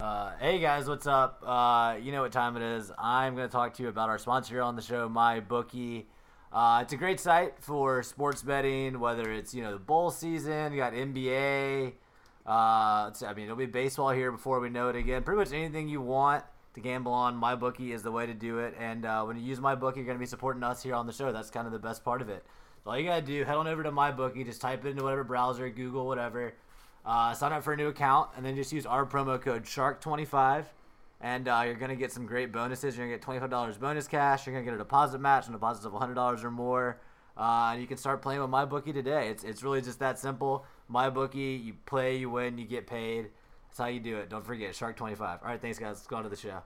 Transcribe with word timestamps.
Uh, 0.00 0.30
hey 0.38 0.60
guys, 0.60 0.86
what's 0.88 1.08
up? 1.08 1.42
Uh, 1.44 1.96
you 2.00 2.12
know 2.12 2.22
what 2.22 2.30
time 2.30 2.56
it 2.56 2.62
is. 2.62 2.92
I'm 2.96 3.34
going 3.34 3.48
to 3.48 3.52
talk 3.52 3.74
to 3.74 3.82
you 3.82 3.88
about 3.88 4.08
our 4.08 4.18
sponsor 4.18 4.54
here 4.54 4.62
on 4.62 4.76
the 4.76 4.80
show, 4.80 5.08
MyBookie. 5.08 6.04
Uh, 6.52 6.78
it's 6.84 6.92
a 6.92 6.96
great 6.96 7.18
site 7.18 7.54
for 7.58 8.04
sports 8.04 8.40
betting, 8.40 9.00
whether 9.00 9.32
it's 9.32 9.52
you 9.52 9.60
know 9.60 9.72
the 9.72 9.80
bowl 9.80 10.12
season, 10.12 10.72
you 10.72 10.78
got 10.78 10.92
NBA. 10.92 11.94
Uh, 12.46 13.10
I 13.10 13.32
mean, 13.34 13.46
it'll 13.46 13.56
be 13.56 13.66
baseball 13.66 14.10
here 14.10 14.30
before 14.30 14.60
we 14.60 14.70
know 14.70 14.88
it 14.88 14.94
again. 14.94 15.24
Pretty 15.24 15.40
much 15.40 15.52
anything 15.52 15.88
you 15.88 16.00
want 16.00 16.44
to 16.74 16.80
gamble 16.80 17.12
on, 17.12 17.34
MyBookie 17.34 17.92
is 17.92 18.04
the 18.04 18.12
way 18.12 18.24
to 18.24 18.34
do 18.34 18.60
it. 18.60 18.76
And 18.78 19.04
uh, 19.04 19.24
when 19.24 19.36
you 19.36 19.42
use 19.42 19.58
MyBookie, 19.58 19.96
you're 19.96 20.04
going 20.04 20.16
to 20.16 20.20
be 20.20 20.26
supporting 20.26 20.62
us 20.62 20.80
here 20.80 20.94
on 20.94 21.08
the 21.08 21.12
show. 21.12 21.32
That's 21.32 21.50
kind 21.50 21.66
of 21.66 21.72
the 21.72 21.80
best 21.80 22.04
part 22.04 22.22
of 22.22 22.28
it. 22.28 22.46
So 22.84 22.90
all 22.90 22.98
you 22.98 23.06
got 23.06 23.16
to 23.16 23.26
do, 23.26 23.42
head 23.42 23.56
on 23.56 23.66
over 23.66 23.82
to 23.82 23.90
MyBookie, 23.90 24.44
just 24.44 24.60
type 24.60 24.84
it 24.84 24.90
into 24.90 25.02
whatever 25.02 25.24
browser, 25.24 25.68
Google, 25.70 26.06
whatever. 26.06 26.54
Uh, 27.08 27.32
sign 27.32 27.54
up 27.54 27.62
for 27.62 27.72
a 27.72 27.76
new 27.76 27.88
account, 27.88 28.28
and 28.36 28.44
then 28.44 28.54
just 28.54 28.70
use 28.70 28.84
our 28.84 29.06
promo 29.06 29.40
code 29.40 29.64
Shark25, 29.64 30.66
and 31.22 31.48
uh, 31.48 31.62
you're 31.64 31.74
gonna 31.74 31.96
get 31.96 32.12
some 32.12 32.26
great 32.26 32.52
bonuses. 32.52 32.98
You're 32.98 33.06
gonna 33.06 33.16
get 33.16 33.50
$25 33.50 33.80
bonus 33.80 34.06
cash. 34.06 34.46
You're 34.46 34.54
gonna 34.54 34.66
get 34.66 34.74
a 34.74 34.78
deposit 34.78 35.18
match 35.18 35.46
on 35.46 35.52
deposits 35.52 35.86
of 35.86 35.94
$100 35.94 36.44
or 36.44 36.50
more. 36.50 37.00
Uh, 37.34 37.70
and 37.72 37.80
you 37.80 37.86
can 37.86 37.96
start 37.96 38.20
playing 38.20 38.42
with 38.42 38.50
MyBookie 38.50 38.92
today. 38.92 39.28
It's 39.28 39.42
it's 39.42 39.62
really 39.62 39.80
just 39.80 40.00
that 40.00 40.18
simple. 40.18 40.66
MyBookie, 40.92 41.64
you 41.64 41.74
play, 41.86 42.16
you 42.16 42.28
win, 42.28 42.58
you 42.58 42.66
get 42.66 42.86
paid. 42.86 43.30
That's 43.68 43.78
how 43.78 43.86
you 43.86 44.00
do 44.00 44.18
it. 44.18 44.28
Don't 44.28 44.44
forget 44.44 44.72
Shark25. 44.74 45.20
All 45.20 45.38
right, 45.44 45.60
thanks 45.60 45.78
guys. 45.78 45.96
Let's 45.96 46.06
go 46.06 46.16
on 46.16 46.24
to 46.24 46.28
the 46.28 46.36
show. 46.36 46.62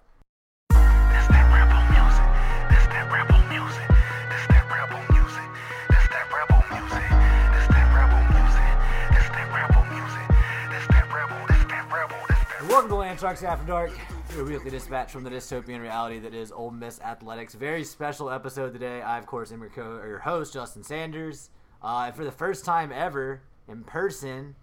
Welcome 12.73 12.89
to 12.89 12.97
Land 12.97 13.20
Sharks 13.20 13.42
After 13.42 13.67
Dark, 13.67 13.91
your 14.34 14.47
weekly 14.47 14.70
dispatch 14.70 15.12
from 15.12 15.25
the 15.25 15.28
dystopian 15.28 15.83
reality 15.83 16.19
that 16.20 16.33
is 16.33 16.51
Ole 16.51 16.70
Miss 16.70 17.03
athletics. 17.03 17.53
Very 17.53 17.84
special 17.84 18.31
episode 18.31 18.73
today. 18.73 19.03
I, 19.03 19.19
of 19.19 19.27
course, 19.27 19.53
am 19.53 19.61
your, 19.61 19.69
co- 19.69 20.03
your 20.03 20.20
host, 20.20 20.55
Justin 20.55 20.83
Sanders. 20.83 21.51
Uh, 21.83 22.05
and 22.06 22.14
for 22.14 22.25
the 22.25 22.33
first 22.33 22.64
time 22.64 22.91
ever 22.91 23.42
in 23.69 23.84
person, 23.84 24.55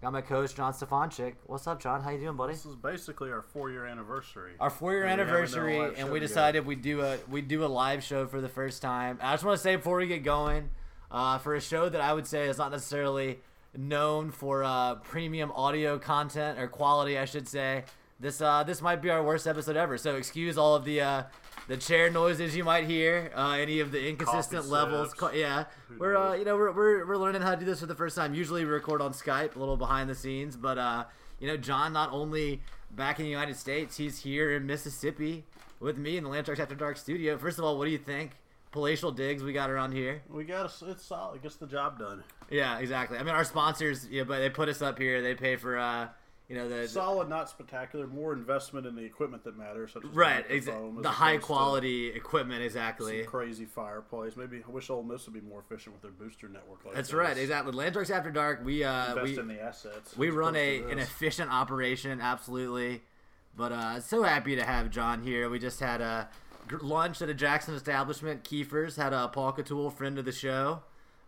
got 0.00 0.14
my 0.14 0.22
co-host 0.22 0.56
John 0.56 0.72
Stefanchik. 0.72 1.34
What's 1.44 1.66
up, 1.66 1.78
John? 1.78 2.00
How 2.00 2.08
you 2.08 2.20
doing, 2.20 2.38
buddy? 2.38 2.54
This 2.54 2.64
is 2.64 2.74
basically 2.74 3.30
our 3.30 3.42
four-year 3.42 3.84
anniversary. 3.84 4.52
Our 4.58 4.70
four-year 4.70 5.04
And 5.04 5.20
we 5.20 5.26
haven't 5.26 5.26
done 5.26 5.34
a 5.34 5.68
anniversary, 5.68 6.00
and 6.00 6.10
we 6.10 6.20
together. 6.20 6.20
decided 6.20 6.64
we 6.66 6.74
do 6.76 7.02
a 7.02 7.18
we 7.30 7.42
do 7.42 7.66
a 7.66 7.68
live 7.68 8.02
show 8.02 8.26
for 8.26 8.40
the 8.40 8.48
first 8.48 8.80
time. 8.80 9.18
I 9.20 9.34
just 9.34 9.44
want 9.44 9.58
to 9.58 9.62
say 9.62 9.76
before 9.76 9.98
we 9.98 10.06
get 10.06 10.24
going, 10.24 10.70
uh, 11.10 11.36
for 11.36 11.54
a 11.54 11.60
show 11.60 11.90
that 11.90 12.00
I 12.00 12.14
would 12.14 12.26
say 12.26 12.48
is 12.48 12.56
not 12.56 12.70
necessarily 12.70 13.40
known 13.76 14.30
for 14.30 14.64
uh, 14.64 14.96
premium 14.96 15.50
audio 15.52 15.98
content 15.98 16.58
or 16.58 16.68
quality, 16.68 17.18
I 17.18 17.24
should 17.24 17.48
say. 17.48 17.84
This 18.20 18.40
uh, 18.40 18.62
this 18.62 18.80
might 18.80 19.02
be 19.02 19.10
our 19.10 19.22
worst 19.22 19.46
episode 19.46 19.76
ever. 19.76 19.98
So 19.98 20.14
excuse 20.14 20.56
all 20.56 20.76
of 20.76 20.84
the 20.84 21.00
uh, 21.00 21.22
the 21.66 21.76
chair 21.76 22.08
noises 22.10 22.56
you 22.56 22.62
might 22.62 22.84
hear, 22.84 23.32
uh, 23.34 23.52
any 23.52 23.80
of 23.80 23.90
the 23.90 24.08
inconsistent 24.08 24.66
levels. 24.68 25.12
Co- 25.12 25.32
yeah, 25.32 25.64
we're 25.98 26.16
uh, 26.16 26.34
you 26.34 26.44
know 26.44 26.56
we're, 26.56 26.70
we're 26.70 27.06
we're 27.06 27.16
learning 27.16 27.42
how 27.42 27.50
to 27.50 27.56
do 27.56 27.66
this 27.66 27.80
for 27.80 27.86
the 27.86 27.94
first 27.96 28.14
time. 28.14 28.34
Usually 28.34 28.64
we 28.64 28.70
record 28.70 29.00
on 29.00 29.12
Skype, 29.12 29.56
a 29.56 29.58
little 29.58 29.76
behind 29.76 30.08
the 30.08 30.14
scenes, 30.14 30.56
but 30.56 30.78
uh, 30.78 31.04
you 31.40 31.48
know 31.48 31.56
John 31.56 31.92
not 31.92 32.12
only 32.12 32.62
back 32.92 33.18
in 33.18 33.24
the 33.24 33.30
United 33.30 33.56
States, 33.56 33.96
he's 33.96 34.20
here 34.20 34.52
in 34.52 34.66
Mississippi 34.66 35.44
with 35.80 35.98
me 35.98 36.16
in 36.16 36.22
the 36.22 36.30
Land 36.30 36.46
Sharks 36.46 36.60
After 36.60 36.76
Dark 36.76 36.98
studio. 36.98 37.36
First 37.36 37.58
of 37.58 37.64
all, 37.64 37.76
what 37.76 37.86
do 37.86 37.90
you 37.90 37.98
think? 37.98 38.32
Palatial 38.70 39.10
digs 39.10 39.42
we 39.42 39.52
got 39.52 39.68
around 39.68 39.92
here. 39.92 40.22
We 40.30 40.44
got 40.44 40.64
us. 40.64 40.82
It's 40.86 41.04
solid. 41.04 41.36
It 41.36 41.42
gets 41.42 41.56
the 41.56 41.66
job 41.66 41.98
done. 41.98 42.22
Yeah, 42.52 42.78
exactly. 42.78 43.18
I 43.18 43.22
mean, 43.22 43.34
our 43.34 43.44
sponsors, 43.44 44.06
you 44.08 44.20
know, 44.20 44.24
but 44.26 44.38
they 44.40 44.50
put 44.50 44.68
us 44.68 44.82
up 44.82 44.98
here. 44.98 45.22
They 45.22 45.34
pay 45.34 45.56
for, 45.56 45.78
uh, 45.78 46.08
you 46.48 46.56
know, 46.56 46.68
the 46.68 46.86
Solid, 46.86 47.28
not 47.28 47.48
spectacular. 47.48 48.06
More 48.06 48.32
investment 48.34 48.86
in 48.86 48.94
the 48.94 49.02
equipment 49.02 49.42
that 49.44 49.56
matters, 49.56 49.92
such 49.92 50.04
as 50.04 50.10
right, 50.10 50.46
the, 50.46 50.54
exa- 50.54 50.66
microphone, 50.66 50.96
as 50.98 51.02
the 51.02 51.08
high 51.10 51.36
quality 51.38 52.08
equipment. 52.08 52.58
some 52.58 52.66
Exactly. 52.66 53.24
crazy 53.24 53.64
fireplace. 53.64 54.36
Maybe 54.36 54.62
I 54.66 54.70
wish 54.70 54.90
Ole 54.90 55.02
Miss 55.02 55.24
would 55.26 55.32
be 55.34 55.40
more 55.40 55.60
efficient 55.60 55.94
with 55.94 56.02
their 56.02 56.10
booster 56.10 56.48
network. 56.48 56.84
Like 56.84 56.94
That's 56.94 57.08
this. 57.08 57.14
right. 57.14 57.36
Exactly. 57.38 57.72
Land 57.72 57.94
Sharks 57.94 58.10
After 58.10 58.30
Dark. 58.30 58.64
We 58.64 58.84
uh, 58.84 59.10
Invest 59.16 59.24
we 59.24 59.38
in 59.38 59.48
the 59.48 59.62
assets. 59.62 60.16
we 60.16 60.28
run 60.30 60.54
a 60.56 60.82
an 60.90 60.98
efficient 60.98 61.50
operation. 61.50 62.20
Absolutely. 62.20 63.02
But 63.56 63.72
uh, 63.72 64.00
so 64.00 64.22
happy 64.22 64.56
to 64.56 64.64
have 64.64 64.90
John 64.90 65.22
here. 65.22 65.48
We 65.48 65.58
just 65.58 65.80
had 65.80 66.00
a 66.02 66.28
lunch 66.80 67.20
at 67.22 67.28
a 67.28 67.34
Jackson 67.34 67.74
establishment. 67.74 68.44
Keifer's 68.44 68.96
had 68.96 69.12
a 69.12 69.28
Paul 69.28 69.52
Catul, 69.52 69.92
friend 69.92 70.18
of 70.18 70.24
the 70.24 70.32
show. 70.32 70.82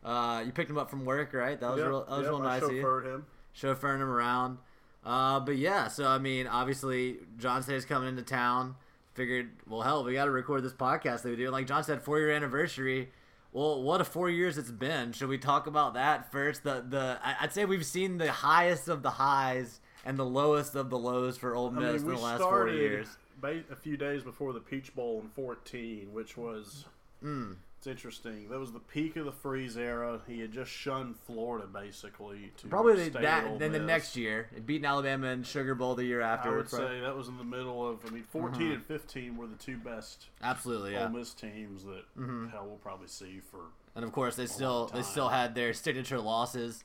Uh, 0.04 0.42
you 0.44 0.52
picked 0.52 0.70
him 0.70 0.78
up 0.78 0.90
from 0.90 1.04
work, 1.04 1.32
right? 1.32 1.58
That 1.58 1.70
was 1.70 1.78
Yep, 1.78 1.88
real. 1.88 2.00
That 2.04 2.10
was 2.10 2.20
yep, 2.22 2.30
real 2.30 2.42
I 2.42 2.44
nice 2.44 2.62
of 2.62 2.72
you. 2.72 2.82
chauffeured 2.82 3.04
him. 3.06 3.26
chauffeuring 3.56 3.96
him 3.96 4.10
around. 4.10 4.58
Uh, 5.04 5.40
but 5.40 5.56
yeah, 5.56 5.88
so 5.88 6.06
I 6.06 6.18
mean, 6.18 6.46
obviously, 6.46 7.16
John 7.38 7.62
says 7.62 7.84
coming 7.84 8.08
into 8.08 8.22
town. 8.22 8.76
Figured, 9.14 9.50
well, 9.68 9.82
hell, 9.82 10.02
we 10.02 10.14
got 10.14 10.24
to 10.24 10.30
record 10.32 10.64
this 10.64 10.72
podcast 10.72 11.22
that 11.22 11.28
we 11.30 11.36
do. 11.36 11.48
Like 11.50 11.66
John 11.68 11.84
said, 11.84 12.02
four 12.02 12.18
year 12.18 12.30
anniversary. 12.32 13.10
Well, 13.52 13.80
what 13.82 14.00
a 14.00 14.04
four 14.04 14.28
years 14.28 14.58
it's 14.58 14.72
been. 14.72 15.12
Should 15.12 15.28
we 15.28 15.38
talk 15.38 15.68
about 15.68 15.94
that 15.94 16.32
first? 16.32 16.64
The 16.64 16.84
the 16.88 17.18
I- 17.22 17.36
I'd 17.42 17.52
say 17.52 17.64
we've 17.64 17.86
seen 17.86 18.18
the 18.18 18.32
highest 18.32 18.88
of 18.88 19.02
the 19.04 19.10
highs 19.10 19.80
and 20.04 20.18
the 20.18 20.24
lowest 20.24 20.74
of 20.74 20.90
the 20.90 20.98
lows 20.98 21.38
for 21.38 21.54
Ole 21.54 21.68
I 21.68 21.78
Miss 21.80 22.02
mean, 22.02 22.10
in 22.10 22.16
the 22.16 22.22
last 22.22 22.42
four 22.42 22.68
years. 22.68 23.06
a 23.42 23.76
few 23.76 23.96
days 23.96 24.22
before 24.24 24.52
the 24.52 24.58
Peach 24.60 24.92
Bowl 24.96 25.20
in 25.22 25.28
14, 25.28 26.12
which 26.12 26.36
was. 26.36 26.86
Mm. 27.22 27.56
It's 27.84 27.90
interesting. 27.90 28.48
That 28.48 28.58
was 28.58 28.72
the 28.72 28.78
peak 28.80 29.16
of 29.16 29.26
the 29.26 29.32
freeze 29.32 29.76
era. 29.76 30.18
He 30.26 30.40
had 30.40 30.52
just 30.52 30.70
shunned 30.70 31.16
Florida 31.26 31.66
basically 31.66 32.50
to 32.56 32.66
Probably 32.66 33.10
the, 33.10 33.18
at 33.18 33.22
that 33.22 33.58
then 33.58 33.72
the 33.72 33.78
next 33.78 34.16
year, 34.16 34.48
beating 34.64 34.86
Alabama 34.86 35.26
in 35.26 35.42
Sugar 35.42 35.74
Bowl 35.74 35.94
the 35.94 36.06
year 36.06 36.22
after. 36.22 36.54
I 36.54 36.56
would 36.56 36.70
say 36.70 37.00
that 37.00 37.14
was 37.14 37.28
in 37.28 37.36
the 37.36 37.44
middle 37.44 37.86
of. 37.86 37.98
I 38.06 38.08
mean, 38.08 38.22
14 38.22 38.72
and 38.72 38.82
15 38.82 39.36
were 39.36 39.46
the 39.46 39.56
two 39.56 39.76
best 39.76 40.28
absolutely, 40.42 40.92
yeah. 40.92 41.00
Mm-hmm. 41.00 41.14
Ole 41.14 41.20
Miss 41.20 41.34
teams 41.34 41.84
that 41.84 42.04
hell 42.16 42.64
we'll 42.66 42.78
probably 42.82 43.08
see 43.08 43.42
for. 43.50 43.60
And 43.94 44.02
of 44.02 44.12
course, 44.12 44.34
they 44.34 44.46
still 44.46 44.86
they 44.86 45.02
still 45.02 45.28
had 45.28 45.54
their 45.54 45.74
signature 45.74 46.20
losses. 46.20 46.84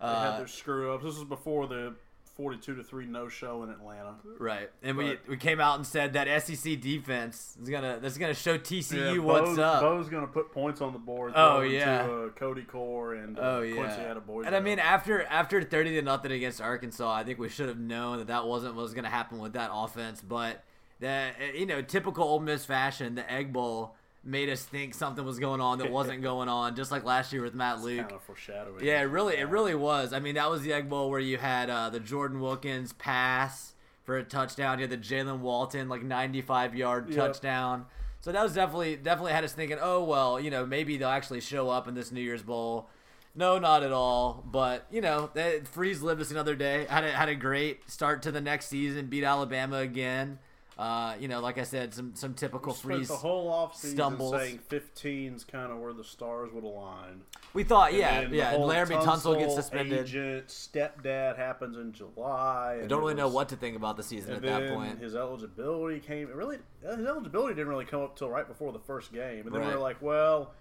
They 0.00 0.06
Uh, 0.06 0.30
had 0.32 0.40
their 0.40 0.46
screw 0.46 0.94
ups. 0.94 1.04
This 1.04 1.16
was 1.16 1.24
before 1.24 1.66
the 1.66 1.94
42 2.34 2.76
to 2.76 2.82
three 2.82 3.06
no 3.06 3.28
show 3.28 3.62
in 3.62 3.70
Atlanta. 3.70 4.14
Right, 4.38 4.70
and 4.82 4.96
we, 4.96 5.10
But- 5.10 5.28
we 5.28 5.36
came 5.36 5.60
out 5.60 5.76
and 5.76 5.86
said 5.86 6.14
that 6.14 6.26
SEC 6.42 6.80
defense 6.80 7.56
is 7.60 7.68
gonna 7.68 7.98
that's 8.00 8.16
gonna 8.18 8.34
show 8.34 8.56
TCU 8.58 9.14
Yeah, 9.16 9.18
what's 9.22 9.50
Bo's, 9.50 9.58
up. 9.58 9.80
Bo's 9.82 10.08
going 10.08 10.26
to 10.26 10.32
put 10.32 10.50
points 10.52 10.80
on 10.80 10.92
the 10.92 10.98
board. 10.98 11.32
Oh, 11.36 11.60
yeah. 11.60 12.06
To, 12.06 12.12
uh, 12.24 12.28
Cody 12.30 12.62
Core 12.62 13.14
and 13.14 13.38
uh, 13.38 13.42
oh 13.42 13.58
Quincy 13.60 13.76
yeah, 13.78 14.08
had 14.08 14.16
a 14.16 14.20
boys. 14.20 14.46
and 14.46 14.56
I 14.56 14.60
mean 14.60 14.78
after 14.78 15.22
after 15.24 15.62
thirty 15.62 15.90
to 15.96 16.02
nothing 16.02 16.32
against 16.32 16.60
Arkansas, 16.60 17.12
I 17.12 17.24
think 17.24 17.38
we 17.38 17.48
should 17.48 17.68
have 17.68 17.78
known 17.78 18.18
that 18.18 18.28
that 18.28 18.46
wasn't 18.46 18.74
what 18.76 18.82
was 18.82 18.94
gonna 18.94 19.10
happen 19.10 19.38
with 19.38 19.52
that 19.52 19.70
offense. 19.72 20.22
But 20.22 20.64
that 21.00 21.34
you 21.54 21.66
know, 21.66 21.82
typical 21.82 22.24
Ole 22.24 22.40
Miss 22.40 22.64
fashion, 22.64 23.14
the 23.14 23.30
Egg 23.30 23.52
Bowl 23.52 23.94
made 24.24 24.48
us 24.48 24.62
think 24.62 24.94
something 24.94 25.24
was 25.24 25.38
going 25.38 25.60
on 25.60 25.78
that 25.78 25.90
wasn't 25.90 26.22
going 26.30 26.48
on, 26.48 26.76
just 26.76 26.90
like 26.90 27.04
last 27.04 27.32
year 27.32 27.42
with 27.42 27.54
Matt 27.54 27.80
Luke. 27.80 28.00
kind 28.02 28.12
of 28.12 28.22
foreshadowing. 28.22 28.84
Yeah, 28.84 29.00
it 29.00 29.04
really, 29.04 29.36
it 29.36 29.48
really 29.48 29.74
was. 29.74 30.12
I 30.12 30.20
mean, 30.20 30.36
that 30.36 30.50
was 30.50 30.62
the 30.62 30.72
Egg 30.72 30.88
Bowl 30.88 31.10
where 31.10 31.20
you 31.20 31.38
had 31.38 31.68
uh, 31.70 31.90
the 31.90 32.00
Jordan 32.00 32.40
Wilkins 32.40 32.92
pass 32.92 33.74
for 34.04 34.16
a 34.18 34.22
touchdown. 34.24 34.78
You 34.78 34.88
had 34.88 34.90
the 34.90 34.96
Jalen 35.04 35.38
Walton 35.40 35.88
like 35.88 36.02
95 36.02 36.74
yard 36.74 37.08
Yep. 37.08 37.16
touchdown. 37.16 37.86
So 38.20 38.30
that 38.30 38.42
was 38.42 38.54
definitely 38.54 38.94
definitely 38.96 39.32
had 39.32 39.42
us 39.42 39.52
thinking, 39.52 39.78
oh 39.80 40.04
well, 40.04 40.38
you 40.38 40.50
know, 40.50 40.64
maybe 40.64 40.96
they'll 40.96 41.08
actually 41.08 41.40
show 41.40 41.68
up 41.70 41.88
in 41.88 41.94
this 41.94 42.12
New 42.12 42.20
Year's 42.20 42.42
Bowl. 42.42 42.88
No, 43.34 43.58
not 43.58 43.82
at 43.82 43.90
all. 43.92 44.44
But 44.46 44.86
you 44.92 45.00
know, 45.00 45.30
Freeze 45.72 46.02
lived 46.02 46.20
us 46.20 46.30
another 46.30 46.54
day. 46.54 46.86
Had 46.88 47.02
a, 47.02 47.10
had 47.10 47.28
a 47.28 47.34
great 47.34 47.90
start 47.90 48.22
to 48.22 48.30
the 48.30 48.40
next 48.40 48.66
season. 48.68 49.06
Beat 49.06 49.24
Alabama 49.24 49.78
again. 49.78 50.38
Uh, 50.78 51.14
you 51.20 51.28
know, 51.28 51.40
like 51.40 51.58
I 51.58 51.64
said, 51.64 51.92
some 51.92 52.14
some 52.14 52.32
typical 52.34 52.72
Freeze 52.72 53.08
the 53.08 53.14
whole 53.16 53.50
offseason 53.50 53.92
stumbles. 53.92 54.32
saying 54.32 54.58
15's 54.70 55.44
kind 55.44 55.70
of 55.70 55.78
where 55.78 55.92
the 55.92 56.02
stars 56.02 56.50
would 56.52 56.64
align. 56.64 57.22
We 57.52 57.62
thought, 57.62 57.90
And 57.90 57.98
yeah, 57.98 58.20
yeah. 58.30 58.50
whole 58.52 58.68
Laremy 58.68 59.02
Tunsil 59.04 59.38
gets 59.38 59.54
suspended. 59.54 60.00
Agent, 60.06 60.48
stepdad 60.48 61.36
happens 61.36 61.76
in 61.76 61.92
July. 61.92 62.80
I 62.82 62.86
don't 62.86 63.00
really 63.00 63.12
know 63.14 63.28
what 63.28 63.50
to 63.50 63.56
think 63.56 63.76
about 63.76 63.98
the 63.98 64.02
season 64.02 64.32
at 64.34 64.42
that 64.42 64.70
point. 64.74 64.98
his 64.98 65.14
eligibility 65.14 66.00
came. 66.00 66.28
Really, 66.28 66.56
his 66.80 67.06
eligibility 67.06 67.54
didn't 67.54 67.68
really 67.68 67.84
come 67.84 68.00
up 68.00 68.16
till 68.16 68.30
right 68.30 68.48
before 68.48 68.72
the 68.72 68.80
first 68.80 69.12
game, 69.12 69.46
and 69.46 69.54
then 69.54 69.60
we 69.60 69.66
Right. 69.66 69.74
were 69.74 69.80
like, 69.82 70.00
well, 70.00 70.54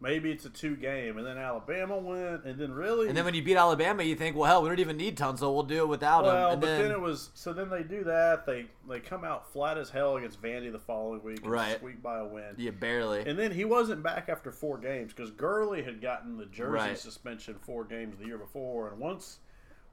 maybe 0.00 0.30
it's 0.30 0.44
a 0.44 0.50
two 0.50 0.76
game, 0.76 1.18
and 1.18 1.26
then 1.26 1.36
Alabama 1.38 1.96
went, 1.98 2.44
and 2.44 2.58
then 2.58 2.72
really, 2.72 3.08
And 3.08 3.16
then 3.16 3.24
when 3.24 3.34
you 3.34 3.42
beat 3.42 3.56
Alabama, 3.56 4.02
you 4.02 4.14
think, 4.14 4.36
well, 4.36 4.44
hell, 4.46 4.62
we 4.62 4.68
don't 4.68 4.78
even 4.78 4.96
need 4.96 5.16
Tunsil. 5.16 5.52
We'll 5.52 5.62
do 5.64 5.82
it 5.82 5.88
without 5.88 6.20
him. 6.20 6.32
well, 6.32 6.56
but 6.56 6.66
then, 6.66 6.82
then, 6.82 6.90
it 6.92 7.00
was 7.00 7.30
so 7.34 7.52
then 7.52 7.68
they 7.70 7.82
do 7.82 8.04
that 8.04 8.46
they 8.46 8.66
they 8.88 9.00
come 9.00 9.24
out 9.24 9.52
flat 9.52 9.76
as 9.78 9.90
hell 9.90 10.16
against 10.16 10.40
Vandy 10.40 10.70
the 10.70 10.78
following 10.78 11.22
week, 11.22 11.40
Right. 11.42 11.76
Squeak 11.76 12.02
by 12.02 12.18
a 12.18 12.26
win. 12.26 12.54
yeah, 12.56 12.70
barely. 12.70 13.20
And 13.28 13.38
then 13.38 13.50
he 13.52 13.64
wasn't 13.64 14.02
back 14.02 14.28
after 14.28 14.50
four 14.52 14.78
games 14.78 15.12
because 15.12 15.30
Gurley 15.30 15.82
had 15.82 16.00
gotten 16.00 16.36
the 16.38 16.46
jersey 16.46 16.72
Right. 16.72 16.98
suspension 16.98 17.56
four 17.60 17.84
games 17.84 18.16
the 18.18 18.26
year 18.26 18.38
before, 18.38 18.88
and 18.88 18.98
once 18.98 19.38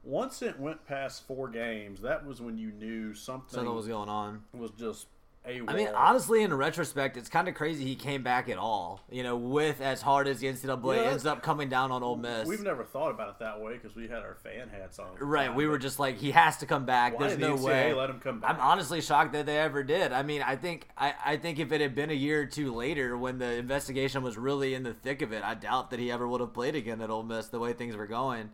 once 0.04 0.40
it 0.40 0.60
went 0.60 0.86
past 0.86 1.26
four 1.26 1.48
games, 1.48 2.00
that 2.02 2.24
was 2.24 2.40
when 2.40 2.56
you 2.56 2.70
knew 2.70 3.12
something, 3.12 3.48
Something 3.52 3.74
was 3.74 3.88
going 3.88 4.08
on. 4.08 4.44
was 4.54 4.70
just 4.78 5.08
a. 5.46 5.62
I 5.68 5.74
mean, 5.74 5.88
honestly, 5.88 6.42
in 6.42 6.52
retrospect, 6.52 7.16
it's 7.16 7.28
kind 7.28 7.48
of 7.48 7.54
crazy 7.54 7.84
he 7.84 7.94
came 7.96 8.22
back 8.22 8.48
at 8.48 8.58
all. 8.58 9.00
You 9.10 9.22
know, 9.22 9.36
with 9.36 9.80
as 9.80 10.02
hard 10.02 10.28
as 10.28 10.40
the 10.40 10.48
NCAA 10.48 10.96
Yeah. 10.96 11.10
ends 11.10 11.26
up 11.26 11.42
coming 11.42 11.68
down 11.68 11.92
on 11.92 12.02
Ole 12.02 12.16
Miss. 12.16 12.46
We've 12.48 12.62
never 12.62 12.84
thought 12.84 13.10
about 13.10 13.28
it 13.28 13.38
that 13.40 13.60
way 13.60 13.74
because 13.74 13.94
we 13.94 14.08
had 14.08 14.18
our 14.22 14.34
fan 14.34 14.68
hats 14.68 14.98
on. 14.98 15.08
Right, 15.20 15.46
time, 15.46 15.54
we 15.56 15.66
were 15.66 15.78
just 15.78 15.98
like, 15.98 16.16
he 16.18 16.30
has 16.32 16.56
to 16.58 16.66
come 16.66 16.84
back. 16.86 17.18
There's 17.18 17.32
the 17.32 17.38
no 17.38 17.56
NCAA 17.56 17.64
way. 17.64 17.92
let 17.94 18.10
him 18.10 18.20
come 18.20 18.40
back? 18.40 18.50
I'm 18.50 18.60
honestly 18.60 19.00
shocked 19.00 19.32
that 19.32 19.46
they 19.46 19.58
ever 19.58 19.82
did. 19.82 20.12
I 20.12 20.22
mean, 20.22 20.42
I 20.42 20.56
think 20.56 20.88
I, 20.96 21.14
I 21.24 21.36
think 21.36 21.58
if 21.58 21.72
it 21.72 21.80
had 21.80 21.94
been 21.94 22.10
a 22.10 22.14
year 22.14 22.42
or 22.42 22.46
two 22.46 22.74
later, 22.74 23.16
when 23.16 23.38
the 23.38 23.52
investigation 23.54 24.22
was 24.22 24.36
really 24.36 24.74
in 24.74 24.82
the 24.82 24.94
thick 24.94 25.22
of 25.22 25.32
it, 25.32 25.42
I 25.44 25.54
doubt 25.54 25.90
that 25.90 26.00
he 26.00 26.10
ever 26.10 26.26
would 26.26 26.40
have 26.40 26.52
played 26.52 26.74
again 26.74 27.00
at 27.00 27.10
Ole 27.10 27.22
Miss 27.22 27.48
the 27.48 27.58
way 27.58 27.72
things 27.72 27.96
were 27.96 28.06
going. 28.06 28.50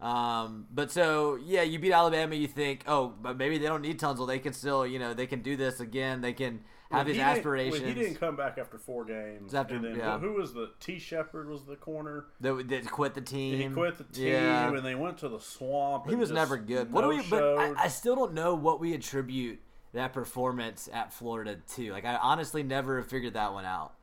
Um, 0.00 0.66
but 0.72 0.90
so 0.92 1.36
yeah, 1.44 1.62
you 1.62 1.78
beat 1.78 1.92
Alabama. 1.92 2.34
You 2.36 2.46
think, 2.46 2.84
oh, 2.86 3.14
but 3.20 3.36
maybe 3.36 3.58
they 3.58 3.66
don't 3.66 3.82
need 3.82 3.98
Tunsil. 3.98 4.26
They 4.28 4.38
can 4.38 4.52
still, 4.52 4.86
you 4.86 4.98
know, 4.98 5.12
they 5.14 5.26
can 5.26 5.42
do 5.42 5.56
this 5.56 5.80
again. 5.80 6.20
They 6.20 6.32
can 6.32 6.60
have 6.90 7.00
When 7.00 7.06
his 7.08 7.16
didn't- 7.16 7.28
aspirations. 7.36 7.82
when 7.82 7.94
he 7.96 8.02
didn't 8.02 8.20
come 8.20 8.36
back 8.36 8.58
after 8.58 8.78
four 8.78 9.04
games. 9.04 9.54
After- 9.54 9.74
and 9.74 9.84
then, 9.84 9.96
yeah. 9.96 10.18
who 10.18 10.34
was 10.34 10.54
the 10.54 10.70
Tee 10.80 10.98
Shepard 11.00 11.48
was 11.50 11.64
the 11.64 11.76
corner. 11.76 12.26
That, 12.40 12.68
that 12.68 12.90
quit 12.90 13.14
the 13.14 13.20
team. 13.20 13.58
He 13.58 13.68
quit 13.74 13.98
the 13.98 14.04
team 14.04 14.28
Yeah. 14.28 14.68
and 14.68 14.86
they 14.86 14.94
went 14.94 15.18
to 15.18 15.28
the 15.28 15.40
swamp. 15.40 16.08
He 16.08 16.14
was 16.14 16.30
never 16.30 16.56
good. 16.56 16.92
What 16.92 17.02
do 17.02 17.08
we? 17.08 17.20
But. 17.28 17.42
I, 17.58 17.74
I 17.84 17.88
still 17.88 18.14
don't 18.14 18.34
know 18.34 18.54
what 18.54 18.80
we 18.80 18.94
attribute 18.94 19.60
that 19.94 20.12
performance 20.12 20.88
at 20.92 21.12
Florida 21.12 21.56
to. 21.74 21.90
Like 21.92 22.04
I 22.04 22.14
honestly 22.16 22.62
never 22.62 23.02
figured 23.02 23.34
that 23.34 23.52
one 23.52 23.64
out. 23.64 23.94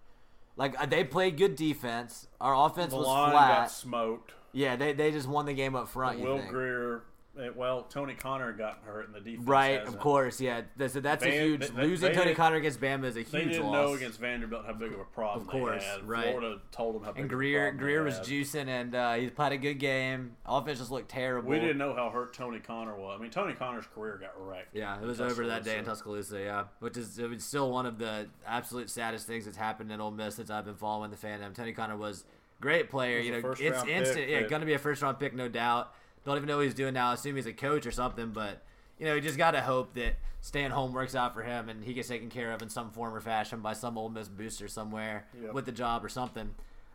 Like 0.57 0.79
uh, 0.79 0.85
they 0.85 1.03
played 1.03 1.37
good 1.37 1.55
defense. 1.55 2.27
Our 2.39 2.67
offense 2.67 2.93
was 2.93 3.05
flat. 3.05 3.31
got 3.33 3.71
smoked. 3.71 4.33
Yeah, 4.55 4.75
they, 4.75 4.93
they 4.93 5.11
just 5.11 5.27
won 5.27 5.45
the 5.45 5.53
game 5.53 5.75
up 5.75 5.89
front. 5.89 6.19
Will 6.21 6.37
think. 6.39 6.49
Grier, 6.49 7.03
eh, 7.39 7.49
well, 7.53 7.83
Tony 7.83 8.13
Conner 8.13 8.53
got 8.53 8.79
hurt 8.85 9.07
in 9.07 9.11
the 9.11 9.19
defense. 9.19 9.45
Right, 9.47 9.85
of 9.85 9.99
course, 9.99 10.39
yeah. 10.39 10.61
That's, 10.77 10.93
that's 10.93 11.25
a 11.25 11.29
huge 11.29 11.59
they- 11.59 11.67
they- 11.67 11.81
losing 11.83 12.09
they 12.09 12.15
Tony 12.15 12.33
Conner 12.33 12.55
against 12.55 12.79
Bama 12.79 13.03
is 13.03 13.17
a 13.17 13.19
huge. 13.19 13.31
They 13.31 13.43
didn't 13.45 13.63
loss. 13.65 13.73
know 13.73 13.93
against 13.93 14.19
Vanderbilt 14.19 14.65
how 14.65 14.71
big 14.73 14.93
of 14.93 14.99
a 15.01 15.03
problem 15.03 15.41
Of 15.41 15.51
course, 15.51 15.83
they 15.83 15.89
had. 15.89 16.07
right. 16.07 16.29
Florida 16.29 16.61
told 16.71 16.95
them 16.95 17.03
how 17.03 17.11
big 17.11 17.23
and 17.23 17.31
of 17.31 17.31
a 17.31 17.35
Grier 17.35 17.71
Grier 17.73 18.03
was 18.03 18.15
juicing, 18.21 18.69
and 18.69 18.95
uh, 18.95 19.13
he 19.15 19.29
played 19.29 19.51
a 19.51 19.57
good 19.57 19.79
game. 19.79 20.37
Offense 20.45 20.79
just 20.79 20.91
looked 20.91 21.09
terrible. 21.09 21.49
We 21.49 21.59
didn't 21.59 21.77
know 21.77 21.93
how 21.93 22.09
hurt 22.09 22.33
Tony 22.33 22.59
Conner 22.59 22.95
was. 22.95 23.17
I 23.19 23.21
mean, 23.21 23.31
Tony 23.31 23.53
Conner's 23.53 23.85
career 23.93 24.17
got 24.21 24.31
wrecked. 24.37 24.73
Yeah, 24.73 24.97
it 25.01 25.05
was 25.05 25.19
over 25.19 25.45
that 25.47 25.65
day 25.65 25.77
in 25.77 25.83
Tuscaloosa. 25.83 26.39
Yeah, 26.39 26.63
which 26.79 26.95
is 26.95 27.19
it 27.19 27.29
was 27.29 27.43
still 27.43 27.69
one 27.71 27.85
of 27.85 27.97
the 27.97 28.27
absolute 28.47 28.89
saddest 28.89 29.27
things 29.27 29.43
that's 29.43 29.57
happened 29.57 29.91
in 29.91 29.99
Ole 29.99 30.11
Miss 30.11 30.35
since 30.35 30.49
I've 30.49 30.63
been 30.65 30.75
following 30.75 31.11
the 31.11 31.17
fandom. 31.17 31.53
Tony 31.53 31.73
Conner 31.73 31.97
was 31.97 32.23
great 32.61 32.89
player. 32.89 33.19
You 33.19 33.31
know, 33.41 33.51
it's 33.51 33.61
instant. 33.61 34.15
pick 34.27 34.29
Yeah, 34.29 34.41
going 34.47 34.61
to 34.61 34.65
be 34.65 34.73
a 34.73 34.79
first 34.79 35.01
round 35.01 35.19
pick, 35.19 35.33
no 35.35 35.47
doubt. 35.47 35.93
Don't 36.23 36.37
even 36.37 36.47
know 36.47 36.57
what 36.57 36.65
he's 36.65 36.73
doing 36.73 36.93
now. 36.93 37.11
I 37.11 37.13
assume 37.13 37.35
he's 37.35 37.45
a 37.45 37.53
coach 37.53 37.85
or 37.85 37.91
something, 37.91 38.31
but 38.31 38.63
you 38.97 39.05
know, 39.05 39.13
you 39.15 39.21
just 39.21 39.37
got 39.37 39.51
to 39.51 39.61
hope 39.61 39.93
that 39.95 40.15
staying 40.41 40.71
home 40.71 40.93
works 40.93 41.15
out 41.15 41.33
for 41.33 41.43
him 41.43 41.69
and 41.69 41.83
he 41.83 41.93
gets 41.93 42.07
taken 42.07 42.29
care 42.29 42.51
of 42.51 42.61
in 42.61 42.69
some 42.69 42.89
form 42.91 43.13
or 43.13 43.19
fashion 43.21 43.59
by 43.61 43.73
some 43.73 43.97
old 43.97 44.13
Miss 44.13 44.27
booster 44.27 44.67
somewhere 44.67 45.25
Yep. 45.41 45.53
with 45.53 45.65
the 45.65 45.71
job 45.71 46.03
or 46.05 46.09
something. 46.09 46.49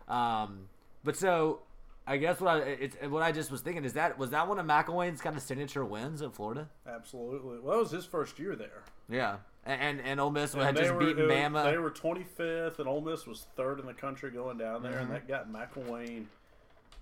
Um, 0.08 0.68
but 1.04 1.16
so. 1.16 1.60
I 2.06 2.16
guess 2.16 2.40
what 2.40 2.50
I 2.50 2.58
it's 2.60 2.96
what 3.08 3.22
I 3.22 3.30
just 3.30 3.52
was 3.52 3.60
thinking 3.60 3.84
is 3.84 3.92
that 3.92 4.18
was 4.18 4.30
that 4.30 4.48
one 4.48 4.58
of 4.58 4.66
McElwain's 4.66 5.20
kind 5.20 5.36
of 5.36 5.42
signature 5.42 5.84
wins 5.84 6.22
at 6.22 6.34
Florida. 6.34 6.68
Absolutely. 6.84 7.60
Well, 7.60 7.76
it 7.76 7.82
was 7.82 7.90
his 7.92 8.04
first 8.04 8.36
year 8.38 8.56
there. 8.56 8.82
Yeah, 9.08 9.36
and 9.64 10.00
and, 10.00 10.20
Ole 10.20 10.30
Miss 10.30 10.54
And 10.54 10.62
had 10.62 10.76
just 10.76 10.92
were, 10.92 11.00
beaten 11.00 11.26
was- 11.26 11.36
Bama. 11.36 11.64
They 11.64 11.78
were 11.78 11.90
25th, 11.90 12.78
and 12.78 12.88
Ole 12.88 13.00
Miss 13.00 13.26
was 13.26 13.46
third 13.56 13.80
in 13.80 13.86
the 13.86 13.94
country 13.94 14.30
going 14.30 14.58
down 14.58 14.82
there, 14.82 14.92
Mm-hmm. 14.92 15.00
and 15.02 15.10
that 15.12 15.28
got 15.28 15.52
McElwain 15.52 16.24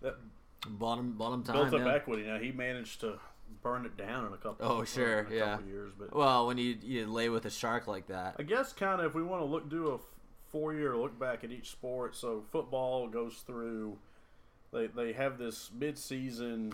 that 0.02 0.16
bottom 0.68 1.12
bottom 1.12 1.42
time. 1.42 1.54
built 1.70 1.80
up 1.80 1.86
yeah. 1.86 1.94
equity. 1.94 2.22
Now 2.24 2.38
he 2.38 2.52
managed 2.52 3.00
to 3.00 3.18
burn 3.62 3.86
it 3.86 3.96
down 3.96 4.26
in 4.26 4.32
a 4.32 4.36
couple. 4.36 4.66
Oh, 4.66 4.84
sure, 4.84 5.20
in 5.20 5.32
a 5.32 5.36
yeah. 5.36 5.50
couple 5.56 5.66
years, 5.66 5.92
but 5.98 6.14
Well, 6.14 6.46
when 6.46 6.58
you 6.58 6.76
you 6.82 7.06
lay 7.06 7.28
with 7.28 7.44
a 7.46 7.50
shark 7.50 7.86
like 7.86 8.08
that, 8.08 8.36
I 8.38 8.42
guess 8.42 8.72
kind 8.72 9.00
of 9.00 9.06
if 9.06 9.14
we 9.14 9.22
want 9.22 9.40
to 9.42 9.46
look 9.46 9.68
do 9.68 9.88
a 9.92 9.98
four 10.50 10.74
year 10.74 10.96
look 10.96 11.18
back 11.18 11.44
at 11.44 11.50
each 11.52 11.70
sport. 11.70 12.16
So 12.16 12.44
football 12.50 13.08
goes 13.08 13.36
through. 13.46 13.98
They 14.72 14.86
they 14.88 15.12
have 15.12 15.38
this 15.38 15.70
mid 15.78 15.96
season. 15.98 16.72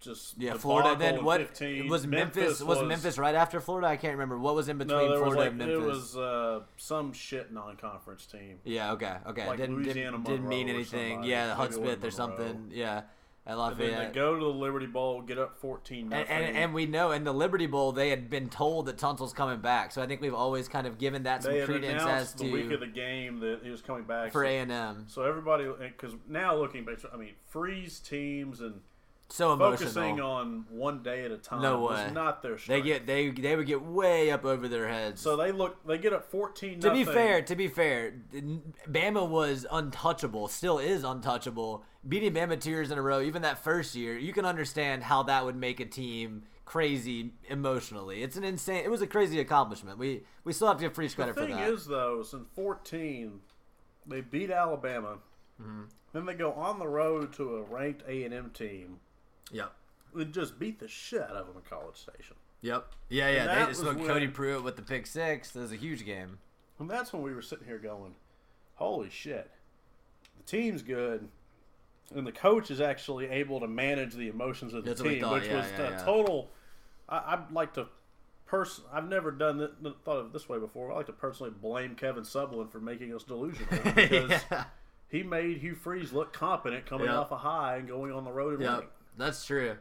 Just 0.00 0.34
yeah, 0.38 0.54
Florida. 0.54 0.96
Then 0.96 1.24
what 1.24 1.40
15. 1.40 1.88
was 1.88 2.06
Memphis? 2.06 2.62
Was, 2.62 2.82
Memphis 2.82 3.18
right 3.18 3.34
after 3.34 3.60
Florida? 3.60 3.88
I 3.88 3.96
can't 3.96 4.12
remember. 4.12 4.38
What 4.38 4.54
was 4.54 4.68
in 4.68 4.78
between 4.78 4.96
No, 4.96 5.10
was 5.10 5.18
Florida 5.18 5.40
like 5.40 5.48
and 5.50 5.58
Memphis? 5.58 5.76
it 5.76 5.86
was 5.86 6.16
uh, 6.16 6.60
some 6.76 7.12
shit 7.12 7.52
non 7.52 7.76
conference 7.76 8.26
team. 8.26 8.58
yeah, 8.64 8.92
okay, 8.92 9.16
okay. 9.26 9.46
like 9.46 9.58
didn't 9.58 9.82
didn't, 9.82 10.24
didn't 10.24 10.48
mean 10.48 10.68
anything. 10.68 11.24
Yeah, 11.24 11.54
Hudspeth 11.54 12.04
or 12.04 12.12
something. 12.12 12.70
Yeah, 12.72 13.02
at 13.48 13.56
And 13.56 13.80
then 13.80 13.98
they 13.98 14.14
go 14.14 14.34
to 14.34 14.44
the 14.44 14.52
Liberty 14.52 14.84
Bowl, 14.84 15.22
get 15.22 15.38
up 15.38 15.56
fourteen 15.56 16.12
And, 16.12 16.28
and, 16.28 16.56
and 16.56 16.74
we 16.74 16.84
know 16.84 17.12
in 17.12 17.24
the 17.24 17.32
Liberty 17.32 17.66
Bowl 17.66 17.92
they 17.92 18.10
had 18.10 18.28
been 18.28 18.50
told 18.50 18.84
that 18.86 18.98
Tunsil's 18.98 19.32
coming 19.32 19.60
back, 19.60 19.90
so 19.90 20.02
I 20.02 20.06
think 20.06 20.20
we've 20.20 20.34
always 20.34 20.68
kind 20.68 20.86
of 20.86 20.98
given 20.98 21.22
that 21.22 21.42
some 21.42 21.54
they 21.54 21.64
credence 21.64 21.94
as 21.94 22.02
announced 22.02 22.38
to 22.38 22.44
the 22.44 22.52
week 22.52 22.70
of 22.70 22.80
the 22.80 22.86
game 22.86 23.40
that 23.40 23.60
he 23.62 23.70
was 23.70 23.80
coming 23.80 24.04
back 24.04 24.32
for 24.32 24.44
so, 24.44 24.48
A 24.48 24.58
and 24.58 24.70
M. 24.70 25.04
so 25.08 25.22
everybody, 25.22 25.66
because 25.80 26.14
now 26.28 26.56
looking 26.56 26.84
back, 26.84 26.98
I 27.10 27.16
mean, 27.16 27.32
freeze 27.46 28.00
teams 28.00 28.60
and 28.60 28.82
So 29.30 29.52
emotional. 29.52 29.90
focusing 29.90 30.20
on 30.22 30.64
one 30.70 31.02
day 31.02 31.24
at 31.26 31.30
a 31.30 31.36
time 31.36 31.60
No 31.60 31.80
was 31.80 31.98
way. 31.98 32.10
not 32.12 32.40
their 32.42 32.52
They 32.52 32.58
strength. 32.58 32.84
get 32.86 33.06
they 33.06 33.28
they 33.30 33.56
would 33.56 33.66
get 33.66 33.82
way 33.82 34.30
up 34.30 34.44
over 34.46 34.68
their 34.68 34.88
heads. 34.88 35.20
so 35.20 35.36
they 35.36 35.52
look 35.52 35.86
they 35.86 35.98
get 35.98 36.14
up 36.14 36.30
fourteen. 36.30 36.80
to 36.80 36.90
be 36.90 37.04
fair, 37.04 37.42
to 37.42 37.54
be 37.54 37.68
fair, 37.68 38.14
Bama 38.90 39.28
was 39.28 39.66
untouchable, 39.70 40.48
still 40.48 40.78
is 40.78 41.04
untouchable. 41.04 41.84
Beating 42.08 42.32
Bama 42.32 42.58
two 42.58 42.70
years 42.70 42.90
in 42.90 42.96
a 42.96 43.02
row, 43.02 43.20
even 43.20 43.42
that 43.42 43.62
first 43.62 43.94
year, 43.94 44.16
you 44.16 44.32
can 44.32 44.44
understand 44.46 45.02
how 45.02 45.24
that 45.24 45.44
would 45.44 45.56
make 45.56 45.78
a 45.80 45.84
team 45.84 46.44
crazy 46.64 47.32
emotionally. 47.48 48.22
It's 48.22 48.36
an 48.36 48.44
insane. 48.44 48.82
It 48.84 48.90
was 48.90 49.02
a 49.02 49.06
crazy 49.06 49.40
accomplishment. 49.40 49.98
We 49.98 50.22
we 50.44 50.52
still 50.54 50.68
have 50.68 50.78
to 50.78 50.84
give 50.84 50.94
Freeze 50.94 51.12
the 51.14 51.16
credit 51.24 51.34
for 51.34 51.40
that. 51.42 51.46
thing 51.48 51.56
that. 51.56 51.70
is 51.70 51.86
though, 51.86 52.20
is 52.20 52.32
in 52.32 52.46
fourteen, 52.54 53.40
they 54.06 54.22
beat 54.22 54.50
Alabama. 54.50 55.18
Mm-hmm. 55.60 55.82
Then 56.14 56.24
they 56.24 56.34
go 56.34 56.52
on 56.52 56.78
the 56.78 56.88
road 56.88 57.34
to 57.34 57.56
a 57.56 57.62
ranked 57.62 58.02
A 58.08 58.24
and 58.24 58.32
M 58.32 58.50
team. 58.54 59.00
Yep. 59.52 59.72
and 60.14 60.32
just 60.32 60.58
beat 60.58 60.78
the 60.78 60.88
shit 60.88 61.22
out 61.22 61.30
of 61.30 61.46
them 61.46 61.56
at 61.56 61.68
College 61.68 61.96
Station. 61.96 62.36
Yep. 62.62 62.86
Yeah, 63.08 63.30
yeah. 63.30 63.64
They 63.64 63.70
just 63.70 63.84
when- 63.84 64.06
Cody 64.06 64.28
Prewitt 64.28 64.62
with 64.62 64.76
the 64.76 64.82
pick 64.82 65.06
six. 65.06 65.50
That 65.52 65.60
was 65.60 65.72
a 65.72 65.76
huge 65.76 66.04
game. 66.04 66.38
And 66.78 66.90
that's 66.90 67.12
when 67.12 67.22
we 67.22 67.32
were 67.34 67.42
sitting 67.42 67.66
here 67.66 67.78
going, 67.78 68.14
"Holy 68.74 69.10
shit, 69.10 69.50
the 70.36 70.44
team's 70.44 70.82
good." 70.82 71.28
And 72.14 72.26
the 72.26 72.32
coach 72.32 72.70
is 72.70 72.80
actually 72.80 73.26
able 73.28 73.60
to 73.60 73.66
manage 73.68 74.14
the 74.14 74.28
emotions 74.28 74.72
of 74.72 74.84
the 74.84 74.90
That's 74.90 75.02
team, 75.02 75.20
thought, 75.20 75.34
which 75.34 75.46
yeah, 75.46 75.56
was 75.56 75.66
yeah, 75.72 75.88
a 75.88 75.90
yeah. 75.90 76.04
total. 76.04 76.50
I, 77.08 77.34
I'd 77.34 77.52
like 77.52 77.74
to, 77.74 77.86
person. 78.46 78.84
I've 78.92 79.08
never 79.08 79.30
done 79.30 79.60
it, 79.60 79.72
thought 80.04 80.16
of 80.18 80.26
it 80.26 80.32
this 80.32 80.48
way 80.48 80.58
before. 80.58 80.90
I 80.92 80.96
like 80.96 81.06
to 81.06 81.12
personally 81.12 81.52
blame 81.60 81.94
Kevin 81.96 82.22
Sumlin 82.22 82.70
for 82.70 82.80
making 82.80 83.14
us 83.14 83.24
delusional 83.24 83.68
because 83.94 84.40
he 85.08 85.22
made 85.22 85.58
Hugh 85.58 85.74
Freeze 85.74 86.12
look 86.12 86.32
competent 86.32 86.86
coming 86.86 87.08
off 87.08 87.30
a 87.30 87.36
high 87.36 87.76
and 87.76 87.86
going 87.86 88.12
on 88.12 88.24
the 88.24 88.32
road 88.32 88.54
and 88.60 88.62
winning. 88.76 88.88
That's 89.18 89.44
true. 89.44 89.76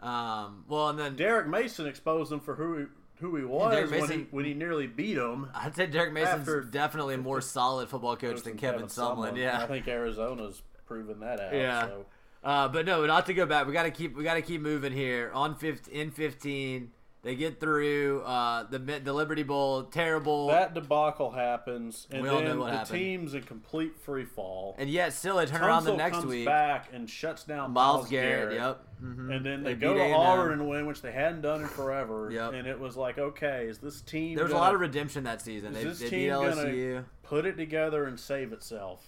Um, 0.00 0.64
well, 0.68 0.88
and 0.88 0.98
then 0.98 1.16
Derek 1.16 1.46
Mason 1.48 1.86
exposed 1.86 2.30
him 2.32 2.40
for 2.40 2.54
who 2.54 2.76
he, 2.78 2.84
who 3.20 3.36
he 3.36 3.44
was 3.44 3.72
Derek 3.72 3.90
when, 3.90 4.10
he, 4.10 4.26
when 4.30 4.44
he 4.44 4.52
nearly 4.54 4.86
beat 4.86 5.16
him. 5.16 5.48
I'd 5.54 5.76
say 5.76 5.86
Derek 5.86 6.12
Mason's 6.12 6.40
After- 6.40 6.62
definitely 6.62 7.14
a 7.14 7.18
more 7.18 7.40
solid 7.40 7.88
football 7.88 8.16
coach 8.16 8.42
than 8.42 8.56
Kevin 8.56 8.86
Sumlin. 8.86 9.36
Yeah. 9.36 9.62
I 9.62 9.66
think 9.66 9.86
Arizona's 9.88 10.60
proven 10.86 11.20
that 11.20 11.40
out. 11.40 11.54
Yeah. 11.54 11.86
So. 11.86 12.06
Uh, 12.44 12.68
but 12.68 12.84
no, 12.84 13.06
not 13.06 13.26
to 13.26 13.34
go 13.34 13.46
back. 13.46 13.66
We 13.68 13.72
got 13.72 13.84
to 13.84 13.92
keep 13.92 14.16
we 14.16 14.24
got 14.24 14.34
to 14.34 14.42
keep 14.42 14.60
moving 14.60 14.92
here. 14.92 15.30
On 15.32 15.54
15, 15.54 15.94
in 15.94 16.10
fifteen, 16.10 16.90
they 17.22 17.36
get 17.36 17.60
through 17.60 18.22
uh, 18.22 18.64
the 18.64 18.78
the 18.78 19.12
Liberty 19.12 19.42
Bowl. 19.44 19.84
Terrible, 19.84 20.48
That 20.48 20.74
debacle 20.74 21.30
happens, 21.30 22.08
and 22.10 22.22
We 22.22 22.28
all 22.28 22.40
know 22.40 22.48
then 22.48 22.58
what 22.58 22.70
the 22.72 22.78
happened. 22.78 22.98
team's 22.98 23.34
in 23.34 23.42
complete 23.44 23.96
free 23.96 24.24
fall. 24.24 24.74
and 24.78 24.90
yet 24.90 25.12
still 25.12 25.36
they 25.36 25.46
turn 25.46 25.62
around 25.62 25.84
the 25.84 25.96
next 25.96 26.18
comes 26.18 26.26
week. 26.30 26.46
back 26.46 26.88
and 26.92 27.08
shuts 27.08 27.44
down 27.44 27.70
Myles 27.72 27.96
Myles, 27.98 28.08
Garrett. 28.10 28.54
Yep. 28.54 28.86
hmm 29.00 29.30
And 29.30 29.46
then 29.46 29.62
they, 29.62 29.74
They 29.74 29.80
go 29.80 29.94
to 29.94 30.00
A&M. 30.00 30.14
Auburn 30.14 30.52
and 30.60 30.68
win, 30.68 30.86
which 30.86 31.00
they 31.00 31.12
hadn't 31.12 31.42
done 31.42 31.62
in 31.62 31.68
forever. 31.68 32.28
Yep. 32.32 32.54
And 32.54 32.66
it 32.66 32.78
was 32.80 32.96
like, 32.96 33.18
okay, 33.18 33.66
is 33.68 33.78
this 33.78 34.00
team? 34.00 34.34
There 34.34 34.44
was 34.44 34.50
a 34.52 34.54
gonna 34.54 34.64
lot 34.64 34.74
of 34.74 34.80
redemption 34.80 35.22
that 35.24 35.40
season. 35.42 35.74
is 35.76 35.82
They, 35.82 35.84
this 35.84 35.98
they 36.00 36.08
team 36.10 36.30
gonna 36.30 36.54
LSU. 36.56 37.04
put 37.22 37.46
it 37.46 37.56
together 37.56 38.04
and 38.06 38.18
save 38.18 38.52
itself? 38.52 39.06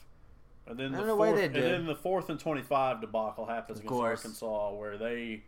And 0.66 0.78
then 0.78 0.94
I 0.94 1.00
the 1.00 1.06
fourth, 1.08 1.18
why 1.18 1.32
they 1.32 1.44
and 1.46 1.54
then 1.56 1.86
the 1.86 1.94
fourth 1.96 2.30
and 2.30 2.38
twenty-five 2.40 3.00
debacle 3.02 3.44
happens 3.44 3.80
against 3.80 3.88
course. 3.92 4.18
Arkansas, 4.20 4.72
where 4.74 4.96
they 4.96 5.42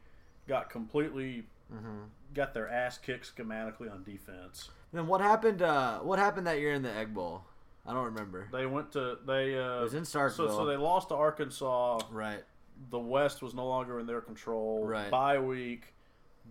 got 0.48 0.68
completely 0.68 1.44
Mm-hmm. 1.74 2.04
Got 2.34 2.54
their 2.54 2.68
ass 2.68 2.98
kicked 2.98 3.34
schematically 3.34 3.90
on 3.90 4.02
defense. 4.04 4.70
Then 4.92 5.06
what 5.06 5.20
happened? 5.20 5.62
Uh, 5.62 5.98
what 6.00 6.18
happened 6.18 6.46
that 6.46 6.58
year 6.60 6.72
in 6.72 6.82
the 6.82 6.92
Egg 6.92 7.12
Bowl? 7.14 7.42
I 7.86 7.92
don't 7.92 8.04
remember. 8.06 8.48
They 8.52 8.66
went 8.66 8.92
to 8.92 9.18
they. 9.26 9.58
Uh, 9.58 9.78
It 9.80 9.82
was 9.82 9.94
in 9.94 10.02
Starkville. 10.02 10.32
So, 10.36 10.48
so 10.48 10.64
they 10.66 10.76
lost 10.76 11.08
to 11.08 11.14
Arkansas. 11.14 12.00
Right. 12.10 12.42
The 12.90 12.98
West 12.98 13.42
was 13.42 13.54
no 13.54 13.66
longer 13.66 14.00
in 14.00 14.06
their 14.06 14.20
control. 14.20 14.84
Right. 14.84 15.10
Bye 15.10 15.38
week, 15.38 15.94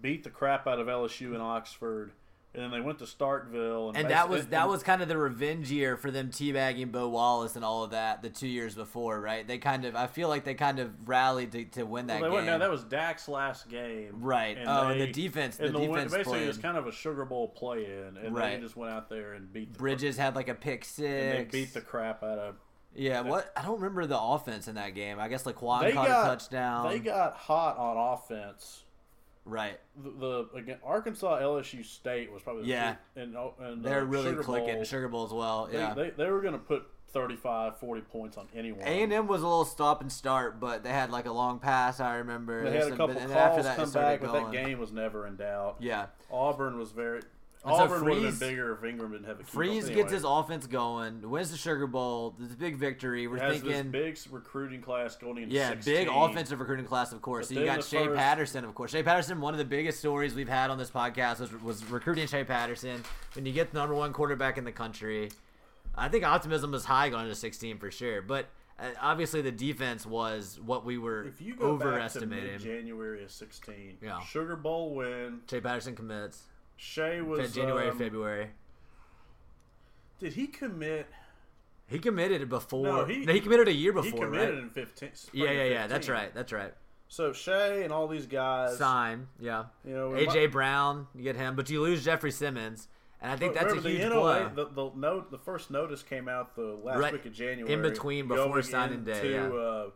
beat 0.02 0.24
the 0.24 0.30
crap 0.30 0.66
out 0.68 0.80
of 0.80 0.88
LSU 0.88 1.36
in 1.36 1.42
Oxford, 1.42 2.12
and 2.56 2.64
then 2.64 2.72
they 2.72 2.80
went 2.82 3.00
to 3.00 3.06
Starkville. 3.06 3.90
And, 3.90 3.98
And 3.98 4.10
that 4.10 4.30
was 4.30 4.48
that 4.48 4.68
was 4.68 4.82
kind 4.84 5.02
of 5.02 5.08
the 5.08 5.18
revenge 5.18 5.72
year 5.72 5.98
for 5.98 6.10
them 6.12 6.30
teabagging 6.30 6.92
Bo 6.92 7.10
Wallace 7.10 7.56
and 7.56 7.64
all 7.66 7.84
of 7.84 7.92
that 7.92 8.22
the 8.22 8.30
two 8.30 8.48
years 8.48 8.76
before, 8.76 9.20
right? 9.20 9.48
They 9.48 9.58
kind 9.58 9.86
of 9.86 9.96
I 9.96 10.08
feel 10.08 10.30
like 10.30 10.44
they 10.44 10.54
kind 10.54 10.80
of 10.80 10.92
rallied 11.08 11.52
to, 11.52 11.66
to 11.66 11.84
win 11.84 12.08
that 12.08 12.22
Well, 12.22 12.30
game. 12.32 12.36
went, 12.36 12.48
no, 12.48 12.60
that 12.60 12.70
was 12.72 12.84
Dak's 12.84 13.28
last 13.28 13.68
game. 13.70 14.12
Right. 14.22 14.58
Oh, 14.66 14.88
and 14.88 15.02
the 15.02 15.08
defense- 15.12 15.60
and 15.60 15.74
the 15.76 15.80
win- 15.80 15.92
defense 15.92 16.14
basically 16.14 16.44
it 16.44 16.48
was 16.48 16.58
kind 16.58 16.78
of 16.78 16.88
a 16.88 16.92
Sugar 16.92 17.26
Bowl 17.26 17.50
play 17.50 17.86
in, 17.86 18.18
and 18.18 18.36
Right. 18.36 18.56
they 18.56 18.62
just 18.62 18.76
went 18.78 18.92
out 18.94 19.10
there 19.10 19.34
and 19.34 19.52
beat 19.52 19.74
the 19.74 19.80
Bridges 19.80 20.18
had 20.18 20.36
like 20.36 20.48
a 20.50 20.56
pick 20.56 20.86
six. 20.86 21.00
and 21.38 21.40
they 21.40 21.44
beat 21.52 21.74
the 21.74 21.82
crap 21.82 22.24
out 22.24 22.38
of. 22.40 22.56
yeah, 22.96 23.22
what 23.22 23.52
I 23.58 23.62
don't 23.64 23.76
remember 23.76 24.06
the 24.06 24.20
offense 24.20 24.68
in 24.70 24.76
that 24.76 24.96
game. 24.96 25.20
I 25.20 25.28
guess 25.28 25.44
Laquon 25.44 25.82
They 25.82 25.92
caught 25.92 26.08
got 26.08 26.26
a 26.26 26.30
touchdown. 26.30 26.90
They 26.90 27.00
got 27.00 27.36
hot 27.36 27.78
on 27.78 27.98
offense. 28.14 28.84
Right. 29.46 29.80
The, 30.04 30.10
the 30.52 30.58
again, 30.58 30.78
Arkansas 30.84 31.40
LSU 31.40 31.86
State 31.86 32.32
was 32.32 32.42
probably 32.42 32.64
the 32.64 32.70
Yeah. 32.70 32.96
two- 33.16 33.22
and, 33.22 33.38
oh, 33.38 33.54
and 33.60 33.84
They're 33.84 34.02
uh, 34.02 34.06
really 34.06 34.32
Sugar 34.32 34.44
clicking. 34.44 34.76
Bowl, 34.76 34.84
Sugar 34.84 35.08
Bowl 35.08 35.26
as 35.26 35.32
well. 35.32 35.70
Yeah. 35.72 35.94
they, 35.94 36.10
they 36.12 36.30
were 36.30 36.42
going 36.42 36.54
to 36.54 36.60
put 36.60 36.88
35, 37.10 37.78
40 37.78 38.02
points 38.02 38.38
on 38.38 38.48
anyone. 38.54 38.82
A 38.82 39.04
and 39.04 39.14
M 39.14 39.28
was 39.28 39.42
a 39.42 39.48
little 39.48 39.64
stop 39.64 40.02
and 40.02 40.12
start, 40.12 40.60
but 40.60 40.84
they 40.84 40.90
had 40.90 41.12
like 41.12 41.26
a 41.26 41.32
long 41.32 41.60
pass. 41.60 42.02
I 42.02 42.16
remember. 42.16 42.70
They 42.70 42.78
had 42.78 42.88
a 42.92 42.98
couple 42.98 43.12
and 43.18 43.32
after 43.32 43.62
calls 43.62 43.64
that, 43.64 43.76
come 43.78 43.92
back, 43.92 44.20
but 44.22 44.34
that 44.34 44.52
game 44.52 44.80
was 44.80 44.92
never 44.92 45.26
in 45.26 45.38
doubt. 45.38 45.78
Yeah. 45.80 46.08
Auburn 46.30 46.78
was 46.78 46.92
very. 46.92 47.22
So 47.66 47.74
Auburn 47.74 48.06
would 48.06 48.24
have 48.24 48.40
been 48.40 48.50
bigger 48.50 48.74
if 48.74 48.84
Ingram 48.84 49.12
didn't 49.12 49.26
have 49.26 49.40
a 49.40 49.44
key. 49.44 49.50
Freeze 49.50 49.86
anyway, 49.86 50.02
gets 50.02 50.14
his 50.14 50.24
offense 50.24 50.68
going, 50.68 51.28
wins 51.30 51.52
the 51.52 51.58
Sugar 51.58 51.88
Bowl. 51.88 52.36
It's 52.42 52.54
a 52.54 52.58
big 52.58 52.76
victory. 52.78 53.28
We're 53.28 53.40
has 53.40 53.62
thinking, 53.62 53.92
this 53.92 54.26
big 54.26 54.34
recruiting 54.34 54.82
class 54.82 55.16
going 55.16 55.44
into 55.44 55.56
yeah, 55.56 55.70
16. 55.70 55.94
big 55.94 56.08
offensive 56.12 56.60
recruiting 56.60 56.86
class, 56.86 57.12
of 57.12 57.22
course. 57.22 57.48
But 57.48 57.56
so 57.56 57.60
you 57.62 57.66
got 57.66 57.84
Shea 57.84 58.06
first- 58.06 58.18
Patterson, 58.18 58.66
of 58.66 58.76
course. 58.76 58.92
Shea 58.92 59.04
Patterson, 59.04 59.42
one 59.42 59.54
of 59.54 59.58
the 59.58 59.66
biggest 59.66 60.00
stories 60.00 60.36
we've 60.36 60.48
had 60.50 60.70
on 60.70 60.78
this 60.78 60.92
podcast 60.92 61.40
was, 61.40 61.52
was 61.62 61.86
recruiting 61.86 62.28
Shea 62.28 62.44
Patterson. 62.44 63.04
When 63.34 63.46
you 63.46 63.52
get 63.54 63.72
the 63.72 63.80
number 63.80 63.96
one 63.96 64.14
quarterback 64.14 64.58
in 64.58 64.64
the 64.64 64.72
country, 64.72 65.32
I 65.96 66.08
think 66.10 66.24
optimism 66.24 66.72
was 66.72 66.86
high 66.86 67.10
going 67.10 67.24
into 67.24 67.36
16 67.36 67.78
for 67.80 67.90
sure. 67.90 68.22
But 68.22 68.48
uh, 68.80 68.90
obviously, 69.02 69.42
the 69.42 69.52
defense 69.52 70.06
was 70.06 70.60
what 70.64 70.86
we 70.86 70.98
were 70.98 71.26
If 71.28 71.42
you 71.42 71.56
go 71.56 71.68
overestimating. 71.68 72.60
January 72.60 73.24
of 73.24 73.32
16, 73.32 73.98
Yeah. 74.02 74.20
Sugar 74.22 74.56
Bowl 74.56 74.94
win. 74.94 75.40
Shea 75.50 75.62
Patterson 75.62 75.96
commits 75.96 76.44
Shea 76.78 77.16
Fe- 77.18 77.22
was 77.22 77.54
January, 77.54 77.90
um, 77.90 77.98
February. 77.98 78.50
Did 80.20 80.34
he 80.34 80.48
commit? 80.48 81.08
He 81.88 82.00
committed 82.00 82.50
before. 82.50 82.84
No, 82.84 82.96
No, 82.98 83.06
he- 83.06 83.26
he, 83.26 83.40
committed 83.40 83.68
a 83.68 83.74
year 83.74 83.94
before. 83.94 84.12
He 84.12 84.18
committed 84.20 84.56
right? 84.56 84.64
in 84.64 84.70
15. 84.70 85.16
spring 85.16 85.44
Yeah, 85.44 85.52
yeah, 85.52 85.64
yeah. 85.66 85.88
That's 85.88 86.10
right. 86.10 86.34
That's 86.34 86.52
right. 86.52 86.74
So 87.08 87.32
Shea 87.34 87.84
and 87.84 87.94
all 87.94 88.08
these 88.08 88.26
guys. 88.26 88.78
Sign, 88.78 89.28
yeah. 89.40 89.66
You 89.84 89.94
know, 89.94 90.10
AJ 90.16 90.26
might- 90.44 90.52
Brown, 90.52 91.08
you 91.14 91.22
get 91.24 91.36
him, 91.36 91.56
but 91.56 91.70
you 91.70 91.82
lose 91.82 92.04
Jeffrey 92.04 92.32
Simmons, 92.32 92.88
and 93.22 93.32
I 93.32 93.36
think 93.38 93.54
that's 93.54 93.72
a 93.72 93.76
huge 93.80 94.02
the 94.02 94.10
NOA, 94.10 94.50
blow. 94.50 94.66
The, 94.66 94.72
the 94.92 94.98
note, 95.00 95.30
the 95.32 95.38
first 95.38 95.70
notice 95.70 96.02
came 96.02 96.28
out 96.28 96.56
the 96.56 96.76
last 96.84 96.98
Right. 96.98 97.14
week 97.14 97.26
of 97.28 97.34
January, 97.34 97.72
In 97.72 97.84
between, 97.84 98.28
before 98.28 98.62
signing 98.64 99.04
day, 99.04 99.12
into, 99.18 99.30
yeah. 99.30 99.48
uh, 99.48 99.90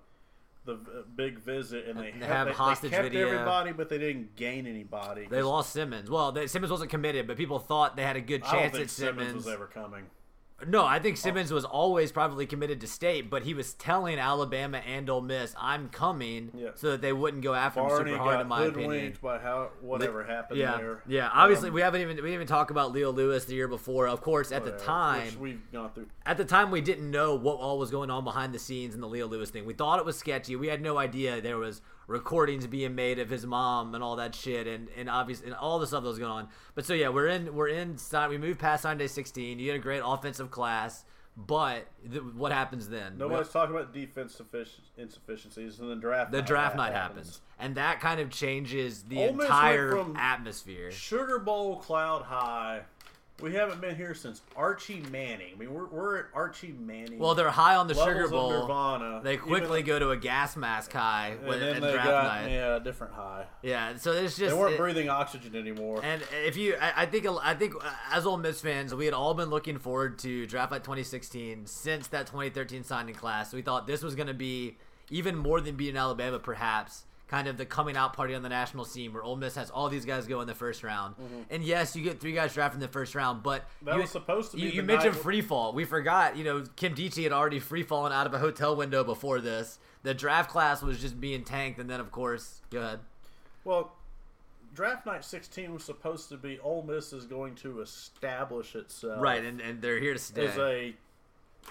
the 0.75 1.05
big 1.15 1.39
visit, 1.39 1.85
and 1.87 1.99
they, 1.99 2.11
And 2.11 2.21
they 2.21 2.25
have 2.25 2.47
they, 2.47 2.53
hostage 2.53 2.91
they 2.91 2.97
kept 2.97 3.09
video. 3.09 3.27
everybody, 3.29 3.71
but 3.71 3.89
they 3.89 3.97
didn't 3.97 4.35
gain 4.35 4.67
anybody. 4.67 5.27
They 5.29 5.41
lost 5.41 5.71
Simmons. 5.73 6.09
Well, 6.09 6.31
they, 6.31 6.47
Simmons 6.47 6.71
wasn't 6.71 6.89
committed, 6.91 7.27
but 7.27 7.37
people 7.37 7.59
thought 7.59 7.95
they 7.95 8.03
had 8.03 8.15
a 8.15 8.21
good 8.21 8.43
I 8.43 8.51
don't 8.51 8.59
chance 8.61 8.71
think 8.73 8.83
at 8.85 8.89
Simmons, 8.89 9.27
Simmons. 9.27 9.45
was 9.45 9.53
ever 9.53 9.67
coming. 9.67 10.05
No, 10.67 10.85
I 10.85 10.99
think 10.99 11.17
Simmons 11.17 11.51
was 11.51 11.65
always 11.65 12.11
probably 12.11 12.45
committed 12.45 12.81
to 12.81 12.87
state, 12.87 13.29
but 13.29 13.43
he 13.43 13.53
was 13.53 13.73
telling 13.73 14.19
Alabama 14.19 14.79
and 14.79 15.09
Ole 15.09 15.21
Miss, 15.21 15.55
"I'm 15.59 15.89
coming," 15.89 16.51
Yeah. 16.53 16.69
so 16.75 16.91
that 16.91 17.01
they 17.01 17.13
wouldn't 17.13 17.43
go 17.43 17.53
after 17.53 17.79
him 17.81 17.87
Barney 17.87 18.11
super 18.11 18.23
hard. 18.23 18.41
In 18.41 18.47
my 18.47 18.65
opinion, 18.65 19.17
by 19.21 19.39
how 19.39 19.69
whatever 19.81 20.23
happened 20.23 20.59
yeah, 20.59 20.77
there. 20.77 21.03
yeah. 21.07 21.29
Obviously, 21.33 21.69
Um, 21.69 21.75
we 21.75 21.81
haven't 21.81 22.01
even 22.01 22.15
we 22.17 22.21
didn't 22.23 22.33
even 22.33 22.47
talk 22.47 22.71
about 22.71 22.91
Leo 22.91 23.11
Lewis 23.11 23.45
the 23.45 23.55
year 23.55 23.67
before. 23.67 24.07
Of 24.07 24.21
course, 24.21 24.51
at 24.51 24.65
the 24.65 24.71
time, 24.71 25.39
we've 25.39 25.61
gone 25.71 25.91
through. 25.93 26.07
at 26.25 26.37
the 26.37 26.45
time 26.45 26.71
we 26.71 26.81
didn't 26.81 27.09
know 27.09 27.35
what 27.35 27.57
all 27.57 27.77
was 27.79 27.89
going 27.91 28.09
on 28.09 28.23
behind 28.23 28.53
the 28.53 28.59
scenes 28.59 28.95
in 28.95 29.01
the 29.01 29.07
Leo 29.07 29.27
Lewis 29.27 29.49
thing. 29.49 29.65
We 29.65 29.73
thought 29.73 29.99
it 29.99 30.05
was 30.05 30.17
sketchy. 30.17 30.55
We 30.55 30.67
had 30.67 30.81
no 30.81 30.97
idea 30.97 31.39
there 31.41 31.57
was 31.57 31.81
recordings 32.09 32.65
being 32.65 32.95
made 32.95 33.19
of 33.19 33.29
his 33.29 33.45
mom 33.45 33.93
and 33.93 34.03
all 34.03 34.15
that 34.17 34.33
shit 34.33 34.67
and 34.67 34.89
and 34.97 35.09
obviously 35.09 35.45
and 35.45 35.55
all 35.55 35.79
the 35.79 35.87
stuff 35.87 36.03
that 36.03 36.09
was 36.09 36.19
going 36.19 36.31
on. 36.31 36.49
But 36.75 36.85
so 36.85 36.93
yeah, 36.93 37.09
we're 37.09 37.27
in 37.27 37.53
we're 37.55 37.67
in 37.69 37.97
we 38.29 38.37
moved 38.37 38.59
past 38.59 38.83
Sunday 38.83 39.07
16. 39.07 39.59
You 39.59 39.65
get 39.67 39.75
a 39.75 39.79
great 39.79 40.01
offensive 40.03 40.49
class, 40.49 41.05
but 41.37 41.85
th- 42.11 42.23
what 42.35 42.51
happens 42.51 42.89
then? 42.89 43.17
Nobody's 43.17 43.49
talking 43.49 43.75
about 43.75 43.93
defense 43.93 44.41
suffic- 44.41 44.81
insufficiencies, 44.97 45.79
and 45.79 45.89
then 45.89 45.99
draft. 45.99 46.31
the 46.31 46.39
night 46.39 46.47
draft 46.47 46.75
night 46.75 46.93
happens. 46.93 47.27
happens. 47.27 47.41
And 47.59 47.75
that 47.75 47.99
kind 47.99 48.19
of 48.19 48.29
changes 48.31 49.03
the 49.03 49.19
Ole 49.19 49.41
entire 49.41 50.03
atmosphere. 50.15 50.91
Sugar 50.91 51.39
Bowl 51.39 51.77
cloud 51.77 52.23
high. 52.23 52.81
We 53.41 53.53
haven't 53.53 53.79
been 53.79 53.95
here 53.95 54.13
since 54.13 54.41
Archie 54.55 55.01
Manning. 55.11 55.53
I 55.55 55.57
mean, 55.57 55.73
we're, 55.73 55.85
we're 55.87 56.17
at 56.17 56.25
Archie 56.33 56.73
Manning. 56.77 57.19
Well, 57.19 57.35
they're 57.35 57.49
high 57.49 57.75
on 57.75 57.87
the 57.87 57.93
Sugar 57.93 58.27
Bowl. 58.27 58.51
Nirvana. 58.51 59.21
They 59.23 59.37
quickly 59.37 59.81
go 59.81 59.97
to 59.97 60.09
a 60.11 60.17
gas 60.17 60.57
mask 60.57 60.91
high 60.91 61.37
and 61.39 61.47
when, 61.47 61.59
then 61.59 61.75
at 61.77 61.81
they 61.81 61.91
draft 61.93 62.07
got 62.07 62.23
night. 62.23 62.51
yeah, 62.51 62.75
a 62.75 62.79
different 62.79 63.13
high. 63.13 63.45
Yeah, 63.61 63.95
so 63.97 64.11
it's 64.11 64.37
just 64.37 64.53
They 64.53 64.59
weren't 64.59 64.73
it- 64.73 64.77
breathing 64.77 65.09
oxygen 65.09 65.55
anymore. 65.55 66.01
And 66.03 66.21
if 66.45 66.57
you, 66.57 66.75
I, 66.81 67.03
I 67.03 67.05
think, 67.05 67.25
I 67.41 67.53
think, 67.53 67.73
as 68.11 68.25
Ole 68.25 68.37
Miss 68.37 68.61
fans, 68.61 68.93
we 68.93 69.05
had 69.05 69.13
all 69.13 69.33
been 69.33 69.49
looking 69.49 69.77
forward 69.77 70.19
to 70.19 70.45
draft 70.45 70.71
night 70.71 70.83
2016 70.83 71.65
since 71.65 72.07
that 72.07 72.27
2013 72.27 72.83
signing 72.83 73.15
class. 73.15 73.53
We 73.53 73.61
thought 73.61 73.87
this 73.87 74.03
was 74.03 74.15
going 74.15 74.27
to 74.27 74.33
be 74.33 74.77
even 75.09 75.35
more 75.37 75.61
than 75.61 75.75
beating 75.75 75.97
Alabama, 75.97 76.39
perhaps. 76.39 77.05
Kind 77.29 77.47
of 77.47 77.57
the 77.57 77.65
coming 77.65 77.95
out 77.95 78.13
party 78.13 78.33
on 78.33 78.41
the 78.41 78.49
national 78.49 78.85
scene, 78.85 79.13
where 79.13 79.21
Ole 79.21 79.35
Miss 79.35 79.53
has 79.55 79.69
all 79.69 79.87
these 79.87 80.03
guys 80.03 80.25
go 80.25 80.41
in 80.41 80.47
the 80.47 80.55
first 80.55 80.83
round, 80.83 81.13
and 81.51 81.63
yes, 81.63 81.95
you 81.95 82.03
get 82.03 82.19
three 82.19 82.31
guys 82.33 82.55
drafted 82.55 82.77
in 82.77 82.81
the 82.81 82.87
first 82.91 83.13
round. 83.13 83.43
But 83.43 83.61
Mm-hmm. 83.61 83.85
That 83.85 83.95
you, 83.95 84.01
was 84.01 84.09
supposed 84.09 84.51
to 84.51 84.57
be 84.57 84.63
You, 84.63 84.69
you 84.69 84.83
mentioned 84.83 85.13
night- 85.13 85.21
free 85.21 85.41
fall. 85.41 85.73
We 85.73 85.85
forgot. 85.85 86.35
You 86.37 86.43
know, 86.43 86.61
Nkemdiche 86.61 87.21
had 87.23 87.31
already 87.31 87.59
free 87.59 87.83
fallen 87.83 88.11
out 88.11 88.25
of 88.25 88.33
a 88.33 88.39
hotel 88.39 88.75
window 88.75 89.03
before 89.03 89.39
this. 89.41 89.77
The 90.01 90.13
draft 90.15 90.49
class 90.49 90.81
was 90.81 90.99
just 90.99 91.19
being 91.21 91.43
tanked, 91.43 91.79
and 91.79 91.87
then 91.89 91.99
of 91.99 92.09
course, 92.11 92.61
go 92.71 92.79
ahead. 92.79 92.99
well, 93.63 93.93
draft 94.73 95.05
night 95.05 95.23
16 95.23 95.73
was 95.73 95.83
supposed 95.83 96.29
to 96.29 96.37
be 96.37 96.57
Ole 96.59 96.81
Miss 96.83 97.11
is 97.13 97.25
going 97.25 97.53
to 97.55 97.81
establish 97.81 98.75
itself 98.75 99.21
Right, 99.21 99.43
and, 99.43 99.59
and 99.61 99.81
they're 99.81 99.99
here 99.99 100.13
to 100.13 100.19
stay. 100.19 100.47
as 100.47 100.57
a 100.57 100.95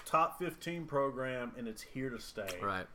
top 0.05 0.39
15 0.39 0.85
program, 0.85 1.51
and 1.57 1.67
it's 1.67 1.81
here 1.81 2.09
to 2.09 2.19
stay. 2.19 2.47
right. 2.61 2.85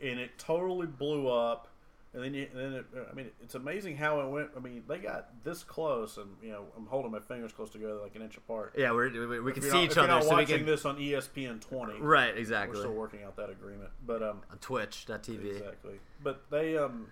and 0.00 0.18
it 0.18 0.36
totally 0.38 0.86
blew 0.86 1.28
up. 1.28 1.68
And 2.14 2.22
then, 2.22 2.34
you, 2.34 2.46
and 2.52 2.60
then 2.60 2.72
it, 2.74 2.86
I 3.10 3.14
mean, 3.14 3.30
it's 3.42 3.54
amazing 3.54 3.96
how 3.96 4.20
it 4.20 4.28
went. 4.28 4.50
I 4.54 4.60
mean, 4.60 4.84
they 4.86 4.98
got 4.98 5.30
this 5.44 5.64
close, 5.64 6.18
and 6.18 6.28
you 6.42 6.50
know, 6.50 6.64
I'm 6.76 6.84
holding 6.86 7.10
my 7.10 7.20
fingers 7.20 7.52
close 7.52 7.70
together, 7.70 7.94
like 7.94 8.14
an 8.14 8.20
inch 8.20 8.36
apart. 8.36 8.74
Yeah, 8.76 8.92
we're, 8.92 9.10
we, 9.28 9.40
we 9.40 9.52
can 9.52 9.62
see 9.62 9.70
not- 9.70 9.84
each 9.84 9.96
other, 9.96 10.08
not 10.08 10.22
so 10.24 10.28
we 10.30 10.42
watching 10.42 10.58
can. 10.58 10.66
this 10.66 10.84
on 10.84 10.98
ESPN 10.98 11.60
20, 11.62 12.00
Right, 12.00 12.36
exactly. 12.36 12.76
We're 12.76 12.82
still 12.82 12.94
working 12.94 13.22
out 13.22 13.36
that 13.36 13.48
agreement, 13.48 13.88
but 14.06 14.22
um, 14.22 14.42
On 14.50 14.58
Twitch.tv. 14.58 15.56
exactly. 15.56 16.00
But 16.22 16.42
they 16.50 16.76
um, 16.76 17.06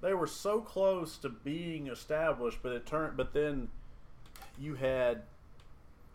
they 0.00 0.14
were 0.14 0.28
so 0.28 0.60
close 0.60 1.18
to 1.18 1.28
being 1.28 1.88
established, 1.88 2.58
but 2.62 2.70
it 2.72 2.86
turned. 2.86 3.16
But 3.16 3.32
then 3.34 3.68
you 4.56 4.76
had 4.76 5.22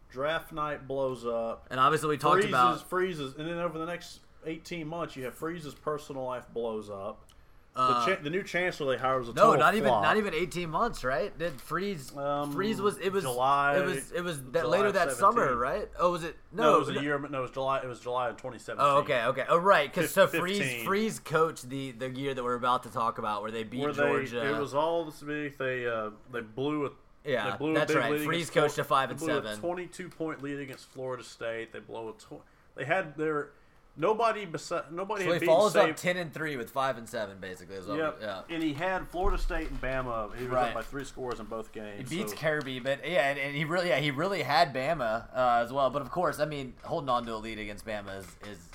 draft 0.10 0.54
night 0.54 0.88
blows 0.88 1.26
up. 1.26 1.68
And 1.70 1.80
obviously, 1.80 2.10
we 2.10 2.18
talked 2.18 2.36
freezes, 2.36 2.50
about. 2.50 2.90
freezes, 2.90 3.36
and 3.38 3.48
then 3.48 3.58
over 3.58 3.78
the 3.78 3.86
next 3.86 4.20
18 4.46 4.88
months, 4.88 5.16
you 5.16 5.26
have 5.26 5.34
Freeze's 5.36 5.74
personal 5.74 6.24
life 6.24 6.46
blows 6.54 6.90
up. 6.90 7.26
Uh, 7.74 8.06
the, 8.06 8.16
cha- 8.16 8.22
the 8.22 8.30
new 8.30 8.44
chancellor 8.44 8.94
they 8.94 9.02
hired 9.02 9.20
was 9.22 9.30
a 9.30 9.34
no, 9.34 9.56
not 9.56 9.76
even 9.76 9.88
flop. 9.88 10.04
not 10.04 10.18
even 10.18 10.34
18 10.34 10.70
months, 10.70 11.06
right? 11.06 11.38
Did 11.40 11.54
Freeze 11.62 12.14
Um, 12.18 12.52
Freeze 12.52 12.82
was 12.82 12.98
it 12.98 13.14
was 13.14 13.24
July- 13.24 13.78
it 13.78 13.86
was 13.86 14.12
it 14.12 14.22
was 14.22 14.42
that 14.52 14.68
later 14.68 14.92
that 14.92 15.12
17. 15.14 15.18
summer, 15.18 15.56
right? 15.56 15.88
Oh, 15.98 16.12
was 16.12 16.26
it 16.26 16.36
no? 16.52 16.64
No, 16.64 16.76
it 16.76 16.80
was 16.80 16.90
a 16.90 17.02
year. 17.02 17.18
No, 17.18 17.38
it 17.40 17.42
was 17.42 17.52
July. 17.52 17.80
It 17.80 17.88
was 17.88 18.02
July 18.02 18.28
of 18.28 18.36
2017. 18.36 18.86
Oh, 18.86 18.98
okay, 18.98 19.24
okay. 19.24 19.46
Oh, 19.48 19.56
right. 19.58 19.90
Because 19.94 20.12
so 20.12 20.28
Freeze 20.28 20.84
Freeze 20.84 21.20
coached 21.20 21.70
the 21.70 21.92
the 21.94 22.10
year 22.10 22.34
that 22.34 22.44
we're 22.44 22.56
about 22.56 22.84
to 22.84 22.90
talk 22.90 23.20
about, 23.20 23.42
where 23.42 23.52
they 23.52 23.64
beat 23.64 23.80
Where 23.80 23.94
Georgia. 23.94 24.54
it 24.54 24.60
was 24.60 24.74
all 24.74 25.06
this 25.06 25.22
big. 25.22 25.58
They 25.58 25.88
uh, 25.88 26.10
they 26.34 26.42
blew 26.42 26.88
a 26.88 26.90
Yeah, 27.24 27.52
they 27.52 27.58
blew 27.58 27.74
that's 27.74 27.92
a 27.92 27.96
big 27.96 28.04
right. 28.04 28.12
lead 28.12 28.26
Freeze 28.26 28.50
coached 28.50 28.76
Flor- 28.76 28.84
a 28.84 28.88
five 28.88 29.10
they 29.10 29.14
and 29.14 29.46
seven. 29.46 29.60
22 29.60 30.10
point 30.10 30.44
lead 30.44 30.60
against 30.60 30.92
Florida 30.92 31.24
State. 31.24 31.72
They 31.72 31.80
blow 31.80 32.10
a. 32.10 32.12
Tw- 32.14 32.42
they 32.76 32.84
had 32.84 33.16
their 33.16 33.52
nobody 33.98 34.46
beside 34.46 34.92
nobody 34.92 35.26
so 35.26 35.34
had 35.34 35.42
he 35.42 35.48
follows 35.48 35.76
up 35.76 35.96
10 35.96 36.18
and 36.18 36.34
three 36.34 36.58
with 36.58 36.70
five 36.70 36.98
and 36.98 37.08
seven, 37.08 37.38
basically. 37.40 37.76
Is 37.76 37.88
what 37.88 37.98
Yeah, 37.98 38.12
we- 38.18 38.26
yeah. 38.26 38.42
and 38.50 38.64
he 38.64 38.74
had 38.74 39.08
Florida 39.10 39.38
State 39.38 39.70
and 39.70 39.82
Bama. 39.82 40.36
He 40.36 40.44
was 40.44 40.52
Right. 40.54 40.70
up 40.70 40.74
by 40.76 40.82
three 40.82 41.04
scores 41.06 41.40
in 41.40 41.46
both 41.46 41.72
games. 41.72 42.10
He 42.10 42.18
beats 42.18 42.32
so- 42.34 42.38
Kirby, 42.38 42.80
but 42.80 43.08
yeah, 43.08 43.30
and, 43.30 43.40
and 43.40 43.56
he 43.56 43.66
really, 43.66 43.90
yeah, 43.90 44.00
he 44.00 44.12
really 44.12 44.44
had 44.44 44.74
Bama 44.74 45.26
uh, 45.36 45.62
as 45.64 45.72
well. 45.74 45.90
But 45.90 46.02
of 46.02 46.12
course, 46.12 46.40
I 46.40 46.46
mean, 46.46 46.74
holding 46.84 47.10
on 47.10 47.26
to 47.26 47.36
a 47.36 47.38
lead 47.38 47.60
against 47.60 47.86
Bama 47.86 48.18
is, 48.20 48.26
is 48.50 48.70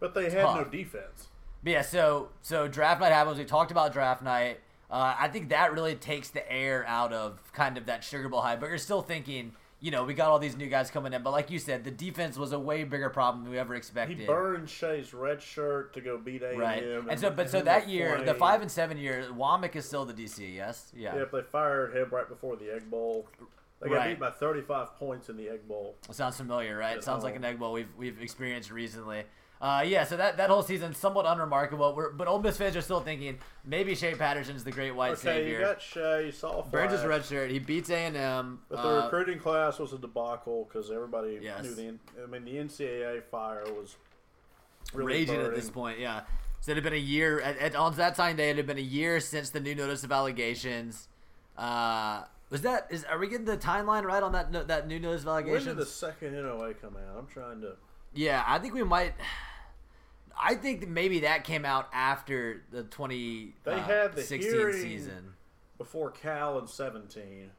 but 0.00 0.14
they 0.14 0.30
had 0.30 0.42
no 0.44 0.64
defense. 0.64 1.28
But 1.62 1.72
yeah, 1.72 1.82
so 1.82 2.30
so 2.42 2.68
draft 2.68 3.00
night 3.00 3.12
happens. 3.12 3.38
We 3.38 3.44
talked 3.44 3.70
about 3.70 3.92
draft 3.92 4.22
night. 4.22 4.60
Uh, 4.90 5.14
I 5.18 5.28
think 5.28 5.50
that 5.50 5.74
really 5.74 5.94
takes 5.96 6.30
the 6.30 6.50
air 6.50 6.84
out 6.88 7.12
of 7.12 7.38
kind 7.52 7.76
of 7.76 7.86
that 7.86 8.02
Sugar 8.02 8.28
Bowl 8.30 8.40
hype. 8.40 8.58
But 8.60 8.70
you're 8.70 8.78
still 8.78 9.02
thinking 9.02 9.52
you 9.80 9.90
know, 9.90 10.02
we 10.04 10.12
got 10.14 10.28
all 10.28 10.38
these 10.38 10.56
new 10.56 10.66
guys 10.66 10.90
coming 10.90 11.12
in, 11.12 11.22
but 11.22 11.30
like 11.30 11.50
you 11.50 11.58
said, 11.58 11.84
the 11.84 11.90
defense 11.90 12.36
was 12.36 12.52
a 12.52 12.58
way 12.58 12.82
bigger 12.84 13.10
problem 13.10 13.44
than 13.44 13.52
we 13.52 13.58
ever 13.58 13.74
expected. 13.76 14.18
He 14.18 14.26
burned 14.26 14.68
Shea's 14.68 15.14
red 15.14 15.40
shirt 15.40 15.94
to 15.94 16.00
go 16.00 16.18
beat 16.18 16.42
A&M. 16.42 16.58
Right, 16.58 16.82
and 16.82 17.18
so, 17.20 17.30
but 17.30 17.48
so 17.48 17.60
that 17.62 17.88
year, 17.88 18.22
the 18.24 18.34
five 18.34 18.60
and 18.60 18.70
seven 18.70 18.96
year, 18.98 19.26
Wommack 19.32 19.76
is 19.76 19.84
still 19.84 20.04
the 20.04 20.14
DC. 20.14 20.54
Yes, 20.54 20.90
yeah. 20.96 21.16
Yep, 21.16 21.30
they 21.32 21.42
fired 21.42 21.96
him 21.96 22.08
right 22.10 22.28
before 22.28 22.56
the 22.56 22.74
Egg 22.74 22.90
Bowl. 22.90 23.26
They 23.80 23.88
got 23.88 23.94
Right. 23.94 24.08
beat 24.10 24.18
by 24.18 24.30
35 24.30 24.96
points 24.96 25.28
in 25.28 25.36
the 25.36 25.48
Egg 25.48 25.68
Bowl. 25.68 25.94
Sounds 26.10 26.36
familiar, 26.36 26.76
right? 26.76 26.96
At 26.96 27.04
Sounds 27.04 27.22
like 27.22 27.36
an 27.36 27.44
egg 27.44 27.60
bowl 27.60 27.72
we've 27.72 27.94
we've 27.96 28.20
experienced 28.20 28.72
recently. 28.72 29.22
Uh, 29.60 29.82
yeah, 29.84 30.04
so 30.04 30.16
that, 30.16 30.36
that 30.36 30.50
whole 30.50 30.62
season 30.62 30.94
somewhat 30.94 31.26
unremarkable. 31.26 31.92
We're, 31.94 32.12
but 32.12 32.28
Ole 32.28 32.40
Miss 32.40 32.56
fans 32.56 32.76
are 32.76 32.80
still 32.80 33.00
thinking 33.00 33.38
maybe 33.64 33.96
Shea 33.96 34.14
Patterson's 34.14 34.62
the 34.62 34.70
great 34.70 34.92
white 34.92 35.12
Okay, 35.14 35.22
savior. 35.22 35.58
you 35.58 35.64
got 35.64 35.82
Shea, 35.82 36.26
you 36.26 36.30
saw 36.32 36.62
Burns 36.62 36.92
is 36.92 37.00
Flash, 37.00 37.08
red 37.10 37.24
shirt. 37.24 37.50
He 37.50 37.58
beats 37.58 37.90
A 37.90 37.96
and 37.96 38.16
M. 38.16 38.60
But 38.68 38.82
the 38.82 39.02
recruiting 39.02 39.40
class 39.40 39.80
was 39.80 39.92
a 39.92 39.98
debacle 39.98 40.68
because 40.68 40.92
everybody 40.92 41.40
Yes. 41.42 41.64
knew 41.64 41.74
the. 41.74 41.94
I 42.22 42.26
mean, 42.26 42.44
the 42.44 42.52
NCAA 42.56 43.24
fire 43.24 43.64
was 43.66 43.96
really 44.94 45.12
raging 45.12 45.40
at 45.40 45.54
this 45.56 45.70
point. 45.70 45.98
Yeah. 45.98 46.20
So 46.60 46.70
it 46.72 46.76
had 46.76 46.84
been 46.84 46.92
a 46.92 46.96
year 46.96 47.40
at, 47.40 47.58
at 47.58 47.74
on 47.74 47.94
that 47.96 48.14
time 48.14 48.36
day. 48.36 48.50
It 48.50 48.56
had 48.58 48.66
been 48.66 48.78
a 48.78 48.80
year 48.80 49.18
since 49.18 49.50
the 49.50 49.60
new 49.60 49.74
notice 49.74 50.04
of 50.04 50.12
allegations. 50.12 51.08
Uh, 51.56 52.22
was 52.50 52.62
that 52.62 52.86
is 52.90 53.02
are 53.04 53.18
we 53.18 53.26
getting 53.28 53.44
the 53.44 53.56
timeline 53.56 54.04
right 54.04 54.22
on 54.22 54.30
that 54.32 54.52
no, 54.52 54.62
that 54.62 54.86
new 54.86 55.00
notice 55.00 55.22
of 55.22 55.26
When 55.26 55.34
allegations? 55.34 55.64
did 55.66 55.76
the 55.78 55.86
second 55.86 56.34
NOA 56.34 56.74
come 56.74 56.96
out? 56.96 57.18
I'm 57.18 57.26
trying 57.26 57.60
to. 57.62 57.72
Yeah, 58.14 58.42
I 58.46 58.58
think 58.60 58.74
we 58.74 58.82
might. 58.84 59.14
I 60.40 60.54
think 60.54 60.80
that 60.80 60.88
maybe 60.88 61.20
that 61.20 61.44
came 61.44 61.64
out 61.64 61.88
after 61.92 62.62
the 62.70 62.84
twenty 62.84 63.54
They 63.64 63.72
uh, 63.72 63.78
had 63.82 64.14
the 64.14 64.22
16 64.22 64.52
hearing- 64.52 64.76
season. 64.82 65.34
Before 65.78 66.10
Cal 66.10 66.58
in 66.58 66.66
17, 66.66 67.50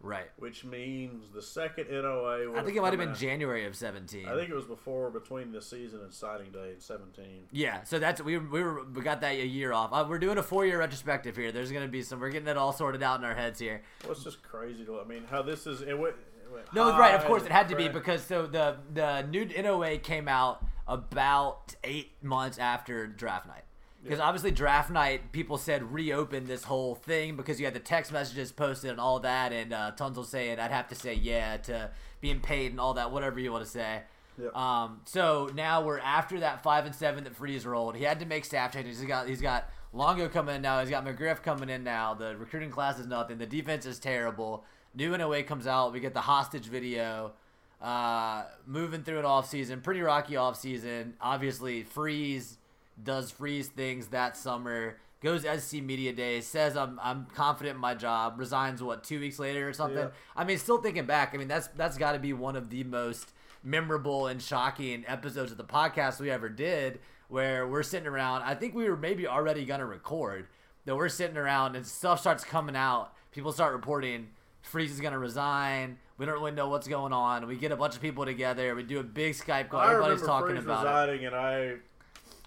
Right. 0.00 0.26
which 0.38 0.64
means 0.64 1.24
the 1.34 1.42
second 1.42 1.88
NOA. 1.90 2.54
I 2.58 2.62
think 2.62 2.76
it 2.76 2.80
might 2.80 2.92
have 2.94 2.98
been 3.00 3.10
out- 3.10 3.16
January 3.16 3.64
of 3.66 3.74
seventeen. 3.76 4.26
I 4.28 4.34
think 4.34 4.48
it 4.50 4.54
was 4.54 4.64
before 4.64 5.10
between 5.10 5.52
the 5.52 5.60
season 5.60 6.00
and 6.02 6.12
signing 6.12 6.50
day 6.52 6.72
in 6.74 6.80
17. 6.80 7.48
Yeah, 7.52 7.82
so 7.82 7.98
that's 7.98 8.20
we 8.22 8.38
we 8.38 8.62
were 8.62 8.84
we 8.84 9.02
got 9.02 9.20
that 9.22 9.32
a 9.34 9.46
year 9.46 9.72
off. 9.72 9.90
Uh, 9.92 10.06
we're 10.08 10.18
doing 10.18 10.38
a 10.38 10.42
four 10.42 10.64
year 10.64 10.78
retrospective 10.78 11.36
here. 11.36 11.52
There's 11.52 11.70
gonna 11.72 11.88
be 11.88 12.02
some. 12.02 12.18
We're 12.20 12.30
getting 12.30 12.48
it 12.48 12.56
all 12.56 12.72
sorted 12.72 13.02
out 13.02 13.18
in 13.18 13.24
our 13.26 13.34
heads 13.34 13.58
here. 13.58 13.82
Well, 14.04 14.12
it's 14.12 14.24
just 14.24 14.42
crazy 14.42 14.84
to. 14.84 15.00
I 15.00 15.04
mean, 15.04 15.24
how 15.30 15.42
this 15.42 15.66
is. 15.66 15.80
It 15.82 15.98
went. 15.98 16.14
It 16.44 16.52
went 16.52 16.72
No, 16.74 16.96
right. 16.98 17.14
Of 17.14 17.24
course, 17.24 17.44
it 17.44 17.50
had 17.52 17.68
to 17.70 17.76
be 17.76 17.88
because 17.88 18.22
so 18.22 18.46
the 18.46 18.76
the 18.94 19.22
new 19.22 19.44
NOA 19.46 19.98
came 19.98 20.28
out 20.28 20.64
about 20.86 21.74
eight 21.84 22.12
months 22.22 22.58
after 22.58 23.06
draft 23.06 23.46
night. 23.46 23.64
Because 24.02 24.20
obviously, 24.20 24.52
draft 24.52 24.90
night, 24.90 25.32
people 25.32 25.58
said 25.58 25.92
reopen 25.92 26.46
this 26.46 26.62
whole 26.64 26.94
thing 26.94 27.34
because 27.34 27.58
you 27.58 27.66
had 27.66 27.74
the 27.74 27.80
text 27.80 28.12
messages 28.12 28.52
posted 28.52 28.90
and 28.90 29.00
all 29.00 29.18
that, 29.20 29.52
and 29.52 29.72
uh, 29.72 29.92
Tunsil 29.96 30.24
saying 30.24 30.60
I'd 30.60 30.70
have 30.70 30.86
to 30.88 30.94
say 30.94 31.14
yeah 31.14 31.56
to 31.58 31.90
being 32.20 32.38
paid 32.40 32.70
and 32.70 32.78
all 32.78 32.94
that, 32.94 33.10
whatever 33.10 33.40
you 33.40 33.50
want 33.50 33.64
to 33.64 33.70
say. 33.70 34.02
Yep. 34.40 34.54
Um, 34.54 35.00
so 35.06 35.50
now 35.54 35.82
we're 35.82 35.98
after 35.98 36.40
that 36.40 36.62
five 36.62 36.86
and 36.86 36.94
seven 36.94 37.24
that 37.24 37.34
Freeze 37.34 37.66
rolled. 37.66 37.96
He 37.96 38.04
had 38.04 38.20
to 38.20 38.26
make 38.26 38.44
staff 38.44 38.72
changes. 38.72 39.00
He's 39.00 39.08
got 39.08 39.28
he's 39.28 39.40
got 39.40 39.70
Longo 39.92 40.28
coming 40.28 40.54
in 40.56 40.62
now. 40.62 40.80
He's 40.80 40.90
got 40.90 41.04
McGriff 41.04 41.42
coming 41.42 41.68
in 41.68 41.82
now. 41.82 42.14
The 42.14 42.36
recruiting 42.36 42.70
class 42.70 42.98
is 42.98 43.06
nothing. 43.06 43.38
The 43.38 43.46
defense 43.46 43.86
is 43.86 43.98
terrible. 43.98 44.64
New 44.94 45.16
NOA 45.16 45.42
comes 45.42 45.66
out. 45.66 45.92
We 45.92 46.00
get 46.00 46.14
the 46.14 46.20
hostage 46.20 46.66
video. 46.66 47.32
Uh, 47.80 48.44
moving 48.66 49.02
through 49.02 49.18
an 49.18 49.24
off 49.24 49.48
season, 49.48 49.80
pretty 49.80 50.00
rocky 50.00 50.36
off 50.36 50.56
season. 50.56 51.14
Obviously, 51.20 51.82
Freeze 51.82 52.58
does 53.02 53.30
Freeze 53.30 53.68
things 53.68 54.08
that 54.08 54.36
summer. 54.36 54.96
Goes 55.22 55.42
SC 55.44 55.74
Media 55.82 56.12
Day, 56.12 56.40
says 56.40 56.76
I'm 56.76 57.00
I'm 57.02 57.26
confident 57.34 57.76
in 57.76 57.80
my 57.80 57.94
job. 57.94 58.38
Resigns 58.38 58.82
what 58.82 59.02
two 59.02 59.18
weeks 59.18 59.38
later 59.38 59.68
or 59.68 59.72
something. 59.72 59.98
Yeah. 59.98 60.08
I 60.36 60.44
mean, 60.44 60.58
still 60.58 60.78
thinking 60.78 61.06
back. 61.06 61.34
I 61.34 61.38
mean, 61.38 61.48
that's 61.48 61.68
that's 61.68 61.98
got 61.98 62.12
to 62.12 62.18
be 62.18 62.32
one 62.32 62.54
of 62.54 62.70
the 62.70 62.84
most 62.84 63.32
memorable 63.62 64.26
and 64.26 64.40
shocking 64.40 65.04
episodes 65.06 65.50
of 65.50 65.58
the 65.58 65.64
podcast 65.64 66.20
we 66.20 66.30
ever 66.30 66.48
did. 66.48 67.00
Where 67.28 67.66
we're 67.66 67.82
sitting 67.82 68.06
around. 68.06 68.42
I 68.42 68.54
think 68.54 68.74
we 68.74 68.88
were 68.88 68.96
maybe 68.96 69.26
already 69.26 69.64
gonna 69.64 69.86
record. 69.86 70.46
That 70.84 70.96
we're 70.96 71.08
sitting 71.08 71.36
around 71.36 71.76
and 71.76 71.84
stuff 71.84 72.20
starts 72.20 72.44
coming 72.44 72.76
out. 72.76 73.12
People 73.32 73.52
start 73.52 73.72
reporting. 73.72 74.28
Freeze 74.66 74.90
is 74.92 75.00
gonna 75.00 75.18
resign. 75.18 75.98
We 76.18 76.26
don't 76.26 76.34
really 76.34 76.50
know 76.52 76.68
what's 76.68 76.88
going 76.88 77.12
on. 77.12 77.46
We 77.46 77.56
get 77.56 77.72
a 77.72 77.76
bunch 77.76 77.94
of 77.94 78.00
people 78.02 78.24
together. 78.24 78.74
We 78.74 78.82
do 78.82 78.98
a 79.00 79.02
big 79.04 79.34
Skype 79.34 79.68
call. 79.68 79.80
I 79.80 79.92
Everybody's 79.92 80.20
remember 80.22 80.26
talking 80.26 80.56
Freeze 80.56 80.64
about 80.64 80.86
it. 80.86 80.88
resigning, 81.12 81.26
and 81.26 81.34
I. 81.34 81.74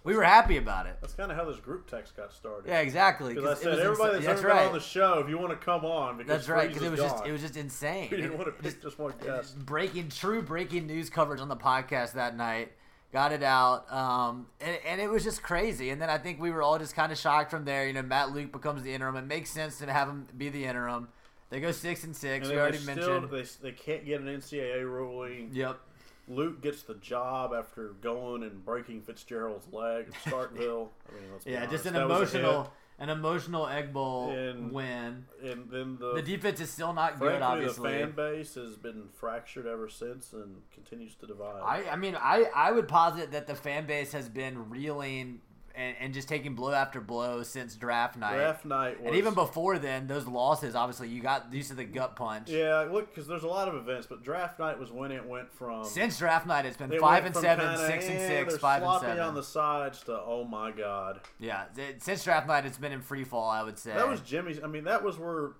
We 0.06 0.16
were 0.16 0.24
happy 0.24 0.56
about 0.58 0.86
it. 0.86 0.96
That's 1.02 1.14
kind 1.14 1.30
of 1.30 1.38
how 1.38 1.44
this 1.44 1.60
group 1.60 1.90
text 1.90 2.16
got 2.16 2.34
started. 2.34 2.68
Yeah, 2.70 2.80
exactly. 2.80 3.34
Because 3.36 3.50
I 3.50 3.52
it 3.54 3.58
said 3.76 3.80
everybody 3.80 4.16
ins- 4.18 4.26
that's 4.26 4.40
ever 4.40 4.48
right. 4.48 4.68
on 4.68 4.74
the 4.74 4.80
show, 4.80 5.20
if 5.20 5.30
you 5.30 5.38
want 5.38 5.52
to 5.52 5.58
come 5.58 5.84
on, 5.86 6.18
because 6.18 6.30
That's 6.30 6.50
right. 6.50 6.70
Because 6.70 6.84
it 6.84 6.92
was 6.92 7.00
just 7.02 7.26
it 7.26 7.32
was 7.32 7.42
just 7.42 7.58
insane. 7.58 8.08
We 8.12 8.18
didn't 8.18 8.32
It- 8.32 8.38
want 8.38 8.58
to 8.58 8.64
pick 8.64 8.82
just 8.82 8.98
one 8.98 9.14
guest. 9.24 9.60
breaking 9.66 10.10
true 10.10 10.42
breaking 10.42 10.88
news 10.88 11.10
coverage 11.10 11.42
on 11.42 11.50
the 11.50 11.58
podcast 11.58 12.14
that 12.14 12.36
night 12.36 12.72
got 13.12 13.32
it 13.32 13.42
out 13.42 13.92
um, 13.92 14.46
and, 14.62 14.78
and 14.86 15.02
it 15.02 15.10
was 15.10 15.24
just 15.24 15.42
crazy 15.42 15.90
and 15.90 16.00
then 16.00 16.12
i 16.12 16.18
think 16.20 16.40
we 16.40 16.52
were 16.52 16.62
all 16.62 16.78
just 16.78 16.94
kind 16.96 17.12
of 17.12 17.18
shocked 17.18 17.50
from 17.50 17.66
there 17.66 17.88
you 17.88 17.92
know 17.94 18.04
matt 18.04 18.30
luke 18.32 18.52
becomes 18.52 18.84
the 18.84 18.94
interim 18.94 19.16
it 19.16 19.26
makes 19.26 19.50
sense 19.50 19.80
to 19.80 19.92
have 19.92 20.08
him 20.08 20.28
be 20.38 20.48
the 20.50 20.64
interim 20.64 21.08
they 21.50 21.60
go 21.60 21.72
six 21.72 22.04
and 22.04 22.16
six 22.16 22.48
And 22.48 22.56
we 22.56 22.62
already 22.62 22.78
still, 22.78 22.96
mentioned 22.96 23.30
they, 23.32 23.70
they 23.70 23.76
can't 23.76 24.06
get 24.06 24.22
an 24.22 24.28
NCAA 24.28 24.84
ruling. 24.84 25.50
yep 25.54 25.80
Luke 26.28 26.62
gets 26.62 26.84
the 26.84 26.94
job 26.96 27.54
after 27.58 27.90
going 28.02 28.44
and 28.44 28.64
breaking 28.64 29.02
Fitzgerald's 29.02 29.72
leg 29.74 30.08
at 30.10 30.14
Starkville. 30.32 30.90
I 31.10 31.14
mean, 31.16 31.24
yeah 31.46 31.58
honest, 31.60 31.72
just 31.72 31.86
an 31.88 31.94
that 31.94 32.04
emotional 32.04 32.72
an 33.00 33.10
emotional 33.10 33.66
egg 33.66 33.94
bowl 33.94 34.30
And- 34.32 34.72
win. 34.74 35.26
And 35.42 35.70
then 35.72 35.98
the, 36.00 36.16
the 36.16 36.22
defense 36.22 36.60
is 36.60 36.70
still 36.70 36.92
not 36.94 37.18
good 37.20 37.42
obviously 37.42 37.92
the 37.94 37.98
fan 38.00 38.12
base 38.12 38.56
has 38.56 38.76
been 38.76 39.08
fractured 39.14 39.66
ever 39.66 39.88
since 39.88 40.34
and 40.34 40.58
continues 40.74 41.16
to 41.16 41.26
divide. 41.26 41.62
I, 41.64 41.92
I 41.92 41.96
mean, 41.96 42.16
I, 42.20 42.46
I 42.54 42.72
would 42.74 42.88
posit 42.90 43.32
that 43.32 43.48
the 43.48 43.56
fan 43.56 43.88
base 43.88 44.12
has 44.12 44.28
been 44.28 44.70
reeling 44.70 45.40
and, 45.80 45.96
and 46.02 46.14
just 46.14 46.28
taking 46.28 46.56
blow 46.56 46.74
after 46.74 47.00
blow 47.00 47.42
since 47.42 47.74
draft 47.76 48.18
night. 48.18 48.36
Draft 48.36 48.66
night 48.66 49.00
was, 49.00 49.08
and 49.08 49.16
even 49.16 49.34
before 49.34 49.80
then, 49.80 50.08
those 50.08 50.28
losses, 50.28 50.76
obviously, 50.76 51.08
you 51.08 51.22
got 51.22 51.54
used 51.54 51.70
to 51.70 51.76
the 51.76 51.86
gut 51.86 52.18
punch. 52.18 52.50
Yeah, 52.50 52.82
look, 52.92 53.08
because 53.10 53.28
there's 53.28 53.44
a 53.44 53.48
lot 53.48 53.70
of 53.70 53.76
events, 53.76 54.06
but 54.06 54.22
draft 54.22 54.60
night 54.60 54.78
was 54.78 54.92
when 54.92 55.12
it 55.14 55.26
went 55.26 55.54
from 55.54 55.86
Since 55.86 56.20
draft 56.20 56.46
night, 56.46 56.66
it's 56.66 56.76
been 56.76 56.92
it 56.92 57.00
five 57.00 57.24
and 57.26 57.34
seven, 57.34 57.66
kinda, 57.66 57.88
six 57.88 58.06
and 58.08 58.18
eh, 58.18 58.28
six, 58.28 58.58
five 58.58 58.82
and 58.84 58.90
sloppy 58.90 59.06
seven. 59.08 59.24
on 59.24 59.36
the 59.36 59.44
sides 59.44 60.04
to 60.04 60.20
oh 60.20 60.44
my 60.44 60.72
god. 60.72 61.22
yeah, 61.40 61.64
th- 61.74 61.96
since 62.00 62.26
draft 62.26 62.46
night, 62.48 62.66
it's 62.66 62.78
been 62.78 62.92
in 62.92 63.02
free 63.02 63.24
fall. 63.24 63.50
I 63.50 63.64
would 63.64 63.80
say 63.80 63.94
That 63.94 64.08
was 64.10 64.20
Jimmy's. 64.20 64.60
I 64.62 64.68
mean, 64.68 64.84
that 64.84 65.02
was 65.02 65.18
where 65.18 65.52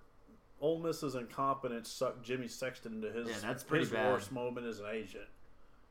Ole 0.60 0.80
Miss's 0.80 1.16
incompetence 1.16 1.90
sucked 1.90 2.24
Jimmy 2.26 2.50
Sexton 2.50 2.96
into 2.96 3.10
his 3.10 3.30
Yeah, 3.30 3.36
that's 3.42 3.64
pretty 3.64 3.86
his 3.86 3.94
bad. 3.94 4.12
worst 4.12 4.34
moment 4.34 4.68
as 4.68 4.80
an 4.82 4.88
agent. 4.92 5.24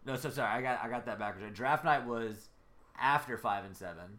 no. 0.04 0.16
So 0.16 0.28
sorry, 0.28 0.50
I 0.50 0.60
got 0.60 0.84
I 0.84 0.90
got 0.90 1.06
that 1.06 1.18
backwards. 1.18 1.56
Draft 1.56 1.82
night 1.86 2.04
was 2.06 2.50
after 3.00 3.36
five 3.38 3.64
and 3.64 3.76
seven, 3.76 4.18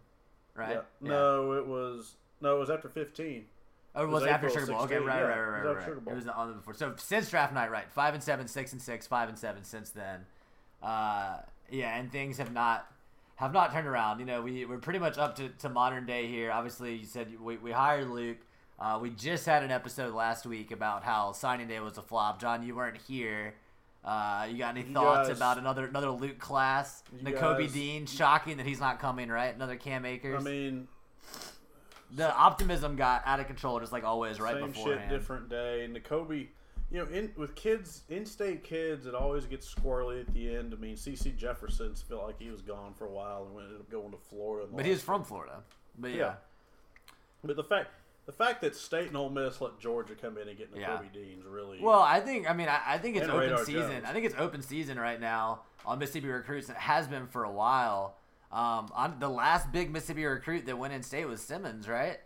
right? 0.55 0.75
Yeah. 0.75 0.81
No, 1.01 1.53
it 1.53 1.67
was 1.67 2.15
no, 2.41 2.55
it 2.55 2.59
was 2.59 2.69
after 2.69 2.89
15. 2.89 3.45
Oh, 3.95 4.01
it 4.01 4.03
It 4.03 4.07
was, 4.07 4.21
was 4.21 4.29
after 4.29 4.47
April 4.47 4.61
Sugar 4.61 4.71
Bowl. 4.73 4.81
Okay, 4.83 4.93
16, 4.95 5.07
right, 5.07 5.19
yeah, 5.19 5.21
right, 5.25 5.37
it 5.37 5.41
right, 5.41 5.47
was 5.47 5.53
right, 5.53 5.69
after 5.69 5.73
right. 5.73 5.85
Sugar 5.85 6.01
Bowl. 6.01 6.13
It 6.13 6.15
was 6.15 6.27
on 6.27 6.47
the 6.47 6.53
before. 6.53 6.73
So 6.73 6.93
since 6.97 7.29
draft 7.29 7.53
night, 7.53 7.71
right? 7.71 7.91
Five 7.91 8.13
and 8.13 8.23
seven, 8.23 8.47
six 8.47 8.71
and 8.71 8.81
six, 8.81 9.07
five 9.07 9.29
and 9.29 9.37
seven 9.37 9.63
since 9.63 9.89
then. 9.89 10.25
Uh, 10.81 11.39
yeah, 11.71 11.97
and 11.97 12.11
things 12.11 12.37
have 12.37 12.53
not 12.53 12.89
have 13.35 13.53
not 13.53 13.71
turned 13.71 13.87
around. 13.87 14.19
You 14.19 14.25
know, 14.25 14.41
we 14.41 14.65
we're 14.65 14.77
pretty 14.77 14.99
much 14.99 15.17
up 15.17 15.35
to, 15.37 15.49
to 15.49 15.69
modern 15.69 16.05
day 16.05 16.27
here. 16.27 16.51
Obviously, 16.51 16.95
you 16.95 17.05
said 17.05 17.39
we, 17.41 17.57
we 17.57 17.71
hired 17.71 18.09
Luke. 18.09 18.37
Uh, 18.79 18.97
we 19.01 19.09
just 19.09 19.45
had 19.45 19.63
an 19.63 19.71
episode 19.71 20.13
last 20.13 20.45
week 20.45 20.71
about 20.71 21.03
how 21.03 21.33
signing 21.33 21.67
day 21.67 21.79
was 21.79 21.97
a 21.97 22.01
flop. 22.01 22.39
John, 22.39 22.63
you 22.63 22.75
weren't 22.75 22.97
here. 23.07 23.55
Uh, 24.03 24.47
you 24.49 24.57
got 24.57 24.77
any 24.77 24.83
thoughts 24.83 25.29
about 25.29 25.57
another 25.57 25.85
another 25.85 26.09
Luke 26.09 26.39
class? 26.39 27.03
You 27.11 27.25
Nakobe 27.25 27.59
guys- 27.59 27.73
Dean, 27.73 28.05
shocking 28.05 28.57
that 28.57 28.65
he's 28.65 28.79
not 28.79 28.99
coming. 28.99 29.29
Right, 29.29 29.53
another 29.53 29.75
Cam 29.75 30.05
Akers. 30.05 30.41
I 30.41 30.49
mean, 30.49 30.87
the 32.15 32.33
optimism 32.33 32.95
got 32.95 33.23
out 33.25 33.39
of 33.39 33.47
control, 33.47 33.79
just 33.79 33.91
like 33.91 34.03
always, 34.03 34.39
right 34.39 34.55
same 34.55 34.67
beforehand. 34.67 35.01
shit, 35.01 35.19
different 35.19 35.49
day. 35.49 35.83
And 35.83 35.95
Nakobe, 35.95 36.47
you 36.89 36.97
know, 36.97 37.05
in 37.11 37.31
with 37.35 37.55
kids, 37.55 38.03
in-state 38.09 38.63
kids, 38.63 39.05
it 39.05 39.13
always 39.13 39.45
gets 39.45 39.71
squirrely 39.71 40.21
at 40.21 40.33
the 40.33 40.55
end. 40.55 40.73
I 40.73 40.77
mean, 40.77 40.95
CC 40.95 41.35
Jefferson's 41.35 42.01
felt 42.01 42.23
like 42.23 42.39
he 42.39 42.49
was 42.49 42.61
gone 42.61 42.93
for 42.93 43.05
a 43.05 43.11
while 43.11 43.47
and 43.51 43.59
ended 43.65 43.81
up 43.81 43.89
going 43.91 44.11
to 44.11 44.17
Florida. 44.17 44.67
But 44.73 44.85
he 44.85 44.91
was 44.91 45.01
from 45.01 45.23
Florida. 45.25 45.61
But 45.97 46.11
yeah. 46.11 46.17
Yeah. 46.17 46.33
But 47.43 47.55
the 47.57 47.63
fact. 47.63 47.89
The 48.29 48.33
fact 48.33 48.61
that 48.61 48.75
State 48.75 49.07
and 49.07 49.17
Ole 49.17 49.31
Miss 49.31 49.59
let 49.59 49.79
Georgia 49.79 50.13
come 50.13 50.37
in 50.37 50.47
and 50.47 50.55
get 50.55 50.71
Nakobe 50.71 50.79
Yeah. 50.81 50.99
Dean's 51.11 51.43
really 51.45 51.79
Well, 51.81 51.99
I 52.03 52.19
think 52.19 52.47
I 52.47 52.53
mean 52.53 52.67
I, 52.67 52.79
I 52.85 52.97
think 52.99 53.17
it's 53.17 53.27
open 53.27 53.57
season. 53.65 53.89
Jones. 53.89 54.05
I 54.07 54.13
think 54.13 54.23
it's 54.23 54.35
open 54.37 54.61
season 54.61 54.99
right 54.99 55.19
now 55.19 55.61
on 55.83 55.97
Mississippi 55.97 56.27
recruits. 56.27 56.69
It 56.69 56.75
has 56.75 57.07
been 57.07 57.25
for 57.25 57.43
a 57.45 57.51
while. 57.51 58.17
Um, 58.51 58.91
on 58.93 59.15
the 59.19 59.29
last 59.29 59.71
big 59.71 59.91
Mississippi 59.91 60.25
recruit 60.25 60.67
that 60.67 60.77
went 60.77 60.93
in 60.93 61.01
state 61.01 61.25
was 61.25 61.41
Simmons, 61.41 61.87
right? 61.87 62.19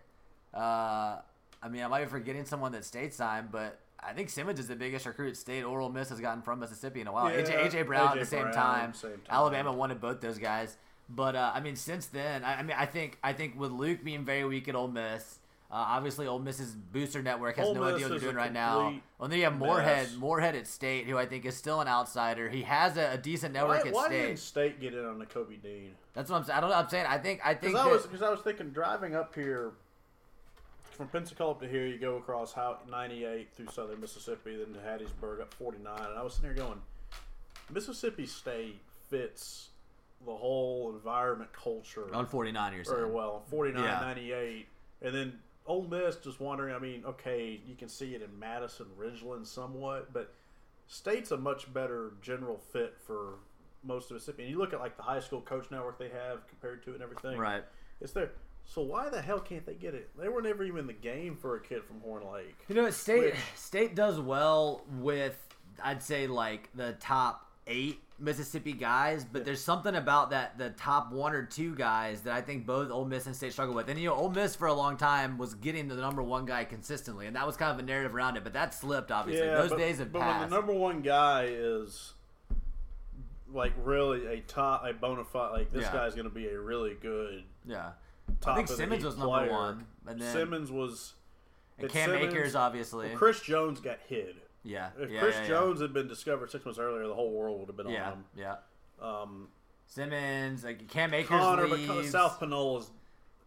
Uh, 0.54 1.20
I 1.62 1.70
mean, 1.70 1.84
I 1.84 1.88
might 1.88 2.04
be 2.04 2.10
forgetting 2.10 2.44
someone 2.44 2.74
that 2.74 2.84
state 2.84 3.14
signed, 3.14 3.48
but 3.50 3.80
I 3.98 4.12
think 4.12 4.30
Simmons 4.30 4.60
is 4.60 4.68
the 4.68 4.76
biggest 4.76 5.06
recruit 5.06 5.38
state 5.38 5.64
Oral 5.64 5.90
Miss 5.90 6.10
has 6.10 6.20
gotten 6.20 6.42
from 6.42 6.60
Mississippi 6.60 7.00
in 7.00 7.08
a 7.08 7.14
while. 7.14 7.32
Yeah, 7.32 7.46
AJ 7.46 7.86
Brown 7.86 8.10
at 8.10 8.20
the 8.20 8.26
same 8.26 8.42
Brown, 8.42 8.54
time. 8.54 8.94
same 8.94 9.12
time. 9.12 9.20
Alabama 9.30 9.72
wanted 9.72 10.02
both 10.02 10.20
those 10.20 10.38
guys. 10.38 10.76
But 11.08 11.38
uh, 11.38 11.54
I 11.56 11.62
mean, 11.62 11.78
since 11.78 12.08
then, 12.08 12.44
I, 12.44 12.56
I 12.56 12.64
mean, 12.64 12.76
I 12.78 12.88
think 12.88 13.20
I 13.24 13.32
think 13.32 13.58
with 13.58 13.72
Luke 13.72 14.04
being 14.04 14.26
very 14.26 14.44
weak 14.44 14.68
at 14.68 14.76
Ole 14.76 14.90
Miss, 14.90 15.40
Uh, 15.74 15.78
obviously, 15.78 16.28
Ole 16.28 16.38
Miss's 16.38 16.76
booster 16.76 17.24
network 17.24 17.56
has 17.58 17.66
Ole 17.66 17.74
no 17.74 17.82
Miss 17.82 17.96
idea 17.96 18.06
what 18.06 18.10
they're 18.12 18.20
doing 18.20 18.36
right 18.36 18.54
now. 18.54 18.94
Well, 19.18 19.28
then 19.28 19.40
you 19.40 19.46
have 19.46 19.58
Moorhead, 19.58 20.10
mess. 20.10 20.16
Moorhead 20.16 20.56
at 20.56 20.68
State, 20.68 21.08
who 21.08 21.18
I 21.18 21.26
think 21.26 21.46
is 21.46 21.58
still 21.58 21.82
an 21.82 21.88
outsider. 21.88 22.48
He 22.48 22.62
has 22.62 22.96
a, 22.96 23.14
a 23.14 23.18
decent 23.18 23.56
network 23.56 23.82
Why, 23.84 23.88
at 23.88 23.94
why 23.94 24.06
State. 24.06 24.22
didn't 24.22 24.38
State 24.38 24.80
get 24.80 24.94
in 24.94 25.04
on 25.04 25.18
the 25.18 25.26
Kobe 25.26 25.56
Dean? 25.56 25.96
That's 26.14 26.30
what 26.30 26.38
I'm 26.38 26.44
saying. 26.44 26.58
I 26.60 26.62
don't 26.62 26.70
know. 26.70 26.76
I'm 26.76 26.90
saying 26.90 27.08
I 27.10 27.18
think 27.18 27.42
I 27.44 27.56
think 27.56 27.74
Because 27.74 27.88
I 27.88 27.92
was 27.92 28.04
because 28.04 28.22
I 28.22 28.30
was 28.30 28.42
thinking 28.42 28.70
driving 28.70 29.16
up 29.16 29.34
here 29.34 29.72
from 30.92 31.08
Pensacola 31.08 31.54
up 31.54 31.62
to 31.62 31.68
here, 31.68 31.88
you 31.88 31.98
go 31.98 32.18
across 32.18 32.54
how 32.54 32.78
98 32.92 33.50
through 33.56 33.68
southern 33.72 34.00
Mississippi, 34.00 34.56
then 34.56 34.74
to 34.76 34.80
Hattiesburg 34.80 35.42
up 35.42 35.52
49, 35.56 35.92
and 35.92 36.20
I 36.20 36.22
was 36.22 36.36
sitting 36.36 36.54
there 36.54 36.66
going, 36.66 36.80
Mississippi 37.72 38.28
State 38.28 38.80
fits 39.10 39.70
the 40.24 40.36
whole 40.36 40.94
environment 40.94 41.52
culture 41.52 42.14
on 42.14 42.28
49 42.28 42.74
you're 42.74 42.84
very 42.84 43.10
well. 43.10 43.44
49, 43.50 43.84
Yeah. 43.84 44.00
98, 44.02 44.68
and 45.02 45.16
then 45.16 45.40
Ole 45.66 45.88
Miss 45.88 46.18
just 46.18 46.40
wondering. 46.40 46.74
I 46.74 46.80
mean, 46.80 47.04
okay, 47.06 47.60
you 47.66 47.76
can 47.76 47.88
see 47.88 48.16
it 48.16 48.22
in 48.22 48.38
Madison, 48.38 48.88
Ridgeland 49.00 49.46
somewhat, 49.46 50.12
but 50.14 50.34
State's 50.88 51.32
a 51.32 51.38
much 51.38 51.72
better 51.74 52.14
general 52.22 52.58
fit 52.58 52.98
for 53.06 53.36
most 53.84 54.10
of 54.10 54.16
Mississippi. 54.16 54.44
And 54.44 54.52
you 54.52 54.58
look 54.58 54.74
at 54.74 54.80
like 54.80 54.98
the 54.98 55.04
high 55.04 55.20
school 55.20 55.42
coach 55.42 55.72
network 55.72 55.98
they 56.00 56.10
have 56.10 56.48
compared 56.48 56.84
to 56.84 56.92
it 56.92 56.96
and 56.96 57.04
everything. 57.04 57.38
Right. 57.38 57.64
It's 58.02 58.12
there. 58.12 58.32
So 58.66 58.82
why 58.82 59.10
the 59.10 59.22
hell 59.22 59.40
can't 59.40 59.66
they 59.66 59.74
get 59.74 59.94
it? 59.94 60.10
They 60.18 60.30
were 60.30 60.42
never 60.42 60.64
even 60.64 60.80
in 60.80 60.88
the 60.88 60.94
game 60.94 61.36
for 61.36 61.56
a 61.56 61.62
kid 61.62 61.84
from 61.84 62.00
Horn 62.02 62.24
Lake. 62.32 62.56
You 62.70 62.76
know, 62.76 62.90
State 62.92 63.24
Which- 63.24 63.36
State 63.56 63.96
does 63.96 64.20
well 64.20 64.84
with 65.00 65.38
I'd 65.84 66.04
say 66.04 66.28
like 66.28 66.70
the 66.76 66.94
top 67.00 67.50
eight 67.68 68.00
Mississippi 68.20 68.74
guys, 68.74 69.26
but 69.26 69.44
there's 69.44 69.62
something 69.62 69.96
about 69.96 70.30
that 70.30 70.58
the 70.58 70.70
top 70.72 71.12
one 71.12 71.34
or 71.34 71.44
two 71.44 71.76
guys 71.76 72.22
that 72.22 72.34
I 72.34 72.42
think 72.42 72.66
both 72.66 72.90
Ole 72.92 73.06
Miss 73.06 73.26
and 73.26 73.36
State 73.36 73.52
struggle 73.52 73.76
with. 73.76 73.90
And 73.90 74.00
you 74.00 74.08
know, 74.10 74.16
Ole 74.16 74.30
Miss 74.30 74.56
for 74.56 74.68
a 74.68 74.74
long 74.74 74.96
time 74.98 75.38
was 75.38 75.56
getting 75.56 75.88
the 75.88 75.96
number 75.96 76.22
one 76.24 76.46
guy 76.46 76.64
consistently, 76.64 77.28
and 77.28 77.36
that 77.36 77.46
was 77.46 77.58
kind 77.58 77.72
of 77.72 77.80
a 77.80 77.82
narrative 77.88 78.16
around 78.16 78.38
it. 78.38 78.44
But 78.44 78.54
that 78.54 78.74
slipped, 78.74 79.12
obviously. 79.12 79.48
Those 79.48 79.70
but, 79.72 79.80
days 79.80 79.98
have 80.00 80.12
but 80.12 80.22
passed. 80.22 80.40
when 80.42 80.50
the 80.50 80.56
number 80.56 80.74
one 80.74 81.02
guy 81.02 81.48
is 81.50 82.14
like 83.52 83.74
really 83.84 84.26
a 84.28 84.40
top, 84.42 84.84
a 84.86 84.94
bona 84.94 85.24
fide, 85.24 85.52
like 85.52 85.72
this 85.72 85.84
Yeah. 85.84 85.94
guy's 85.94 86.16
going 86.16 86.28
to 86.30 86.34
be 86.34 86.48
a 86.48 86.60
really 86.60 86.96
good 87.02 87.44
yeah, 87.66 87.92
top 88.42 88.54
I 88.54 88.56
think 88.58 88.68
Simmons 88.70 89.04
was 89.04 89.18
number 89.18 89.38
player. 89.38 89.52
one, 89.52 89.86
and 90.08 90.20
then 90.22 90.34
Simmons 90.34 90.72
was. 90.72 91.14
and 91.78 91.90
Cam 91.90 92.10
Simmons- 92.12 92.34
Akers, 92.34 92.56
obviously. 92.56 93.10
well, 93.10 93.18
Chris 93.18 93.42
Jones 93.42 93.80
got 93.80 94.00
hid. 94.08 94.36
Yeah, 94.64 94.90
If 95.00 95.10
yeah, 95.12 95.20
Chris 95.20 95.36
yeah. 95.42 95.48
Jones 95.48 95.82
had 95.82 95.94
been 95.94 96.08
discovered 96.08 96.50
six 96.52 96.64
months 96.66 96.80
earlier, 96.80 97.08
the 97.08 97.14
whole 97.16 97.32
world 97.32 97.60
would 97.60 97.68
have 97.70 97.78
been 97.78 97.88
on 97.88 97.94
him. 97.94 98.26
yeah. 98.38 98.56
Um, 99.02 99.48
Simmons, 99.86 100.64
like 100.64 100.88
Cam 100.88 101.14
Akers 101.14 101.28
Connor, 101.30 101.68
leaves. 101.68 101.88
but 101.88 102.06
South 102.06 102.40
Panola 102.40 102.80
is 102.80 102.90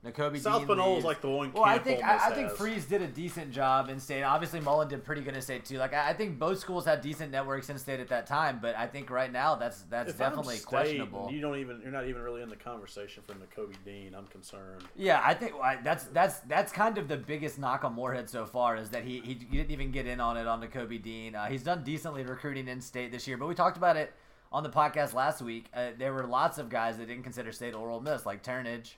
Nakobe 0.06 0.38
South 0.38 0.66
Dean 0.66 0.78
is 0.78 1.04
like 1.04 1.20
the 1.20 1.28
one. 1.28 1.52
Well, 1.52 1.64
I 1.64 1.78
think 1.78 2.02
I, 2.04 2.28
I 2.28 2.34
think 2.34 2.48
has. 2.48 2.56
Freeze 2.56 2.84
did 2.84 3.02
a 3.02 3.06
decent 3.06 3.50
job 3.52 3.88
in 3.88 3.98
state. 3.98 4.22
Obviously, 4.22 4.60
Mullen 4.60 4.88
did 4.88 5.04
pretty 5.04 5.22
good 5.22 5.34
in 5.34 5.42
state 5.42 5.64
too. 5.64 5.78
Like 5.78 5.94
I, 5.94 6.10
I 6.10 6.12
think 6.12 6.38
both 6.38 6.58
schools 6.58 6.84
had 6.84 7.00
decent 7.00 7.32
networks 7.32 7.68
in 7.70 7.78
state 7.78 8.00
at 8.00 8.08
that 8.08 8.26
time, 8.26 8.58
but 8.62 8.76
I 8.76 8.86
think 8.86 9.10
right 9.10 9.32
now 9.32 9.56
that's 9.56 9.82
that's 9.82 10.10
If 10.10 10.18
definitely 10.18 10.56
State, 10.56 10.66
questionable. 10.66 11.28
You 11.32 11.40
don't 11.40 11.58
even. 11.58 11.80
You're 11.82 11.92
not 11.92 12.06
even 12.06 12.22
really 12.22 12.42
in 12.42 12.48
the 12.48 12.56
conversation 12.56 13.22
for 13.26 13.34
Kobe 13.54 13.74
Dean. 13.84 14.14
I'm 14.14 14.26
concerned. 14.26 14.82
Yeah, 14.96 15.20
I 15.24 15.34
think 15.34 15.54
I, 15.62 15.76
that's 15.82 16.04
that's 16.04 16.40
that's 16.40 16.72
kind 16.72 16.98
of 16.98 17.08
the 17.08 17.16
biggest 17.16 17.58
knock 17.58 17.84
on 17.84 17.94
Moorhead 17.94 18.30
so 18.30 18.46
far 18.46 18.76
is 18.76 18.90
that 18.90 19.04
he 19.04 19.20
he, 19.20 19.34
he 19.50 19.56
didn't 19.56 19.70
even 19.70 19.90
get 19.90 20.06
in 20.06 20.20
on 20.20 20.36
it 20.36 20.46
on 20.46 20.60
the 20.60 20.68
Kobe 20.68 20.98
Dean. 20.98 21.34
Uh, 21.34 21.46
he's 21.46 21.62
done 21.62 21.82
decently 21.82 22.22
recruiting 22.22 22.68
in 22.68 22.80
state 22.80 23.10
this 23.10 23.26
year, 23.26 23.36
but 23.36 23.46
we 23.46 23.54
talked 23.54 23.76
about 23.76 23.96
it 23.96 24.12
on 24.52 24.62
the 24.62 24.70
podcast 24.70 25.12
last 25.14 25.42
week. 25.42 25.66
Uh, 25.74 25.88
there 25.98 26.12
were 26.12 26.26
lots 26.26 26.58
of 26.58 26.68
guys 26.68 26.98
that 26.98 27.08
didn't 27.08 27.24
consider 27.24 27.52
state 27.52 27.74
or 27.74 27.90
Ole 27.90 28.00
Miss, 28.00 28.24
like 28.24 28.42
Turnage, 28.42 28.92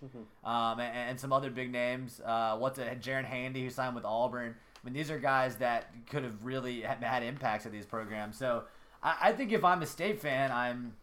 um, 0.44 0.80
and, 0.80 1.10
and 1.10 1.20
some 1.20 1.32
other 1.32 1.50
big 1.50 1.72
names. 1.72 2.20
Uh, 2.24 2.56
what's 2.56 2.78
it? 2.78 3.00
Jaren 3.00 3.24
Handy 3.24 3.62
who 3.62 3.70
signed 3.70 3.94
with 3.94 4.04
Auburn. 4.04 4.54
I 4.54 4.86
mean, 4.86 4.94
these 4.94 5.10
are 5.10 5.18
guys 5.18 5.56
that 5.56 5.90
could 6.08 6.22
have 6.22 6.44
really 6.44 6.82
had, 6.82 7.02
had 7.02 7.22
impacts 7.22 7.66
at 7.66 7.72
these 7.72 7.86
programs. 7.86 8.36
So 8.36 8.64
I, 9.02 9.16
I 9.22 9.32
think 9.32 9.52
if 9.52 9.64
I'm 9.64 9.82
a 9.82 9.86
state 9.86 10.20
fan, 10.20 10.52
I'm 10.52 10.94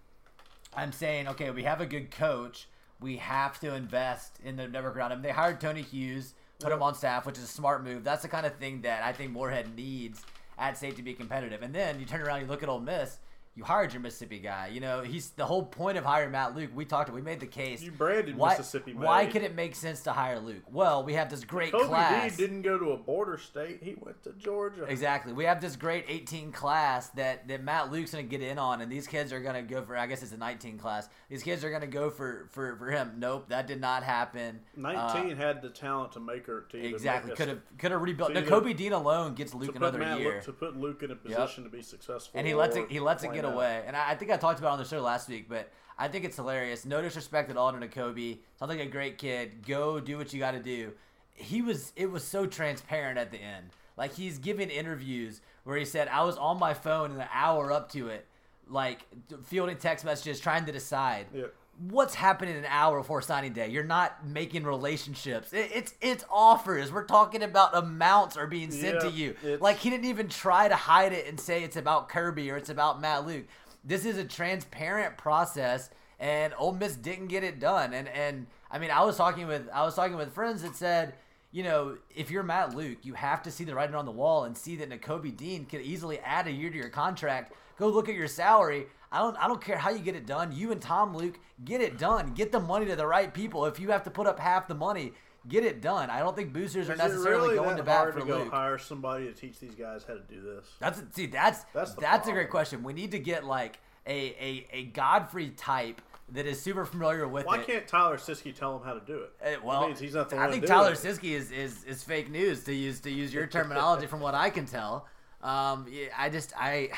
I'm 0.75 0.91
saying, 0.91 1.27
okay, 1.29 1.51
we 1.51 1.63
have 1.63 1.81
a 1.81 1.85
good 1.85 2.11
coach. 2.11 2.67
We 2.99 3.17
have 3.17 3.59
to 3.61 3.73
invest 3.73 4.39
in 4.43 4.55
the 4.55 4.67
network 4.67 4.95
around 4.95 5.11
him. 5.11 5.21
They 5.21 5.31
hired 5.31 5.59
Tony 5.61 5.81
Hughes, 5.81 6.33
put 6.59 6.71
him 6.71 6.81
on 6.81 6.95
staff, 6.95 7.25
which 7.25 7.37
is 7.37 7.43
a 7.43 7.47
smart 7.47 7.83
move. 7.83 8.03
That's 8.03 8.21
the 8.21 8.27
kind 8.27 8.45
of 8.45 8.55
thing 8.55 8.81
that 8.81 9.03
I 9.03 9.13
think 9.13 9.31
Moorhead 9.31 9.75
needs 9.75 10.21
at 10.57 10.77
state 10.77 10.95
to 10.97 11.03
be 11.03 11.13
competitive. 11.13 11.61
And 11.61 11.73
then 11.73 11.99
you 11.99 12.05
turn 12.05 12.21
around, 12.21 12.41
you 12.41 12.47
look 12.47 12.63
at 12.63 12.69
Ole 12.69 12.79
Miss. 12.79 13.19
You 13.55 13.63
hired 13.63 13.93
your 13.93 14.01
Mississippi 14.01 14.39
guy. 14.39 14.69
You 14.73 14.81
know 14.81 15.01
he's 15.01 15.29
the 15.29 15.45
whole 15.45 15.63
point 15.63 15.97
of 15.97 16.03
hiring 16.03 16.31
Matt 16.31 16.57
Luke. 16.57 16.71
We 16.75 16.83
talked. 16.83 17.09
We 17.09 17.21
made 17.21 17.39
the 17.39 17.45
case. 17.45 17.81
You 17.81 17.91
branded 17.91 18.35
why, 18.35 18.49
Mississippi 18.49 18.93
Why 18.93 19.25
could 19.27 19.43
it 19.43 19.55
make 19.55 19.75
sense 19.75 20.01
to 20.01 20.11
hire 20.11 20.39
Luke? 20.39 20.63
Well, 20.69 21.03
we 21.05 21.13
have 21.13 21.29
this 21.29 21.45
great 21.45 21.71
Kobe 21.71 21.85
class. 21.85 22.35
Didn't 22.35 22.63
go 22.63 22.77
to 22.77 22.91
a 22.91 22.97
border 22.97 23.37
state. 23.37 23.79
He 23.81 23.95
went 23.97 24.21
to 24.23 24.33
Georgia. 24.33 24.83
Exactly. 24.83 25.31
We 25.31 25.45
have 25.45 25.61
this 25.61 25.77
great 25.77 26.03
18 26.09 26.51
class 26.51 27.07
that, 27.09 27.47
that 27.47 27.63
Matt 27.63 27.93
Luke's 27.93 28.11
going 28.11 28.25
to 28.25 28.29
get 28.29 28.45
in 28.45 28.59
on, 28.59 28.81
and 28.81 28.91
these 28.91 29.07
kids 29.07 29.31
are 29.31 29.39
going 29.39 29.55
to 29.55 29.61
go 29.61 29.81
for, 29.81 29.95
I 29.95 30.05
guess 30.05 30.21
it's 30.21 30.33
a 30.33 30.37
19 30.37 30.77
class. 30.77 31.07
These 31.29 31.43
kids 31.43 31.63
are 31.63 31.69
going 31.69 31.81
to 31.81 31.87
go 31.87 32.09
for, 32.09 32.49
for, 32.51 32.75
for 32.75 32.91
him. 32.91 33.13
Nope, 33.19 33.47
that 33.49 33.67
did 33.67 33.79
not 33.79 34.03
happen. 34.03 34.59
Uh, 34.77 35.13
19 35.13 35.37
had 35.37 35.61
the 35.61 35.69
talent 35.69 36.11
to 36.11 36.19
make 36.19 36.45
her 36.47 36.65
either 36.73 36.87
exactly. 36.87 37.33
Could 37.33 37.47
have 37.47 37.61
could 37.77 37.91
have 37.91 38.01
rebuilt. 38.01 38.31
either- 38.31 38.45
Kobe 38.45 38.73
Dean 38.73 38.91
alone 38.91 39.33
gets 39.33 39.53
Luke 39.53 39.75
another 39.75 39.99
Matt 39.99 40.19
year. 40.19 40.35
Luke, 40.35 40.43
to 40.43 40.51
put 40.51 40.75
Luke 40.75 41.03
in 41.03 41.11
a 41.11 41.15
position 41.15 41.63
to 41.63 41.69
be 41.69 41.81
successful. 41.81 42.37
and 42.37 42.45
he 42.45 42.53
lets 42.53 42.75
it 42.75 42.89
he 42.89 42.99
lets 42.99 43.23
it 43.23 43.33
get 43.33 43.44
away. 43.53 43.83
And 43.85 43.95
I, 43.95 44.11
I 44.11 44.15
think 44.15 44.31
I 44.31 44.37
talked 44.37 44.59
about 44.59 44.69
it 44.69 44.73
on 44.73 44.79
the 44.79 44.85
show 44.85 45.01
last 45.01 45.29
week, 45.29 45.47
but 45.49 45.71
I 45.97 46.07
think 46.07 46.25
it's 46.25 46.35
hilarious. 46.35 46.85
No 46.85 47.01
disrespect 47.01 47.49
at 47.49 47.57
all 47.57 47.71
to 47.71 47.87
Kobe. 47.87 48.37
Sounds 48.59 48.69
like 48.69 48.79
a 48.79 48.85
great 48.85 49.17
kid. 49.17 49.65
Go 49.65 49.99
do 49.99 50.17
what 50.17 50.33
you 50.33 50.39
got 50.39 50.51
to 50.51 50.61
do. 50.61 50.93
He 51.33 51.61
was 51.61 51.91
it 51.95 52.09
was 52.11 52.23
so 52.23 52.45
transparent 52.45 53.17
at 53.17 53.31
the 53.31 53.37
end. 53.37 53.67
Like 53.97 54.13
he's 54.13 54.37
giving 54.37 54.69
interviews 54.69 55.41
where 55.63 55.77
he 55.77 55.85
said 55.85 56.07
I 56.07 56.23
was 56.23 56.37
on 56.37 56.59
my 56.59 56.73
phone 56.73 57.11
an 57.11 57.27
hour 57.33 57.71
up 57.71 57.91
to 57.91 58.09
it, 58.09 58.25
like 58.67 59.05
fielding 59.43 59.77
text 59.77 60.05
messages 60.05 60.39
trying 60.39 60.65
to 60.65 60.71
decide. 60.71 61.27
Yeah. 61.33 61.45
What's 61.77 62.15
happening 62.15 62.55
an 62.55 62.65
hour 62.67 62.99
before 62.99 63.21
signing 63.21 63.51
day? 63.51 63.67
You're 63.69 63.83
not 63.83 64.25
making 64.25 64.63
relationships. 64.63 65.51
It, 65.51 65.71
it's 65.73 65.93
it's 66.01 66.23
offers. 66.31 66.91
We're 66.91 67.03
talking 67.03 67.43
about 67.43 67.75
amounts 67.75 68.37
are 68.37 68.47
being 68.47 68.71
sent 68.71 69.01
to 69.01 69.09
you. 69.11 69.35
Like 69.59 69.77
he 69.77 69.89
didn't 69.89 70.05
even 70.05 70.29
try 70.29 70.67
to 70.69 70.75
hide 70.75 71.11
it 71.11 71.27
and 71.27 71.39
say 71.39 71.63
it's 71.63 71.75
about 71.75 72.07
Kirby 72.07 72.49
or 72.49 72.57
it's 72.57 72.69
about 72.69 73.01
Matt 73.01 73.27
Luke. 73.27 73.45
This 73.83 74.05
is 74.05 74.17
a 74.17 74.23
transparent 74.23 75.17
process, 75.17 75.89
and 76.19 76.53
Ole 76.57 76.73
Miss 76.73 76.95
didn't 76.95 77.27
get 77.27 77.43
it 77.43 77.59
done. 77.59 77.93
And 77.93 78.07
and 78.07 78.47
I 78.71 78.79
mean, 78.79 78.91
I 78.91 79.03
was 79.03 79.17
talking 79.17 79.45
with 79.47 79.67
I 79.73 79.83
was 79.83 79.95
talking 79.95 80.15
with 80.15 80.33
friends 80.33 80.61
that 80.61 80.75
said, 80.75 81.15
you 81.51 81.63
know, 81.63 81.97
if 82.15 82.31
you're 82.31 82.43
Matt 82.43 82.75
Luke, 82.75 82.99
you 83.03 83.13
have 83.13 83.43
to 83.43 83.51
see 83.51 83.63
the 83.63 83.75
writing 83.75 83.95
on 83.95 84.05
the 84.05 84.11
wall 84.11 84.45
and 84.45 84.57
see 84.57 84.75
that 84.77 84.89
Nakobe 84.89 85.35
Dean 85.35 85.65
could 85.65 85.81
easily 85.81 86.19
add 86.19 86.47
a 86.47 86.51
year 86.51 86.69
to 86.69 86.77
your 86.77 86.89
contract. 86.89 87.53
Go 87.77 87.89
look 87.89 88.07
at 88.07 88.15
your 88.15 88.27
salary. 88.27 88.87
I 89.15 89.19
don't 89.19 89.37
I 89.37 89.47
don't 89.47 89.61
care 89.61 89.77
how 89.77 89.91
you 89.91 89.99
get 89.99 90.15
it 90.15 90.25
done. 90.25 90.51
You 90.51 90.73
and 90.73 90.81
Tom 90.81 91.15
Luke 91.15 91.39
get 91.63 91.79
it 91.79 91.97
done. 91.97 92.33
Get 92.33 92.51
the 92.51 92.59
money 92.59 92.85
to 92.87 92.97
the 92.97 93.07
right 93.07 93.33
people. 93.33 93.65
If 93.65 93.79
you 93.79 93.91
have 93.91 94.03
to 94.03 94.11
put 94.11 94.27
up 94.27 94.37
half 94.39 94.67
the 94.67 94.75
money, 94.75 95.13
get 95.47 95.63
it 95.63 95.81
done. 95.81 96.09
I 96.09 96.19
don't 96.19 96.35
think 96.35 96.51
boosters 96.51 96.89
are 96.89 96.93
it 96.93 96.97
necessarily 96.97 97.53
really 97.53 97.55
going 97.55 97.77
to 97.77 97.83
bat 97.83 98.13
for 98.13 98.19
to 98.19 98.25
go 98.25 98.37
Luke. 98.39 98.51
hire 98.51 98.77
somebody 98.77 99.25
to 99.27 99.31
teach 99.33 99.57
these 99.59 99.73
guys 99.73 100.03
how 100.05 100.15
to 100.15 100.19
do 100.19 100.41
this? 100.41 100.65
That's 100.79 101.01
see, 101.15 101.27
that's 101.27 101.63
That's 101.73 101.93
that's, 101.93 102.27
a 102.27 102.33
great 102.33 102.49
question. 102.49 102.83
We 102.83 102.91
need 102.91 103.11
to 103.11 103.19
get 103.19 103.45
like 103.45 103.79
a 104.05 104.11
a, 104.11 104.67
a 104.73 104.83
Godfrey 104.87 105.51
type 105.51 106.01
that 106.33 106.45
is 106.45 106.59
super 106.61 106.83
familiar 106.85 107.25
with 107.27 107.45
Why 107.45 107.59
it. 107.59 107.67
can't 107.67 107.87
Tyler 107.87 108.17
Siskey 108.17 108.53
tell 108.53 108.75
him 108.75 108.83
how 108.83 108.95
to 108.95 109.05
do 109.05 109.19
it? 109.19 109.31
Uh, 109.41 109.59
well, 109.63 109.81
That 109.81 109.87
means 109.87 109.99
he's 109.99 110.15
not 110.15 110.29
the 110.29 110.37
I 110.39 110.51
think 110.51 110.65
Tyler 110.65 110.91
it. 110.91 110.97
Siskey 110.97 111.31
is, 111.31 111.51
is 111.51 111.85
is 111.85 112.03
fake 112.03 112.29
news 112.29 112.63
to 112.65 112.73
use 112.73 112.99
to 113.01 113.11
use 113.11 113.33
your 113.33 113.47
terminology 113.47 114.07
from 114.07 114.19
what 114.19 114.33
I 114.35 114.49
can 114.49 114.65
tell. 114.65 115.07
Um, 115.41 115.85
yeah, 115.89 116.07
I 116.17 116.29
just 116.29 116.51
I 116.59 116.89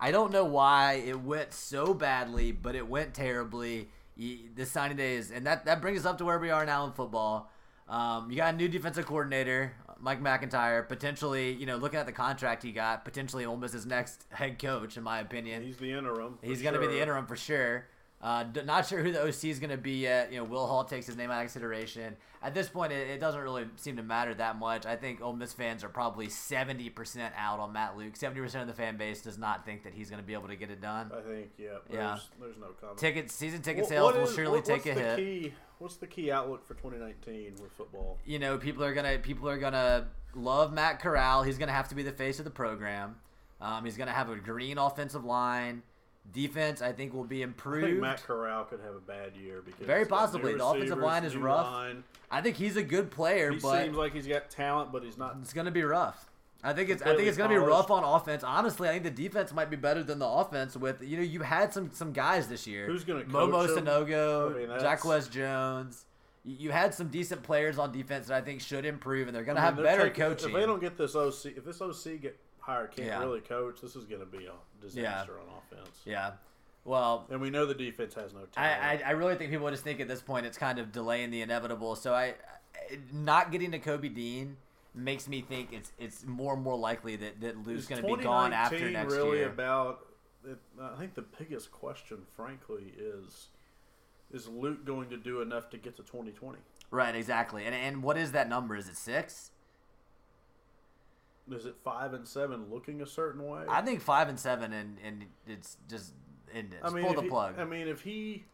I 0.00 0.10
don't 0.10 0.32
know 0.32 0.44
why 0.44 1.02
it 1.06 1.20
went 1.20 1.52
so 1.52 1.92
badly, 1.92 2.52
but 2.52 2.74
it 2.74 2.88
went 2.88 3.14
terribly. 3.14 3.88
The 4.16 4.64
signing 4.64 4.96
day 4.96 5.16
is, 5.16 5.30
and 5.30 5.46
that 5.46 5.64
that 5.66 5.80
brings 5.80 6.00
us 6.00 6.06
up 6.06 6.18
to 6.18 6.24
where 6.24 6.38
we 6.38 6.50
are 6.50 6.64
now 6.66 6.84
in 6.86 6.92
football. 6.92 7.50
Um, 7.88 8.30
you 8.30 8.36
got 8.36 8.54
a 8.54 8.56
new 8.56 8.68
defensive 8.68 9.06
coordinator, 9.06 9.72
Mike 9.98 10.22
McIntyre. 10.22 10.86
Potentially, 10.86 11.52
you 11.52 11.66
know, 11.66 11.76
looking 11.76 11.98
at 11.98 12.06
the 12.06 12.12
contract 12.12 12.62
he 12.62 12.72
got, 12.72 13.04
potentially 13.04 13.44
Ole 13.44 13.56
Miss's 13.56 13.86
next 13.86 14.26
head 14.30 14.58
coach, 14.58 14.96
in 14.96 15.02
my 15.02 15.20
opinion. 15.20 15.62
He's 15.62 15.78
the 15.78 15.92
interim. 15.92 16.38
He's 16.42 16.62
going 16.62 16.74
to 16.74 16.80
be 16.80 16.86
the 16.86 17.00
interim 17.00 17.26
for 17.26 17.36
sure. 17.36 17.86
Uh, 18.20 18.44
not 18.64 18.84
sure 18.84 19.00
who 19.00 19.12
the 19.12 19.22
OC 19.22 19.44
is 19.44 19.58
going 19.60 19.70
to 19.70 19.76
be 19.76 19.92
yet. 20.00 20.32
You 20.32 20.38
know, 20.38 20.44
Will 20.44 20.66
Hall 20.66 20.82
takes 20.82 21.06
his 21.06 21.16
name 21.16 21.30
out 21.30 21.36
of 21.38 21.42
consideration. 21.44 22.16
At 22.42 22.52
this 22.52 22.68
point, 22.68 22.92
it, 22.92 23.08
it 23.10 23.20
doesn't 23.20 23.40
really 23.40 23.66
seem 23.76 23.96
to 23.96 24.02
matter 24.02 24.34
that 24.34 24.58
much. 24.58 24.86
I 24.86 24.96
think 24.96 25.20
Ole 25.22 25.34
Miss 25.34 25.52
fans 25.52 25.84
are 25.84 25.88
probably 25.88 26.26
70% 26.26 27.30
out 27.36 27.60
on 27.60 27.72
Matt 27.72 27.96
Luke. 27.96 28.14
70% 28.14 28.60
of 28.60 28.66
the 28.66 28.72
fan 28.72 28.96
base 28.96 29.20
does 29.22 29.38
not 29.38 29.64
think 29.64 29.84
that 29.84 29.94
he's 29.94 30.10
going 30.10 30.20
to 30.20 30.26
be 30.26 30.32
able 30.34 30.48
to 30.48 30.56
get 30.56 30.70
it 30.70 30.80
done. 30.80 31.12
I 31.16 31.20
think, 31.20 31.50
yeah. 31.58 31.68
There's, 31.88 31.96
Yeah. 32.00 32.18
There's 32.40 32.56
no 32.58 32.68
comment. 32.80 32.98
Ticket 32.98 33.30
season 33.30 33.62
ticket 33.62 33.82
What- 33.82 33.88
sales 33.88 34.04
what 34.06 34.16
will 34.16 34.28
is- 34.28 34.34
surely 34.34 34.50
what- 34.58 34.64
take 34.64 34.86
a 34.86 34.90
what's 34.90 35.00
the 35.00 35.04
hit. 35.04 35.16
Key, 35.16 35.54
what's 35.78 35.96
the 35.96 36.06
key 36.08 36.30
outlook 36.32 36.66
for 36.66 36.74
2019 36.74 37.54
with 37.62 37.70
football? 37.72 38.18
you 38.24 38.38
know, 38.40 38.58
people 38.58 38.82
are 38.82 38.94
gonna 38.94 39.18
people 39.18 39.48
are 39.48 39.58
gonna 39.58 40.08
love 40.34 40.72
Matt 40.72 41.00
Corral. 41.00 41.44
He's 41.44 41.56
gonna 41.58 41.70
have 41.72 41.88
to 41.90 41.94
be 41.94 42.02
the 42.02 42.12
face 42.12 42.38
of 42.40 42.44
the 42.44 42.50
program. 42.50 43.16
Um, 43.60 43.84
he's 43.84 43.96
gonna 43.96 44.12
have 44.12 44.28
a 44.28 44.36
green 44.36 44.76
offensive 44.78 45.24
line. 45.24 45.82
Defense, 46.32 46.82
I 46.82 46.92
think, 46.92 47.14
will 47.14 47.24
be 47.24 47.38
I 47.38 47.46
think 47.46 47.48
improved. 47.56 48.00
Matt 48.00 48.22
Corral 48.22 48.64
could 48.64 48.80
have 48.80 48.94
a 48.94 49.00
bad 49.00 49.34
year 49.36 49.62
because 49.64 49.86
Very 49.86 50.00
he's 50.00 50.08
got 50.08 50.14
new 50.16 50.20
possibly. 50.26 50.54
The 50.54 50.64
offensive 50.64 50.98
line 50.98 51.24
is 51.24 51.36
rough. 51.36 51.66
line. 51.66 52.04
I 52.30 52.42
think 52.42 52.56
he's 52.56 52.76
a 52.76 52.82
good 52.82 53.10
player, 53.10 53.50
He 53.52 53.58
but 53.58 53.82
seems 53.84 53.96
like 53.96 54.12
he's 54.12 54.26
got 54.26 54.50
talent, 54.50 54.92
but 54.92 55.02
he's 55.02 55.16
not. 55.16 55.36
it's 55.40 55.52
going 55.54 55.64
to 55.64 55.70
be 55.72 55.82
rough. 55.82 56.28
I 56.62 56.72
think 56.72 56.90
it's 56.90 57.02
I 57.02 57.14
think 57.14 57.28
it's 57.28 57.36
going 57.38 57.50
to 57.50 57.54
be 57.56 57.64
rough 57.64 57.90
on 57.90 58.02
offense. 58.04 58.42
Honestly, 58.42 58.88
I 58.88 58.92
think 58.92 59.04
the 59.04 59.10
defense 59.10 59.52
might 59.54 59.70
be 59.70 59.76
better 59.76 60.02
than 60.02 60.18
the 60.18 60.26
offense. 60.26 60.76
With 60.76 61.00
you 61.02 61.16
know, 61.16 61.22
you 61.22 61.40
had 61.42 61.72
some 61.72 61.90
some 61.92 62.12
guys 62.12 62.48
this 62.48 62.66
year. 62.66 62.86
Who's 62.86 63.04
gonna 63.04 63.22
Momo 63.24 63.52
coach 63.66 63.78
'em? 63.78 63.86
Sanogo, 63.86 64.54
I 64.54 64.58
mean, 64.58 64.68
Jacquez 64.80 65.30
Jones. 65.30 66.04
You 66.44 66.72
had 66.72 66.94
some 66.94 67.08
decent 67.08 67.42
players 67.42 67.78
on 67.78 67.92
defense 67.92 68.26
that 68.26 68.36
I 68.36 68.40
think 68.44 68.60
should 68.60 68.84
improve, 68.84 69.28
and 69.28 69.36
they're 69.36 69.44
going 69.44 69.56
to 69.56 69.62
I 69.62 69.66
have 69.66 69.76
mean, 69.76 69.84
better 69.84 70.04
taking- 70.08 70.24
coaching. 70.24 70.48
If 70.48 70.54
they 70.54 70.66
don't 70.66 70.80
get 70.80 70.96
this 70.96 71.14
OC, 71.14 71.56
if 71.56 71.64
this 71.64 71.80
OC 71.80 72.16
get 72.22 72.38
hired, 72.68 72.92
can't 72.92 73.08
Yeah. 73.08 73.20
really 73.20 73.40
coach. 73.40 73.80
This 73.80 73.96
is 73.96 74.04
going 74.04 74.20
to 74.20 74.26
be 74.26 74.46
a 74.46 74.52
disaster 74.80 75.38
on 75.40 75.46
offense. 75.58 76.00
yeah. 76.04 76.32
Well, 76.84 77.26
And 77.30 77.40
we 77.40 77.50
know 77.50 77.66
the 77.66 77.74
defense 77.74 78.14
has 78.14 78.32
no 78.32 78.46
talent. 78.46 78.82
I, 78.82 79.02
I 79.04 79.10
really 79.10 79.34
think 79.34 79.50
people 79.50 79.68
just 79.70 79.84
think 79.84 80.00
at 80.00 80.08
this 80.08 80.22
point 80.22 80.46
it's 80.46 80.56
kind 80.56 80.78
of 80.78 80.90
delaying 80.92 81.30
the 81.30 81.42
inevitable. 81.42 81.96
So 81.96 82.14
I, 82.14 82.34
not 83.12 83.50
getting 83.52 83.72
to 83.72 83.78
Kobe 83.78 84.08
Dean 84.08 84.56
makes 84.94 85.28
me 85.28 85.42
think 85.42 85.72
it's 85.72 85.92
it's 85.98 86.24
more 86.24 86.54
and 86.54 86.62
more 86.62 86.76
likely 86.76 87.14
that 87.16 87.40
that 87.42 87.62
Lou's 87.66 87.86
going 87.86 88.00
to 88.02 88.16
be 88.16 88.22
gone 88.22 88.52
after 88.52 88.76
2019 88.78 88.92
next 88.92 89.12
really 89.14 89.38
year. 89.38 89.48
about? 89.48 90.06
It, 90.46 90.58
I 90.80 90.96
think 90.96 91.14
the 91.14 91.24
biggest 91.38 91.70
question, 91.72 92.18
frankly, 92.34 92.94
is 92.98 93.48
is 94.32 94.48
Luke 94.48 94.84
going 94.86 95.10
to 95.10 95.16
do 95.18 95.40
enough 95.42 95.68
to 95.70 95.78
get 95.78 95.96
to 95.96 96.02
2020? 96.02 96.58
right, 96.90 97.14
exactly. 97.14 97.66
And 97.66 97.74
and 97.74 98.02
what 98.02 98.16
is 98.16 98.32
that 98.32 98.48
number? 98.48 98.76
Is 98.76 98.88
it 98.88 98.96
six? 98.96 99.50
Is 101.52 101.66
it 101.66 101.76
five 101.82 102.14
and 102.14 102.26
seven 102.26 102.66
looking 102.70 103.02
a 103.02 103.06
certain 103.06 103.44
way? 103.46 103.62
I 103.68 103.82
think 103.82 104.00
five 104.00 104.28
and 104.28 104.38
seven, 104.38 104.72
and 104.72 104.98
and 105.04 105.24
it's 105.46 105.76
just 105.88 106.12
ended. 106.52 106.80
I 106.82 106.90
mean, 106.90 107.04
pull 107.04 107.14
the 107.14 107.22
he- 107.22 107.28
plug. 107.28 107.58
I 107.58 107.64
mean, 107.64 107.88
if 107.88 108.02
he, 108.02 108.44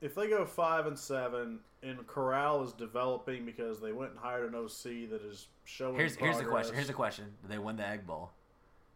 if 0.00 0.14
they 0.14 0.28
go 0.28 0.44
five 0.44 0.86
and 0.86 0.98
seven, 0.98 1.60
and 1.82 2.06
Corral 2.06 2.62
is 2.62 2.72
developing 2.72 3.44
because 3.44 3.80
they 3.80 3.92
went 3.92 4.12
and 4.12 4.20
hired 4.20 4.48
an 4.48 4.54
OC 4.54 5.10
that 5.10 5.22
is 5.24 5.48
showing. 5.64 5.96
here's 5.96 6.16
here's 6.16 6.38
the 6.38 6.44
question. 6.44 6.74
Here's 6.74 6.86
the 6.86 6.92
question: 6.92 7.32
Do 7.42 7.48
they 7.48 7.58
win 7.58 7.76
the 7.76 7.86
Egg 7.86 8.06
Bowl? 8.06 8.30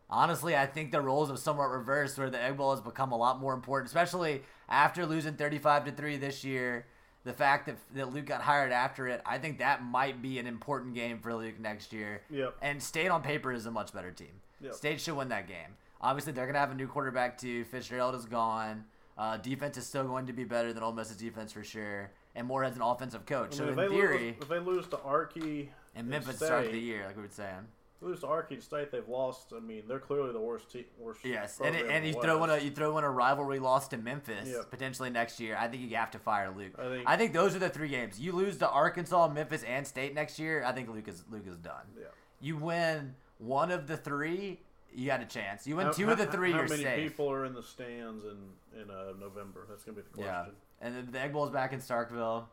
Honestly, 0.08 0.56
I 0.56 0.66
think 0.66 0.92
the 0.92 1.00
roles 1.00 1.30
have 1.30 1.38
somewhat 1.38 1.68
reversed, 1.70 2.16
where 2.16 2.30
the 2.30 2.40
Egg 2.40 2.56
Bowl 2.56 2.70
has 2.70 2.80
become 2.80 3.10
a 3.10 3.16
lot 3.16 3.40
more 3.40 3.54
important, 3.54 3.88
especially 3.88 4.42
after 4.68 5.04
losing 5.04 5.34
35 5.34 5.86
to 5.86 5.92
three 5.92 6.16
this 6.16 6.44
year. 6.44 6.86
The 7.26 7.32
fact 7.32 7.66
that 7.66 7.76
that 7.96 8.14
Luke 8.14 8.26
got 8.26 8.40
hired 8.40 8.70
after 8.70 9.08
it, 9.08 9.20
I 9.26 9.38
think 9.38 9.58
that 9.58 9.82
might 9.82 10.22
be 10.22 10.38
an 10.38 10.46
important 10.46 10.94
game 10.94 11.18
for 11.18 11.34
Luke 11.34 11.58
next 11.58 11.92
year. 11.92 12.22
Yep. 12.30 12.54
And 12.62 12.80
State 12.80 13.08
on 13.08 13.20
paper 13.20 13.52
is 13.52 13.66
a 13.66 13.70
much 13.70 13.92
better 13.92 14.12
team. 14.12 14.40
Yep. 14.60 14.74
State 14.74 15.00
should 15.00 15.16
win 15.16 15.28
that 15.30 15.48
game. 15.48 15.76
Obviously, 16.00 16.32
they're 16.32 16.46
gonna 16.46 16.60
have 16.60 16.70
a 16.70 16.76
new 16.76 16.86
quarterback 16.86 17.36
too. 17.36 17.64
Fitzgerald 17.64 18.14
is 18.14 18.26
gone. 18.26 18.84
Uh, 19.18 19.38
defense 19.38 19.76
is 19.76 19.84
still 19.84 20.04
going 20.04 20.26
to 20.26 20.32
be 20.32 20.44
better 20.44 20.72
than 20.72 20.84
Ole 20.84 20.92
Miss's 20.92 21.16
defense 21.16 21.50
for 21.50 21.64
sure. 21.64 22.10
And 22.36 22.46
Moore 22.46 22.62
has 22.62 22.76
an 22.76 22.82
offensive 22.82 23.26
coach. 23.26 23.58
I 23.58 23.58
mean, 23.58 23.58
so 23.58 23.64
if 23.64 23.70
in 23.70 23.76
they 23.76 23.88
theory, 23.88 24.24
lose, 24.26 24.34
if 24.42 24.48
they 24.48 24.58
lose 24.60 24.86
to 24.88 25.00
Archie 25.00 25.70
and 25.96 26.06
Memphis 26.06 26.36
State, 26.36 26.46
started 26.46 26.72
the 26.72 26.78
year, 26.78 27.06
like 27.06 27.16
we 27.16 27.22
were 27.22 27.28
saying. 27.28 27.66
Lose 28.00 28.20
to 28.20 28.26
Archie 28.26 28.60
State, 28.60 28.90
they've 28.92 29.08
lost. 29.08 29.52
I 29.56 29.60
mean, 29.60 29.84
they're 29.88 29.98
clearly 29.98 30.32
the 30.32 30.40
worst 30.40 30.70
team. 30.70 30.84
Worst 30.98 31.24
Yes, 31.24 31.60
and 31.60 31.74
program 31.74 31.96
and 31.96 32.06
you 32.06 32.12
the 32.14 32.20
throw 32.20 32.44
in 32.44 32.50
a 32.50 32.58
you 32.58 32.70
throw 32.70 32.98
in 32.98 33.04
a 33.04 33.10
rivalry 33.10 33.58
loss 33.58 33.88
to 33.88 33.96
Memphis 33.96 34.48
Yeah. 34.48 34.62
potentially 34.70 35.10
next 35.10 35.40
year. 35.40 35.56
I 35.58 35.68
think 35.68 35.82
you 35.88 35.96
have 35.96 36.10
to 36.12 36.18
fire 36.18 36.50
Luke. 36.56 36.72
I 36.78 36.82
think- 36.88 37.08
I 37.08 37.16
think 37.16 37.32
those 37.32 37.54
are 37.56 37.58
the 37.58 37.68
three 37.70 37.88
games. 37.88 38.20
You 38.20 38.32
lose 38.32 38.58
to 38.58 38.68
Arkansas, 38.68 39.28
Memphis, 39.28 39.62
and 39.64 39.86
State 39.86 40.14
next 40.14 40.38
year. 40.38 40.62
I 40.64 40.72
think 40.72 40.88
Luke 40.88 41.08
is 41.08 41.24
Luke 41.30 41.46
is 41.46 41.56
done. 41.56 41.86
Yeah. 41.98 42.06
You 42.40 42.56
win 42.56 43.14
one 43.38 43.70
of 43.70 43.86
the 43.86 43.96
three, 43.96 44.60
you 44.92 45.06
got 45.06 45.20
a 45.22 45.26
chance. 45.26 45.66
You 45.66 45.76
win 45.76 45.86
How- 45.86 45.92
two 45.92 46.10
of 46.10 46.18
the 46.18 46.26
three, 46.26 46.52
How 46.52 46.58
you're 46.58 46.68
safe. 46.68 46.84
How 46.84 46.90
many 46.90 47.08
people 47.08 47.30
are 47.30 47.44
in 47.44 47.54
the 47.54 47.62
stands 47.62 48.24
in 48.24 48.52
in 48.80 48.90
uh, 48.90 49.12
November? 49.18 49.66
That's 49.68 49.84
gonna 49.84 49.96
be 49.96 50.02
the 50.02 50.08
question. 50.10 50.24
yeah, 50.26 50.40
question. 50.42 50.56
and 50.82 50.94
then 50.96 51.08
the 51.12 51.20
Egg 51.20 51.32
Bowl's 51.32 51.50
back 51.50 51.72
in 51.72 51.80
Starkville. 51.80 52.46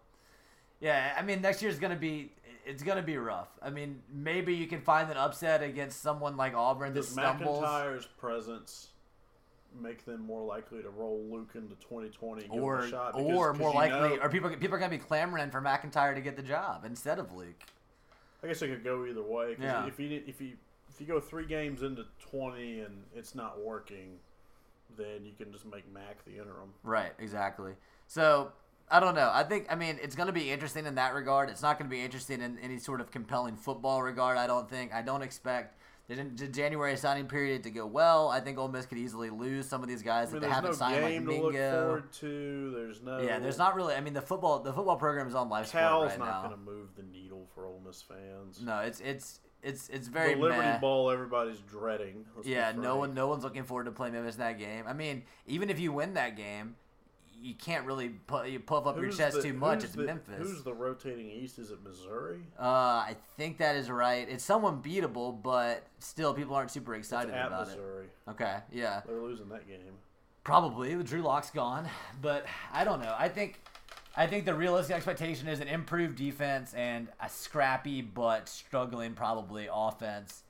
Yeah, 0.79 1.13
I 1.17 1.21
mean 1.21 1.41
next 1.41 1.62
year's 1.62 1.79
gonna 1.79 1.95
be 1.95 2.31
it's 2.65 2.83
gonna 2.83 3.01
be 3.03 3.17
rough. 3.17 3.49
I 3.62 3.69
mean 3.69 4.01
maybe 4.12 4.53
you 4.55 4.67
can 4.67 4.81
find 4.81 5.09
an 5.09 5.17
upset 5.17 5.63
against 5.63 6.01
someone 6.01 6.38
like 6.38 6.53
Auburn 6.55 6.93
that 6.93 7.01
Does 7.01 7.09
stumbles. 7.09 7.63
McIntyre's 7.63 8.05
presence 8.05 8.89
make 9.79 10.05
them 10.05 10.21
more 10.21 10.43
likely 10.43 10.81
to 10.83 10.89
roll 10.89 11.23
Luke 11.31 11.51
into 11.55 11.75
2020 11.75 12.43
and 12.43 12.51
or 12.51 12.79
a 12.79 12.89
shot? 12.89 13.13
Because- 13.13 13.31
or 13.33 13.53
more 13.53 13.73
likely, 13.73 14.17
know- 14.17 14.21
or 14.23 14.29
people 14.29 14.49
people 14.51 14.75
are 14.75 14.79
gonna 14.79 14.89
be 14.89 14.97
clamoring 14.97 15.49
for 15.51 15.62
McIntyre 15.62 16.13
to 16.15 16.21
get 16.21 16.36
the 16.36 16.43
job 16.43 16.86
instead 16.86 17.17
of 17.19 17.33
Luke. 17.33 17.63
I 18.43 18.47
guess 18.47 18.62
it 18.62 18.67
could 18.67 18.83
go 18.83 19.05
either 19.05 19.23
way. 19.23 19.55
Yeah. 19.59 19.88
If 19.88 19.99
you 19.99 20.21
if 20.27 20.41
you 20.41 20.57
if 20.89 20.99
you 21.01 21.07
go 21.07 21.19
three 21.19 21.45
games 21.45 21.81
into 21.81 22.05
20 22.19 22.81
and 22.81 23.03
it's 23.15 23.33
not 23.33 23.59
working, 23.59 24.19
then 24.95 25.25
you 25.25 25.33
can 25.33 25.51
just 25.51 25.65
make 25.65 25.91
Mac 25.91 26.23
the 26.25 26.33
interim. 26.38 26.73
Right, 26.83 27.13
exactly. 27.17 27.73
So 28.05 28.51
I 28.89 29.00
don't 29.00 29.15
know. 29.15 29.32
I 29.34 29.43
think 29.43 29.67
I 29.69 29.76
mean 29.76 29.98
it's 30.02 30.15
going 30.15 30.28
to 30.28 30.34
be 30.34 30.52
interesting 30.52 30.86
in 30.86 30.96
that 30.96 31.13
regard. 31.13 31.50
It's 31.50 31.62
not 31.62 31.80
going 31.80 31.89
to 31.89 31.96
be 31.96 32.02
interesting 32.02 32.41
in 32.41 32.60
any 32.60 32.78
sort 32.80 33.02
of 33.02 33.12
compelling 33.12 33.56
football 33.56 34.02
regard. 34.04 34.38
I 34.38 34.48
don't 34.48 34.69
think. 34.69 34.93
I 34.93 35.02
don't 35.02 35.22
expect 35.22 35.80
the, 36.08 36.15
the 36.15 36.48
January 36.48 36.96
signing 36.98 37.28
period 37.28 37.63
to 37.63 37.72
go 37.72 37.86
well. 37.86 38.30
I 38.30 38.39
think 38.41 38.58
Ole 38.58 38.67
Miss 38.67 38.86
could 38.86 38.98
easily 38.98 39.30
lose 39.30 39.67
some 39.67 39.82
of 39.82 39.88
these 39.89 40.04
guys 40.04 40.28
I 40.28 40.32
that 40.32 40.34
mean, 40.41 40.50
they 40.50 40.54
haven't 40.54 40.72
no 40.72 40.76
signed, 40.76 41.04
like 41.04 41.13
game 41.13 41.26
to 41.26 41.41
look 41.41 41.54
forward 41.56 42.12
to. 42.13 42.72
There's 42.76 43.02
no. 43.02 43.22
Yeah, 43.22 43.39
there's 43.39 43.58
not 43.58 43.76
really. 43.76 43.96
I 43.96 44.02
mean, 44.02 44.13
the 44.13 44.22
football 44.22 44.60
the 44.60 44.74
football 44.74 44.98
program 44.98 45.28
is 45.28 45.36
on 45.36 45.50
life 45.50 45.67
support 45.67 45.84
Cal's 45.84 46.10
right 46.10 46.19
not 46.19 46.26
now. 46.26 46.41
going 46.50 46.52
to 46.52 46.58
move 46.72 46.89
the 46.96 47.04
needle 47.04 47.48
for 47.56 47.65
Ole 47.65 47.82
Miss 47.86 48.02
fans. 48.02 48.62
No, 48.62 48.80
it's 48.80 49.00
it's 49.00 49.39
it's 49.63 49.88
it's 49.89 50.08
very 50.10 50.36
the 50.36 50.41
Liberty 50.41 50.60
meh. 50.62 50.78
Bowl, 50.80 51.10
everybody's 51.10 51.60
dreading. 51.60 52.26
Yeah, 52.43 52.74
no 52.76 52.98
one, 52.98 53.13
no 53.13 53.28
one's 53.28 53.43
looking 53.46 53.63
forward 53.63 53.86
to 53.86 53.91
playing 53.91 54.13
Memphis 54.13 54.36
in 54.36 54.41
that 54.41 54.60
game. 54.60 54.84
I 54.88 54.93
mean, 54.93 55.24
even 55.48 55.69
if 55.69 55.80
you 55.80 55.93
win 55.93 56.15
that 56.15 56.36
game, 56.36 56.76
you 57.43 57.53
can't 57.56 57.86
really 57.86 58.10
pu- 58.10 58.45
you 58.45 58.60
puff 58.60 58.88
up 58.88 58.97
your 58.97 59.12
chest 59.12 59.36
the- 59.38 59.43
too 59.43 59.53
much. 59.53 59.84
It's 59.84 59.93
the- 59.93 60.03
Memphis. 60.03 60.38
Who's 60.38 60.63
the 60.63 60.73
rotating 60.73 61.29
East? 61.29 61.60
Is 61.60 61.69
it 61.71 61.84
Missouri? 61.84 62.39
uh, 62.60 62.63
I 62.63 63.15
think 63.38 63.58
that 63.58 63.75
is 63.75 63.89
right. 63.91 64.27
It's 64.29 64.43
someone 64.43 64.82
beatable, 64.82 65.41
but 65.43 65.84
still, 65.99 66.34
people 66.34 66.56
aren't 66.56 66.71
super 66.71 66.95
It's 66.95 67.08
excited 67.08 67.34
at 67.34 67.47
about 67.47 67.67
Missouri. 67.67 68.06
it. 68.06 68.32
Okay, 68.32 68.58
yeah, 68.71 69.01
They're 69.06 69.21
losing 69.21 69.49
that 69.49 69.67
game. 69.67 69.93
probably. 70.43 70.95
Drew 71.03 71.21
Lock's 71.21 71.51
gone, 71.51 71.88
but 72.21 72.45
I 72.71 72.84
don't 72.84 73.01
know. 73.01 73.13
I 73.17 73.29
think. 73.29 73.60
I 74.15 74.27
think 74.27 74.45
the 74.45 74.53
realistic 74.53 74.95
expectation 74.95 75.47
is 75.47 75.60
an 75.60 75.67
improved 75.67 76.17
defense 76.17 76.71
and 76.75 77.08
a 77.19 77.27
scrappy 77.27 78.03
but 78.03 78.47
struggling 78.47 79.15
probably 79.15 79.67
offense. 79.73 80.43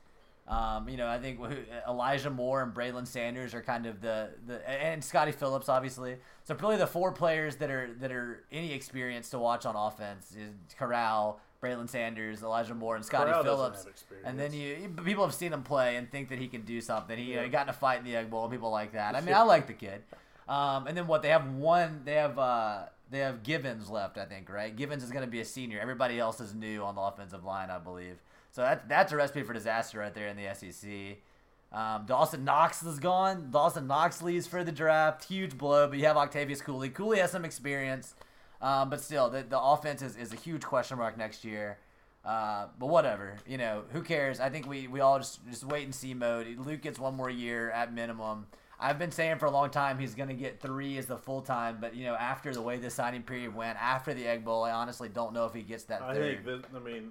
Um, 0.46 0.90
you 0.90 0.98
know, 0.98 1.06
I 1.06 1.18
think 1.18 1.40
Elijah 1.88 2.28
Moore 2.28 2.62
and 2.62 2.74
Braylon 2.74 3.06
Sanders 3.06 3.54
are 3.54 3.62
kind 3.62 3.86
of 3.86 4.02
the, 4.02 4.28
the 4.46 4.68
and 4.70 5.02
Scotty 5.02 5.32
Phillips 5.32 5.70
obviously. 5.70 6.16
So 6.44 6.54
really 6.54 6.76
the 6.76 6.86
four 6.86 7.12
players 7.12 7.56
that 7.56 7.70
are 7.70 7.94
that 8.00 8.12
are 8.12 8.44
any 8.52 8.72
experience 8.72 9.30
to 9.30 9.38
watch 9.38 9.64
on 9.64 9.74
offense 9.74 10.32
is 10.32 10.52
Corral, 10.78 11.40
Braylon 11.62 11.88
Sanders, 11.88 12.42
Elijah 12.42 12.74
Moore, 12.74 12.96
and 12.96 13.04
Scotty 13.04 13.30
Phillips. 13.42 13.86
And 14.26 14.38
then 14.38 14.52
you 14.52 14.94
people 15.02 15.24
have 15.24 15.34
seen 15.34 15.52
him 15.52 15.62
play 15.62 15.96
and 15.96 16.10
think 16.10 16.28
that 16.28 16.38
he 16.38 16.48
can 16.48 16.60
do 16.62 16.82
something. 16.82 17.16
He, 17.16 17.24
you 17.30 17.36
know, 17.36 17.42
he 17.44 17.48
got 17.48 17.62
in 17.62 17.70
a 17.70 17.72
fight 17.72 18.00
in 18.00 18.04
the 18.04 18.14
Egg 18.14 18.28
Bowl 18.28 18.42
and 18.44 18.52
people 18.52 18.70
like 18.70 18.92
that. 18.92 19.14
I 19.16 19.22
mean, 19.22 19.34
I 19.40 19.42
like 19.42 19.66
the 19.66 19.72
kid. 19.72 20.02
Um, 20.46 20.86
and 20.86 20.94
then 20.94 21.06
what 21.06 21.22
they 21.22 21.30
have 21.30 21.50
one 21.54 22.02
they 22.04 22.16
have 22.16 22.38
uh, 22.38 22.82
they 23.10 23.20
have 23.20 23.42
Givens 23.42 23.88
left, 23.88 24.18
I 24.18 24.26
think, 24.26 24.50
right? 24.50 24.74
Givens 24.76 25.02
is 25.02 25.10
going 25.10 25.24
to 25.24 25.30
be 25.30 25.40
a 25.40 25.44
senior. 25.44 25.80
Everybody 25.80 26.18
else 26.18 26.38
is 26.40 26.54
new 26.54 26.82
on 26.82 26.96
the 26.96 27.00
offensive 27.00 27.44
line, 27.44 27.70
I 27.70 27.78
believe. 27.78 28.18
So 28.54 28.62
that 28.62 28.88
that's 28.88 29.12
a 29.12 29.16
recipe 29.16 29.42
for 29.42 29.52
disaster 29.52 29.98
right 29.98 30.14
there 30.14 30.28
in 30.28 30.36
the 30.36 30.54
SEC. 30.54 31.18
Um, 31.72 32.06
Dawson 32.06 32.44
Knox 32.44 32.84
is 32.84 33.00
gone. 33.00 33.48
Dawson 33.50 33.88
Knox 33.88 34.22
leaves 34.22 34.46
for 34.46 34.62
the 34.62 34.70
draft. 34.70 35.24
Huge 35.24 35.58
blow, 35.58 35.88
but 35.88 35.98
you 35.98 36.04
have 36.04 36.16
Octavius 36.16 36.60
Cooley. 36.60 36.88
Cooley 36.88 37.18
has 37.18 37.32
some 37.32 37.44
experience, 37.44 38.14
um, 38.62 38.90
but 38.90 39.00
still, 39.00 39.28
the, 39.28 39.42
the 39.42 39.58
offense 39.58 40.02
is, 40.02 40.16
is 40.16 40.32
a 40.32 40.36
huge 40.36 40.62
question 40.62 40.98
mark 40.98 41.18
next 41.18 41.44
year. 41.44 41.78
Uh, 42.24 42.68
but 42.78 42.86
whatever, 42.86 43.38
you 43.44 43.58
know, 43.58 43.82
who 43.92 44.02
cares? 44.02 44.38
I 44.38 44.50
think 44.50 44.68
we, 44.68 44.86
we 44.86 45.00
all 45.00 45.18
just 45.18 45.40
just 45.50 45.64
wait 45.64 45.82
and 45.82 45.94
see 45.94 46.14
mode. 46.14 46.46
Luke 46.58 46.80
gets 46.80 47.00
one 47.00 47.16
more 47.16 47.28
year 47.30 47.72
at 47.72 47.92
minimum. 47.92 48.46
I've 48.78 49.00
been 49.00 49.10
saying 49.10 49.38
for 49.38 49.46
a 49.46 49.50
long 49.50 49.70
time 49.70 49.98
he's 49.98 50.14
going 50.14 50.28
to 50.28 50.34
get 50.34 50.60
three 50.60 50.96
as 50.96 51.06
the 51.06 51.16
full 51.16 51.42
time, 51.42 51.78
but 51.80 51.96
you 51.96 52.04
know, 52.04 52.14
after 52.14 52.54
the 52.54 52.62
way 52.62 52.76
the 52.78 52.88
signing 52.88 53.24
period 53.24 53.52
went, 53.52 53.82
after 53.82 54.14
the 54.14 54.28
Egg 54.28 54.44
Bowl, 54.44 54.62
I 54.62 54.70
honestly 54.70 55.08
don't 55.08 55.32
know 55.32 55.44
if 55.44 55.54
he 55.54 55.62
gets 55.62 55.84
that 55.84 56.02
I 56.02 56.14
third. 56.14 56.44
think 56.44 56.62
that 56.62 56.76
I 56.76 56.78
mean, 56.78 57.10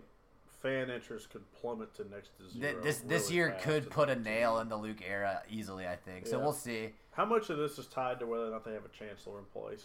fan 0.63 0.89
interest 0.89 1.29
could 1.29 1.43
plummet 1.53 1.93
to 1.95 2.09
next 2.09 2.31
to 2.37 2.49
zero. 2.49 2.81
this 2.81 2.99
this 2.99 3.23
really 3.23 3.35
year 3.35 3.57
could 3.61 3.89
put 3.91 4.09
a 4.09 4.15
nail 4.15 4.59
in 4.59 4.69
the 4.69 4.77
Luke 4.77 5.03
era 5.07 5.43
easily. 5.49 5.85
I 5.85 5.97
think 5.97 6.25
so. 6.25 6.37
Yeah. 6.37 6.43
We'll 6.43 6.53
see. 6.53 6.89
How 7.11 7.25
much 7.25 7.49
of 7.51 7.57
this 7.57 7.77
is 7.77 7.85
tied 7.85 8.19
to 8.21 8.25
whether 8.25 8.47
or 8.47 8.49
not 8.49 8.63
they 8.65 8.73
have 8.73 8.85
a 8.85 8.97
chancellor 8.97 9.37
in 9.39 9.45
place 9.45 9.83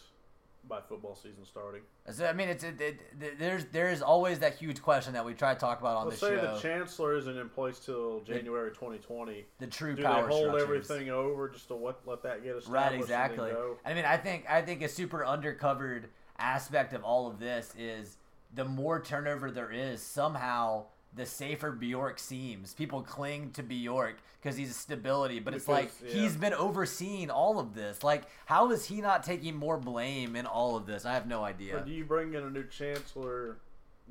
by 0.68 0.80
football 0.80 1.14
season 1.16 1.44
starting? 1.44 1.82
So 2.10 2.26
I 2.26 2.32
mean, 2.32 2.48
it's 2.48 2.62
it, 2.62 2.80
it, 2.80 3.38
there's 3.38 3.64
there 3.66 3.90
is 3.90 4.00
always 4.02 4.38
that 4.38 4.54
huge 4.54 4.80
question 4.80 5.12
that 5.14 5.24
we 5.26 5.34
try 5.34 5.52
to 5.52 5.58
talk 5.60 5.80
about 5.80 5.96
on 5.96 6.08
Let's 6.08 6.20
the 6.20 6.26
say 6.28 6.36
show. 6.36 6.54
the 6.54 6.60
chancellor 6.60 7.16
isn't 7.16 7.36
in 7.36 7.48
place 7.48 7.80
till 7.80 8.20
January 8.20 8.70
2020. 8.70 9.44
the 9.58 9.66
true 9.66 9.96
Do 9.96 10.02
power 10.04 10.22
they 10.28 10.32
hold 10.32 10.46
structures. 10.54 10.62
everything 10.90 11.10
over 11.10 11.48
just 11.48 11.66
to 11.68 11.74
let, 11.74 11.96
let 12.06 12.22
that 12.22 12.44
get 12.44 12.56
established? 12.56 12.68
Right, 12.70 12.94
exactly. 12.94 13.50
go? 13.50 13.76
I 13.84 13.94
mean, 13.94 14.04
I 14.04 14.16
think 14.16 14.44
I 14.48 14.62
think 14.62 14.82
a 14.82 14.88
super 14.88 15.24
undercovered 15.26 16.04
aspect 16.38 16.92
of 16.92 17.02
all 17.02 17.26
of 17.26 17.40
this 17.40 17.74
is 17.76 18.16
the 18.54 18.64
more 18.64 19.02
turnover 19.02 19.50
there 19.50 19.70
is, 19.70 20.02
somehow 20.02 20.86
the 21.14 21.26
safer 21.26 21.72
Bjork 21.72 22.18
seems. 22.18 22.74
People 22.74 23.02
cling 23.02 23.50
to 23.52 23.62
Bjork 23.62 24.16
because 24.40 24.56
he's 24.56 24.74
stability, 24.76 25.40
but 25.40 25.54
it's 25.54 25.68
like 25.68 25.90
yeah. 26.04 26.12
he's 26.12 26.36
been 26.36 26.54
overseeing 26.54 27.30
all 27.30 27.58
of 27.58 27.74
this. 27.74 28.04
Like, 28.04 28.24
how 28.46 28.70
is 28.70 28.84
he 28.84 29.00
not 29.00 29.24
taking 29.24 29.56
more 29.56 29.78
blame 29.78 30.36
in 30.36 30.46
all 30.46 30.76
of 30.76 30.86
this? 30.86 31.04
I 31.04 31.14
have 31.14 31.26
no 31.26 31.44
idea. 31.44 31.74
But 31.74 31.86
do 31.86 31.92
you 31.92 32.04
bring 32.04 32.34
in 32.34 32.42
a 32.42 32.50
new 32.50 32.64
chancellor? 32.64 33.56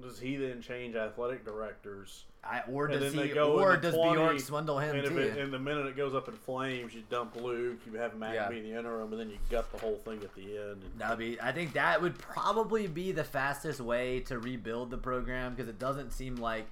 Does 0.01 0.19
he 0.19 0.36
then 0.36 0.62
change 0.62 0.95
athletic 0.95 1.43
directors? 1.43 2.25
I, 2.43 2.62
or 2.71 2.86
And 2.86 2.99
does 2.99 3.13
he? 3.13 3.33
Or 3.38 3.75
does 3.77 3.95
20, 3.95 4.13
Bjork 4.15 4.39
swindle 4.39 4.79
him 4.79 4.95
and 4.95 5.07
too? 5.07 5.17
it, 5.17 5.38
and 5.38 5.51
the 5.51 5.60
minute 5.60 5.88
it 5.88 5.97
goes 5.97 6.13
up 6.15 6.27
in 6.27 6.36
flames, 6.36 6.93
you 6.93 7.03
dump 7.10 7.36
Luke, 7.36 7.79
you 7.86 7.97
have 7.97 8.15
Mac 8.15 8.36
Yeah. 8.36 8.47
be 8.49 8.60
in 8.60 8.63
the 8.63 8.77
interim, 8.77 9.12
and 9.12 9.19
then 9.19 9.29
you 9.29 9.38
gut 9.49 9.69
the 9.71 9.79
whole 9.79 9.97
thing 10.05 10.21
at 10.23 10.33
the 10.36 10.57
end. 10.57 10.83
And 10.83 10.99
That 10.99 11.10
would 11.10 11.19
be. 11.19 11.41
I 11.41 11.51
think 11.51 11.73
that 11.73 12.01
would 12.01 12.17
probably 12.17 12.88
be 12.88 13.12
the 13.12 13.23
fastest 13.23 13.81
way 13.81 14.21
to 14.21 14.39
rebuild 14.39 14.91
the 14.91 14.97
program 14.97 15.53
because 15.55 15.67
it 15.67 15.79
doesn't 15.79 16.12
seem 16.12 16.36
like 16.36 16.67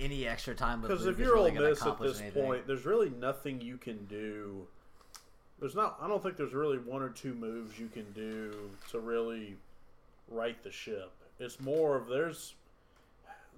any 0.00 0.26
extra 0.26 0.54
time 0.54 0.80
with 0.82 0.90
Because 0.90 1.06
if 1.06 1.18
you're 1.18 1.34
really 1.34 1.56
Ole 1.56 1.68
Miss 1.70 1.82
at 1.86 2.00
this 2.00 2.20
anything. 2.20 2.42
point, 2.42 2.66
there's 2.66 2.86
really 2.86 3.10
nothing 3.10 3.60
you 3.60 3.76
can 3.76 4.06
do. 4.06 4.66
There's 5.60 5.76
not. 5.76 5.98
I 6.00 6.08
don't 6.08 6.22
think 6.22 6.36
there's 6.36 6.54
really 6.54 6.78
one 6.78 7.02
or 7.02 7.10
two 7.10 7.34
moves 7.34 7.78
you 7.78 7.88
can 7.88 8.10
do 8.12 8.70
to 8.90 8.98
really 8.98 9.56
right 10.28 10.60
the 10.64 10.72
ship. 10.72 11.12
It's 11.38 11.60
more 11.60 11.96
of 11.96 12.08
there's 12.08 12.54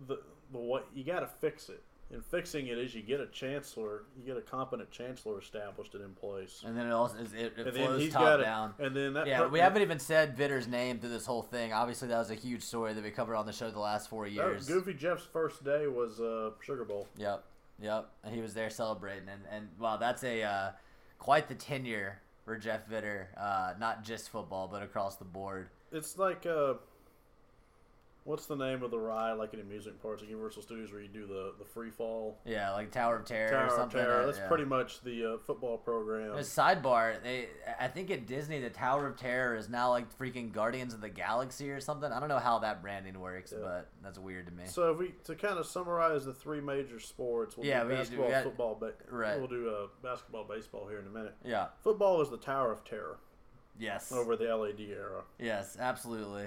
the 0.07 0.19
the 0.53 0.59
what 0.59 0.87
you 0.95 1.05
got 1.05 1.21
to 1.21 1.27
fix 1.27 1.69
it, 1.69 1.83
and 2.13 2.25
fixing 2.25 2.67
it 2.69 2.79
is 2.79 2.95
you 2.95 3.03
get 3.03 3.21
a 3.21 3.27
chancellor, 3.27 4.03
you 4.17 4.25
get 4.25 4.37
a 4.37 4.41
competent 4.43 4.91
chancellor 4.91 5.39
established 5.41 5.95
and 5.95 6.05
in 6.05 6.11
place, 6.13 6.63
and 6.67 6.77
then 6.77 6.87
it 6.87 6.93
also 6.93 7.19
is- 7.19 7.33
it, 7.33 7.55
it 7.57 7.67
and 7.67 7.77
flows 7.77 8.09
top 8.11 8.41
down. 8.41 8.75
and 8.79 8.95
then 8.95 9.15
that 9.15 9.27
Yeah, 9.27 9.47
we 9.47 9.59
haven't 9.59 9.83
even 9.83 9.99
said 9.99 10.37
Vitter's 10.37 10.69
name 10.69 10.99
through 10.99 11.11
this 11.11 11.27
whole 11.27 11.43
thing. 11.43 11.73
Obviously, 11.73 12.09
that 12.09 12.19
was 12.19 12.31
a 12.31 12.35
huge 12.35 12.63
story 12.63 12.93
that 12.93 13.03
we 13.03 13.11
covered 13.11 13.37
on 13.37 13.47
the 13.47 13.53
show 13.53 13.71
the 13.71 13.79
last 13.79 14.09
four 14.11 14.27
years. 14.27 14.67
Goofy 14.69 14.95
Jeff's 14.95 15.25
first 15.25 15.65
day 15.65 15.87
was 15.87 16.21
uh, 16.21 16.51
Sugar 16.61 16.85
Bowl. 16.85 17.09
Yep, 17.17 17.45
yep. 17.81 18.11
And 18.23 18.35
he 18.35 18.41
was 18.41 18.55
there 18.55 18.71
celebrating, 18.71 19.29
and 19.29 19.43
and 19.51 19.69
wow, 19.79 19.97
that's 19.97 20.23
a 20.25 20.43
uh, 20.43 20.71
quite 21.19 21.49
the 21.49 21.55
tenure 21.55 22.21
for 22.45 22.57
Jeff 22.59 22.87
Vitter. 22.89 23.27
Uh, 23.37 23.73
not 23.81 24.05
just 24.05 24.29
football, 24.29 24.69
but 24.69 24.83
across 24.83 25.17
the 25.17 25.25
board. 25.25 25.69
It's 25.91 26.19
like 26.19 26.45
uh, 26.45 26.75
what's 28.25 28.47
the 28.47 28.57
name 28.57 28.83
of 28.83 28.91
the 28.91 28.99
ride 28.99 29.35
like 29.35 29.53
in 29.55 29.61
amusement 29.61 30.01
parks 30.01 30.23
at 30.23 30.29
Universal 30.29 30.63
Studios 30.63 30.91
where 30.91 31.01
you 31.03 31.09
do 31.09 31.27
the 31.27 31.53
the 31.59 31.65
free 31.65 31.91
fall 31.91 32.39
Yeah, 32.45 32.73
like 32.73 32.91
Tower 32.91 33.17
of 33.17 33.25
Terror 33.27 33.51
Tower 33.51 33.67
or 33.79 33.81
of. 33.81 33.93
Terror? 33.93 34.27
That's 34.27 34.39
yeah. 34.39 34.49
pretty 34.49 34.65
much 34.65 35.03
the 35.03 35.35
uh, 35.35 35.39
football 35.39 35.77
program. 35.79 36.33
A 36.33 36.39
sidebar, 36.39 37.23
they 37.23 37.49
I 37.79 37.89
think 37.89 38.11
at 38.11 38.27
Disney 38.27 38.61
the 38.61 38.71
Tower 38.71 39.07
of 39.07 39.17
Terror 39.17 39.55
is 39.57 39.69
now 39.69 39.91
like 39.91 40.17
freaking 40.19 40.53
Guardians 40.53 40.95
of 40.95 41.01
the 41.01 41.09
Galaxy 41.11 41.71
or 41.71 41.81
something. 41.81 42.11
I 42.11 42.19
don't 42.19 42.29
know 42.29 42.39
how 42.39 42.59
that 42.61 42.83
branding 42.83 43.21
works, 43.21 43.53
Yeah. 43.55 43.63
but 43.63 43.89
that's 44.03 44.19
weird 44.19 44.47
to 44.47 44.53
me. 44.53 44.65
So 44.67 44.91
if 44.93 44.99
we 44.99 45.15
to 45.25 45.35
kind 45.35 45.59
of 45.59 45.67
summarize 45.67 46.25
the 46.25 46.33
three 46.35 46.61
major 46.61 46.99
sports, 47.01 47.57
we'll 47.57 47.67
Yeah, 47.67 47.83
do 47.83 47.89
we- 47.89 47.95
we 47.95 47.99
basketball, 48.01 48.31
got- 48.31 48.45
football, 48.45 48.77
but 48.81 48.99
right. 49.11 49.39
we'll 49.39 49.49
do 49.49 49.69
uh, 49.69 49.87
basketball, 50.03 50.45
baseball 50.45 50.89
here 50.89 50.99
in 51.01 51.07
a 51.07 51.11
minute. 51.11 51.35
yeah. 51.45 51.67
Football 51.83 52.23
is 52.23 52.31
the 52.31 52.39
Tower 52.39 52.73
of 52.73 52.85
Terror 52.85 53.19
Yes. 53.79 54.13
over 54.13 54.37
the 54.37 54.45
LED 54.57 54.81
era. 54.91 55.25
Yes, 55.39 55.77
absolutely. 55.79 56.47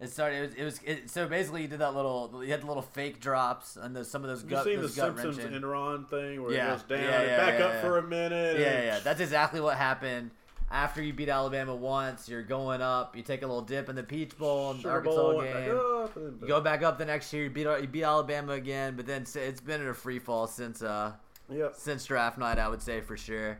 It 0.00 0.10
started. 0.10 0.36
It 0.36 0.42
was. 0.42 0.54
It 0.54 0.64
was 0.64 0.80
it, 0.84 1.10
so 1.10 1.26
basically, 1.26 1.62
you 1.62 1.68
did 1.68 1.80
that 1.80 1.94
little. 1.94 2.40
You 2.44 2.52
had 2.52 2.62
the 2.62 2.66
little 2.66 2.82
fake 2.82 3.20
drops 3.20 3.76
and 3.76 3.96
the, 3.96 4.04
some 4.04 4.22
of 4.22 4.28
those 4.30 4.44
gut. 4.44 4.64
you 4.64 4.72
seen 4.74 4.82
the 4.82 4.88
Simpsons 4.88 5.38
wrenching. 5.38 5.60
Enron 5.60 6.08
thing 6.08 6.40
where 6.42 6.52
Yeah, 6.52 6.68
it 6.68 6.70
goes 6.78 6.82
down 6.84 7.00
yeah, 7.00 7.20
and 7.20 7.26
yeah, 7.30 7.36
back 7.36 7.60
up 7.60 7.80
for 7.80 7.98
a 7.98 8.02
minute? 8.02 8.60
Yeah, 8.60 8.66
and- 8.66 8.84
yeah, 8.86 8.98
that's 9.00 9.20
exactly 9.20 9.60
what 9.60 9.76
happened. 9.76 10.30
After 10.70 11.02
you 11.02 11.12
beat 11.14 11.28
Alabama 11.30 11.74
once, 11.74 12.28
you're 12.28 12.42
going 12.42 12.82
up. 12.82 13.16
You 13.16 13.22
take 13.22 13.42
a 13.42 13.46
little 13.46 13.62
dip 13.62 13.88
in 13.88 13.96
the 13.96 14.02
Peach 14.02 14.36
Bowl 14.38 14.70
and 14.72 14.78
Sugar 14.80 14.90
Arkansas 14.92 15.16
Bowl, 15.16 15.42
game. 15.42 15.76
up, 15.78 16.14
and 16.16 16.40
You 16.42 16.46
go 16.46 16.60
back 16.60 16.82
up 16.82 16.98
the 16.98 17.06
next 17.06 17.32
year. 17.32 17.44
You 17.44 17.50
beat 17.50 17.66
you 17.80 17.88
beat 17.88 18.04
Alabama 18.04 18.52
again, 18.52 18.94
but 18.94 19.04
then 19.06 19.24
it's 19.34 19.60
been 19.60 19.80
in 19.80 19.88
a 19.88 19.94
free 19.94 20.18
fall 20.20 20.46
since 20.46 20.80
uh 20.82 21.12
Yep. 21.50 21.74
since 21.76 22.04
draft 22.04 22.36
night, 22.38 22.58
I 22.58 22.68
would 22.68 22.82
say 22.82 23.00
for 23.00 23.16
sure. 23.16 23.58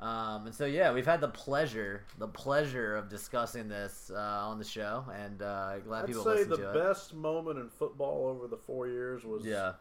Um, 0.00 0.46
and 0.46 0.54
so 0.54 0.66
yeah, 0.66 0.92
we've 0.92 1.06
had 1.06 1.20
the 1.20 1.28
pleasure, 1.28 2.02
the 2.18 2.26
pleasure 2.28 2.96
of 2.96 3.08
discussing 3.08 3.68
this 3.68 4.10
uh, 4.14 4.18
on 4.18 4.58
the 4.58 4.64
show, 4.64 5.04
and 5.14 5.40
uh, 5.40 5.78
glad 5.78 6.02
I'd 6.02 6.06
people 6.08 6.24
say 6.24 6.30
listen 6.30 6.50
the 6.50 6.56
to 6.56 6.70
it. 6.70 6.74
best 6.74 7.14
moment 7.14 7.58
in 7.58 7.68
football 7.68 8.26
over 8.26 8.48
the 8.48 8.56
four 8.56 8.88
years 8.88 9.24
was 9.24 9.44
Yeah, 9.46 9.74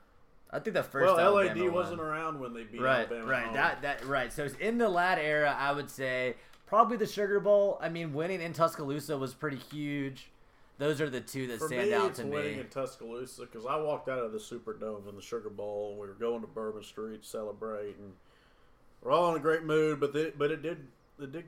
I 0.52 0.60
think 0.60 0.76
the 0.76 0.84
first 0.84 1.16
Well, 1.16 1.20
Alabama 1.20 1.64
LAD 1.64 1.74
wasn't 1.74 2.00
around 2.02 2.40
when 2.40 2.54
they 2.54 2.64
beat 2.64 2.80
right, 2.80 3.08
Alabama. 3.08 3.26
right. 3.26 3.46
home. 3.46 3.54
That 3.56 3.82
that 3.82 4.06
right. 4.06 4.32
So 4.32 4.44
it's 4.46 4.56
in 4.56 4.78
the 4.78 4.88
lad 4.88 5.18
era, 5.18 5.56
I 5.60 5.72
would 5.72 5.90
say 5.90 6.36
probably 6.68 6.96
the 6.98 7.08
Sugar 7.08 7.40
Bowl. 7.40 7.80
I 7.82 7.90
mean, 7.90 8.14
winning 8.14 8.42
in 8.42 8.54
Tuscaloosa 8.54 9.18
was 9.18 9.34
pretty 9.34 9.58
huge. 9.58 10.30
Those 10.78 11.02
are 11.02 11.10
the 11.10 11.22
two 11.22 11.48
that 11.48 11.60
For 11.60 11.68
stand 11.68 11.90
me, 11.90 11.94
out 11.96 12.10
it's 12.12 12.20
to 12.20 12.26
winning 12.28 12.56
me. 12.56 12.62
in 12.62 12.68
Tuscaloosa 12.68 13.42
because 13.42 13.66
I 13.66 13.78
walked 13.78 14.10
out 14.10 14.20
of 14.20 14.32
the 14.32 14.38
Superdome 14.40 15.10
in 15.10 15.16
the 15.16 15.22
Sugar 15.22 15.50
Bowl 15.50 15.92
and 15.92 16.00
we 16.02 16.08
were 16.08 16.14
going 16.14 16.42
to 16.42 16.48
Bourbon 16.48 16.84
Street 16.84 17.24
to 17.24 17.28
celebrate 17.28 17.98
and 17.98 18.14
we're 19.04 19.12
all 19.12 19.30
in 19.32 19.38
a 19.38 19.40
great 19.40 19.64
mood. 19.64 20.00
But 20.00 20.14
the, 20.14 20.34
but 20.38 20.52
it 20.52 20.62
did 20.62 20.78
it 21.20 21.32
did 21.32 21.46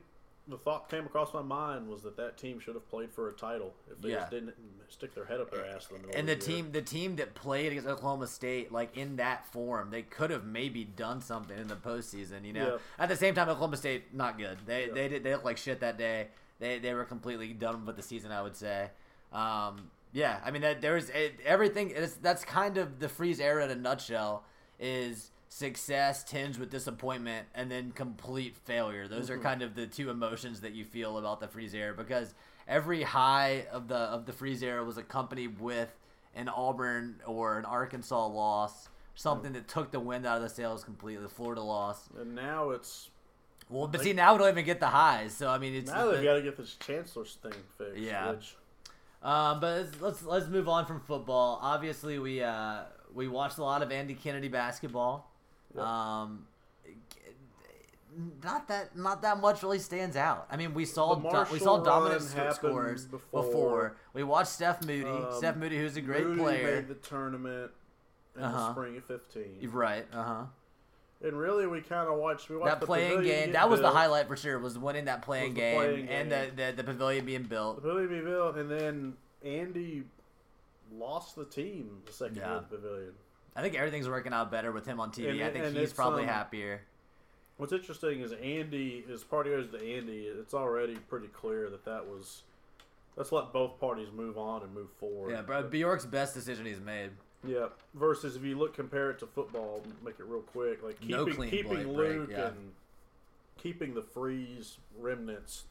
the 0.48 0.56
thought 0.58 0.88
came 0.88 1.04
across 1.04 1.34
my 1.34 1.42
mind 1.42 1.88
was 1.88 2.02
that 2.02 2.16
that 2.18 2.38
team 2.38 2.60
should 2.60 2.74
have 2.74 2.88
played 2.88 3.10
for 3.12 3.28
a 3.28 3.32
title 3.32 3.74
if 3.90 4.00
they 4.00 4.10
Yeah. 4.10 4.20
just 4.20 4.30
didn't 4.30 4.54
stick 4.88 5.12
their 5.12 5.24
head 5.24 5.40
up 5.40 5.50
their 5.50 5.66
ass. 5.66 5.88
In 5.92 6.02
the 6.08 6.16
And 6.16 6.28
the 6.28 6.36
the 6.36 6.40
team, 6.40 6.70
the 6.70 6.82
team 6.82 7.16
that 7.16 7.34
played 7.34 7.72
against 7.72 7.88
Oklahoma 7.88 8.28
State, 8.28 8.70
like 8.70 8.96
in 8.96 9.16
that 9.16 9.44
form, 9.52 9.90
they 9.90 10.02
could 10.02 10.30
have 10.30 10.44
maybe 10.44 10.84
done 10.84 11.20
something 11.20 11.58
in 11.58 11.66
the 11.66 11.74
postseason. 11.74 12.44
You 12.44 12.52
know, 12.52 12.66
Yeah. 12.74 12.78
at 13.02 13.08
the 13.08 13.16
same 13.16 13.34
time, 13.34 13.48
Oklahoma 13.48 13.76
State 13.76 14.14
not 14.14 14.38
good. 14.38 14.58
They 14.66 14.86
Yeah. 14.86 14.92
they 14.94 15.08
did 15.08 15.24
they 15.24 15.32
looked 15.32 15.44
like 15.44 15.56
shit 15.58 15.80
that 15.80 15.98
day. 15.98 16.28
They 16.60 16.78
they 16.78 16.94
were 16.94 17.04
completely 17.04 17.52
done 17.52 17.84
with 17.84 17.96
the 17.96 18.02
season. 18.02 18.30
I 18.30 18.42
would 18.42 18.54
say. 18.56 18.90
Um, 19.32 19.90
yeah, 20.12 20.40
I 20.44 20.52
mean 20.52 20.62
that 20.62 20.80
there's 20.80 21.10
it, 21.10 21.40
everything. 21.44 21.90
It's, 21.90 22.14
that's 22.14 22.44
kind 22.44 22.78
of 22.78 23.00
the 23.00 23.08
freeze 23.08 23.40
era 23.40 23.64
in 23.64 23.70
a 23.72 23.74
nutshell. 23.74 24.44
Is 24.78 25.32
success 25.56 26.22
tinged 26.22 26.58
with 26.58 26.70
disappointment 26.70 27.46
and 27.54 27.70
then 27.70 27.90
complete 27.90 28.54
failure. 28.66 29.08
Those 29.08 29.30
are 29.30 29.38
kind 29.38 29.62
of 29.62 29.74
the 29.74 29.86
two 29.86 30.10
emotions 30.10 30.60
that 30.60 30.72
you 30.74 30.84
feel 30.84 31.16
about 31.16 31.40
the 31.40 31.48
freeze 31.48 31.72
era 31.72 31.94
because 31.94 32.34
every 32.68 33.02
high 33.02 33.64
of 33.72 33.88
the 33.88 33.96
of 33.96 34.26
the 34.26 34.34
freeze 34.34 34.62
era 34.62 34.84
was 34.84 34.98
accompanied 34.98 35.58
with 35.58 35.88
an 36.34 36.50
Auburn 36.50 37.22
or 37.24 37.58
an 37.58 37.64
Arkansas 37.64 38.26
loss, 38.26 38.90
something 39.14 39.54
that 39.54 39.66
took 39.66 39.92
the 39.92 40.00
wind 40.00 40.26
out 40.26 40.36
of 40.36 40.42
the 40.42 40.50
sails 40.50 40.84
completely. 40.84 41.22
The 41.22 41.30
Florida 41.30 41.62
loss. 41.62 42.10
and 42.20 42.34
now 42.34 42.68
it's 42.70 43.08
Well, 43.70 43.86
but 43.86 44.02
see 44.02 44.12
now 44.12 44.34
we 44.34 44.40
don't 44.40 44.50
even 44.50 44.64
get 44.66 44.78
the 44.78 44.88
highs. 44.88 45.32
So 45.32 45.48
I 45.48 45.56
mean, 45.56 45.74
it's 45.74 45.90
now 45.90 46.04
the- 46.04 46.16
they've 46.16 46.24
got 46.24 46.34
to 46.34 46.42
get 46.42 46.58
this 46.58 46.74
Chancellor's 46.74 47.38
thing 47.42 47.54
fixed. 47.78 47.96
Yeah. 47.96 48.32
which 48.32 48.56
Um, 49.22 49.60
but 49.60 49.80
let's, 49.80 50.00
let's 50.02 50.22
let's 50.22 50.46
move 50.48 50.68
on 50.68 50.84
from 50.84 51.00
football. 51.00 51.58
Obviously, 51.62 52.18
we 52.18 52.42
uh, 52.42 52.82
we 53.14 53.26
watched 53.26 53.56
a 53.56 53.62
lot 53.62 53.80
of 53.80 53.90
Andy 53.90 54.12
Kennedy 54.12 54.48
basketball. 54.48 55.32
Um, 55.78 56.46
not 58.42 58.68
that 58.68 58.96
not 58.96 59.20
that 59.22 59.40
much 59.40 59.62
really 59.62 59.78
stands 59.78 60.16
out. 60.16 60.46
I 60.50 60.56
mean, 60.56 60.72
we 60.72 60.86
saw 60.86 61.14
The 61.16 61.28
do- 61.44 61.52
we 61.52 61.58
saw 61.58 61.82
dominant 61.82 62.20
run 62.22 62.28
sc- 62.30 62.36
happened 62.36 62.54
scores 62.56 63.04
before. 63.06 63.42
before. 63.42 63.96
We 64.14 64.22
watched 64.22 64.50
Steph 64.52 64.82
Moody. 64.86 65.04
Um, 65.04 65.26
Steph 65.32 65.56
Moody, 65.56 65.78
who's 65.78 65.96
a 65.96 66.00
great 66.00 66.24
Moody 66.24 66.40
player. 66.40 66.76
made 66.76 66.88
the 66.88 66.94
tournament 66.94 67.72
in 68.36 68.42
Uh-huh. 68.42 68.56
the 68.68 68.72
spring 68.72 68.96
of 68.96 69.04
fifteen. 69.04 69.70
Right. 69.70 70.06
Uh 70.12 70.22
huh. 70.22 70.44
And 71.22 71.38
really, 71.38 71.66
we 71.66 71.80
kind 71.82 72.08
of 72.08 72.18
watched. 72.18 72.48
We 72.48 72.56
watched 72.56 72.70
That 72.72 72.80
the 72.80 72.86
playing 72.86 73.22
game. 73.22 73.52
That 73.52 73.68
was 73.68 73.80
the 73.80 73.90
highlight 73.90 74.28
for 74.28 74.36
sure. 74.36 74.58
Was 74.58 74.78
winning 74.78 75.06
that 75.06 75.20
playing 75.22 75.54
the 75.54 75.60
game 75.60 75.76
playing 75.76 76.08
and 76.08 76.30
game. 76.30 76.50
the, 76.56 76.62
the 76.70 76.72
the 76.76 76.84
pavilion 76.84 77.24
being 77.26 77.42
The 77.42 77.48
built. 77.48 77.76
pavilion 77.82 78.08
be 78.08 78.20
built, 78.20 78.56
and 78.56 78.70
then 78.70 79.16
Andy 79.44 80.04
lost 80.92 81.36
the 81.36 81.44
team 81.44 82.02
the 82.06 82.12
second 82.12 82.36
year 82.36 82.44
of 82.46 82.70
the 82.70 82.76
pavilion. 82.76 83.12
I 83.56 83.62
think 83.62 83.74
everything's 83.74 84.08
working 84.08 84.32
out 84.34 84.50
better 84.50 84.70
with 84.70 84.84
him 84.86 85.00
on 85.00 85.10
TV. 85.10 85.30
And- 85.30 85.42
I 85.42 85.50
think 85.50 85.76
he's 85.76 85.92
probably 85.92 86.22
um, 86.22 86.28
happier. 86.28 86.82
What's 87.56 87.72
interesting 87.72 88.20
is 88.20 88.32
Andy, 88.32 89.02
as 89.10 89.24
party 89.24 89.48
goes 89.48 89.70
to 89.70 89.78
Andy, 89.78 90.26
it's 90.26 90.52
already 90.52 90.96
pretty 90.96 91.28
clear 91.28 91.70
that 91.70 91.84
that 91.86 92.06
was. 92.06 92.42
Let's 93.16 93.32
let 93.32 93.50
both 93.50 93.80
parties 93.80 94.08
move 94.14 94.36
on 94.36 94.62
and 94.62 94.74
move 94.74 94.90
forward. 95.00 95.30
Yeah, 95.30 95.40
bro. 95.40 95.62
Bjork's 95.62 96.04
best 96.04 96.34
decision 96.34 96.66
he's 96.66 96.80
made. 96.80 97.12
Yeah. 97.46 97.68
Versus 97.94 98.36
if 98.36 98.42
you 98.44 98.58
look 98.58 98.74
compare 98.74 99.10
it 99.10 99.18
to 99.20 99.26
football, 99.26 99.82
make 100.04 100.20
it 100.20 100.26
real 100.26 100.42
quick. 100.42 100.82
Like 100.82 101.02
No 101.02 101.24
keeping 101.24 101.36
clean 101.36 101.50
keeping 101.50 101.94
break, 101.94 102.16
Luke 102.18 102.28
yeah. 102.30 102.48
and 102.48 102.72
keeping 103.56 103.94
the 103.94 104.02
freeze 104.02 104.76
remnants 104.98 105.64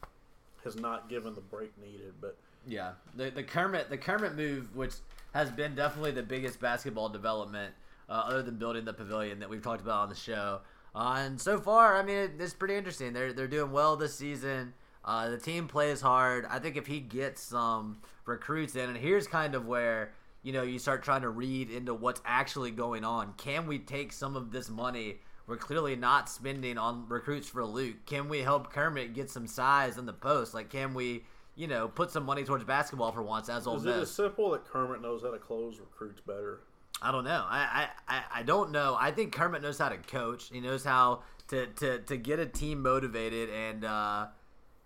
has 0.64 0.74
not 0.74 1.08
given 1.08 1.34
the 1.34 1.40
break 1.40 1.70
needed. 1.80 2.14
But 2.20 2.36
Yeah, 2.66 2.92
the 3.14 3.30
the 3.30 3.44
Kermit 3.44 3.90
the 3.90 3.98
Kermit 3.98 4.34
move, 4.34 4.74
which 4.74 4.94
has 5.36 5.50
been 5.50 5.74
definitely 5.74 6.12
the 6.12 6.22
biggest 6.22 6.58
basketball 6.60 7.10
development, 7.10 7.74
uh, 8.08 8.24
other 8.26 8.42
than 8.42 8.56
building 8.56 8.84
the 8.84 8.92
pavilion 8.92 9.38
that 9.40 9.50
we've 9.50 9.62
talked 9.62 9.82
about 9.82 10.02
on 10.02 10.08
the 10.08 10.14
show. 10.14 10.60
Uh, 10.94 11.16
and 11.18 11.38
so 11.38 11.58
far, 11.60 11.96
I 11.96 12.02
mean, 12.02 12.16
it, 12.16 12.30
it's 12.38 12.54
pretty 12.54 12.74
interesting. 12.74 13.12
They're 13.12 13.32
they're 13.32 13.46
doing 13.46 13.70
well 13.70 13.96
this 13.96 14.14
season. 14.14 14.72
Uh, 15.04 15.28
the 15.28 15.38
team 15.38 15.68
plays 15.68 16.00
hard. 16.00 16.46
I 16.48 16.58
think 16.58 16.76
if 16.76 16.86
he 16.86 17.00
gets 17.00 17.42
some 17.42 17.98
recruits 18.24 18.74
in, 18.74 18.88
and 18.88 18.96
here's 18.96 19.26
kind 19.28 19.54
of 19.54 19.66
where 19.66 20.12
you 20.42 20.52
know 20.52 20.62
you 20.62 20.78
start 20.78 21.02
trying 21.02 21.22
to 21.22 21.28
read 21.28 21.70
into 21.70 21.92
what's 21.92 22.22
actually 22.24 22.70
going 22.70 23.04
on. 23.04 23.34
Can 23.36 23.66
we 23.66 23.78
take 23.78 24.12
some 24.12 24.36
of 24.36 24.50
this 24.50 24.70
money? 24.70 25.18
We're 25.46 25.58
clearly 25.58 25.94
not 25.94 26.28
spending 26.28 26.76
on 26.76 27.04
recruits 27.08 27.48
for 27.48 27.64
Luke. 27.64 28.06
Can 28.06 28.28
we 28.28 28.40
help 28.40 28.72
Kermit 28.72 29.14
get 29.14 29.30
some 29.30 29.46
size 29.46 29.96
in 29.96 30.06
the 30.06 30.12
post? 30.12 30.54
Like, 30.54 30.70
can 30.70 30.92
we, 30.92 31.22
you 31.56 31.66
know, 31.66 31.88
put 31.88 32.10
some 32.10 32.24
money 32.24 32.44
towards 32.44 32.64
basketball 32.64 33.10
for 33.12 33.22
once 33.22 33.48
as 33.48 33.66
Ole 33.66 33.76
is 33.76 33.86
it 33.86 33.90
as 33.90 34.10
simple 34.10 34.50
that 34.50 34.64
Kermit 34.64 35.00
knows 35.00 35.22
how 35.22 35.30
to 35.30 35.38
close 35.38 35.80
recruits 35.80 36.20
better? 36.20 36.60
I 37.02 37.10
don't 37.10 37.24
know. 37.24 37.44
I, 37.48 37.88
I, 38.08 38.22
I- 38.36 38.42
don't 38.42 38.70
know. 38.70 38.96
I 38.98 39.10
think 39.10 39.32
Kermit 39.32 39.62
knows 39.62 39.78
how 39.78 39.88
to 39.88 39.96
coach. 39.96 40.50
He 40.50 40.60
knows 40.60 40.84
how 40.84 41.22
to, 41.48 41.66
to, 41.66 41.98
to 42.00 42.16
get 42.16 42.38
a 42.38 42.46
team 42.46 42.82
motivated, 42.82 43.50
and 43.50 43.84
uh, 43.84 44.26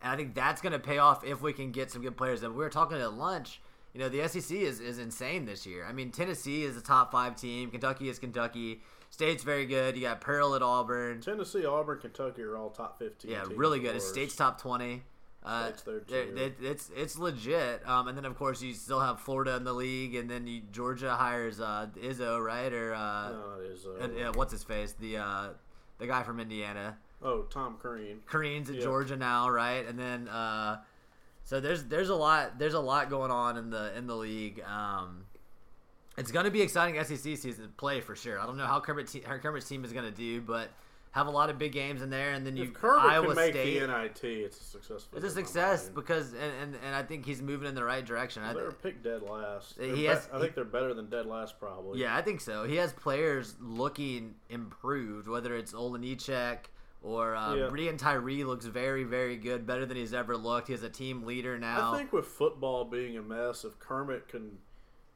and 0.02 0.12
I 0.12 0.16
think 0.16 0.34
that's 0.34 0.60
going 0.60 0.72
to 0.72 0.78
pay 0.78 0.98
off 0.98 1.24
if 1.24 1.42
we 1.42 1.52
can 1.52 1.72
get 1.72 1.90
some 1.90 2.02
good 2.02 2.16
players. 2.16 2.42
And 2.42 2.54
we 2.54 2.64
were 2.64 2.70
talking 2.70 2.98
at 2.98 3.12
lunch. 3.14 3.60
You 3.92 4.00
know, 4.00 4.08
the 4.08 4.26
SEC 4.28 4.56
is, 4.56 4.80
is 4.80 4.98
insane 4.98 5.46
this 5.46 5.66
year. 5.66 5.84
I 5.84 5.92
mean, 5.92 6.12
Tennessee 6.12 6.62
is 6.62 6.76
a 6.76 6.80
top 6.80 7.10
five 7.10 7.34
team. 7.36 7.70
Kentucky 7.70 8.08
is 8.08 8.18
Kentucky. 8.18 8.80
State's 9.10 9.42
very 9.42 9.66
good. 9.66 9.96
You 9.96 10.02
got 10.02 10.20
Pearl 10.20 10.54
at 10.54 10.62
Auburn. 10.62 11.20
Tennessee, 11.20 11.64
Auburn, 11.66 11.98
Kentucky 11.98 12.42
are 12.42 12.56
all 12.56 12.70
top 12.70 12.98
fifteen. 12.98 13.32
Yeah, 13.32 13.44
really 13.54 13.80
good. 13.80 13.96
It's. 13.96 14.08
State's 14.08 14.36
top 14.36 14.60
twenty. 14.60 15.02
Uh, 15.42 15.70
they're- 16.08 16.52
it's 16.60 16.90
it's 16.94 17.18
legit. 17.18 17.86
Um, 17.88 18.08
and 18.08 18.16
then 18.16 18.24
of 18.26 18.36
course 18.36 18.60
you 18.60 18.74
still 18.74 19.00
have 19.00 19.20
Florida 19.20 19.56
in 19.56 19.64
the 19.64 19.72
league, 19.72 20.14
and 20.14 20.28
then 20.28 20.46
you, 20.46 20.60
Georgia 20.70 21.14
hires 21.16 21.60
uh, 21.60 21.86
Izzo, 21.96 22.44
right? 22.44 22.72
Or 22.72 22.92
uh, 22.94 23.30
No, 23.30 23.54
it. 23.62 23.78
Uh, 23.86 24.04
and, 24.04 24.16
yeah, 24.18 24.30
what's 24.34 24.52
his 24.52 24.62
face? 24.64 24.92
The 25.00 25.16
uh, 25.16 25.48
the 25.98 26.06
guy 26.06 26.22
from 26.24 26.40
Indiana. 26.40 26.98
oh, 27.22 27.42
Tom 27.50 27.76
Crean. 27.80 28.20
Crean's 28.26 28.68
at 28.68 28.76
Yeah. 28.76 28.82
Georgia 28.82 29.16
now, 29.16 29.48
right? 29.48 29.86
And 29.86 29.98
then 29.98 30.28
uh, 30.28 30.80
so 31.42 31.58
there's 31.58 31.84
there's 31.84 32.10
a 32.10 32.14
lot 32.14 32.58
there's 32.58 32.74
a 32.74 32.80
lot 32.80 33.08
going 33.08 33.30
on 33.30 33.56
in 33.56 33.70
the 33.70 33.96
in 33.96 34.06
the 34.06 34.16
league. 34.16 34.62
Um, 34.64 35.24
it's 36.18 36.30
going 36.30 36.44
to 36.44 36.50
be 36.50 36.60
exciting 36.60 37.02
SEC 37.02 37.16
season 37.38 37.62
to 37.64 37.68
play 37.78 38.02
for 38.02 38.14
sure. 38.14 38.38
I 38.38 38.44
don't 38.44 38.58
know 38.58 38.66
how 38.66 38.78
Kermit 38.80 39.06
te- 39.08 39.22
how 39.26 39.38
Kermit's 39.38 39.66
team 39.66 39.84
is 39.86 39.92
going 39.94 40.04
to 40.04 40.10
do, 40.16 40.42
but 40.42 40.68
have 41.12 41.26
a 41.26 41.30
lot 41.30 41.50
of 41.50 41.58
big 41.58 41.72
games 41.72 42.02
in 42.02 42.10
there, 42.10 42.30
and 42.32 42.46
then 42.46 42.56
you 42.56 42.64
If 42.64 42.72
Kermit 42.74 43.04
Iowa 43.04 43.26
can 43.26 43.36
make 43.36 43.52
State. 43.52 43.80
the 43.80 43.86
NIT, 43.88 44.22
it's 44.24 44.60
a 44.60 44.64
successful. 44.64 45.18
It's 45.18 45.26
a 45.26 45.30
success 45.30 45.88
because 45.88 46.32
and, 46.34 46.52
and, 46.62 46.76
and 46.84 46.94
I 46.94 47.02
think 47.02 47.26
he's 47.26 47.42
moving 47.42 47.68
in 47.68 47.74
the 47.74 47.82
right 47.84 48.04
direction. 48.04 48.42
I 48.44 48.52
They 48.52 48.62
were 48.62 48.70
th- 48.70 48.82
picked 48.82 49.02
dead 49.04 49.22
last. 49.22 49.74
He 49.78 49.86
They're 49.86 49.96
be- 49.96 50.04
has- 50.04 50.28
I 50.32 50.38
think 50.38 50.54
they're 50.54 50.64
better 50.64 50.94
than 50.94 51.10
dead 51.10 51.26
last, 51.26 51.58
probably. 51.58 52.00
yeah, 52.00 52.16
I 52.16 52.22
think 52.22 52.40
so. 52.40 52.64
He 52.64 52.76
has 52.76 52.92
players 52.92 53.56
looking 53.60 54.34
improved, 54.50 55.26
whether 55.26 55.56
it's 55.56 55.72
Olejniczak 55.72 56.58
or 57.02 57.34
uh, 57.34 57.54
Yeah. 57.54 57.68
Breein 57.68 57.98
Tyree 57.98 58.44
looks 58.44 58.66
very, 58.66 59.02
very 59.04 59.36
good, 59.36 59.66
better 59.66 59.86
than 59.86 59.96
he's 59.96 60.12
ever 60.14 60.36
looked. 60.36 60.68
He 60.68 60.74
He's 60.74 60.82
a 60.84 60.88
team 60.90 61.24
leader 61.24 61.58
now. 61.58 61.92
I 61.92 61.98
think 61.98 62.12
with 62.12 62.26
football 62.26 62.84
being 62.84 63.16
a 63.16 63.22
mess, 63.22 63.64
if 63.64 63.78
Kermit 63.80 64.28
can, 64.28 64.58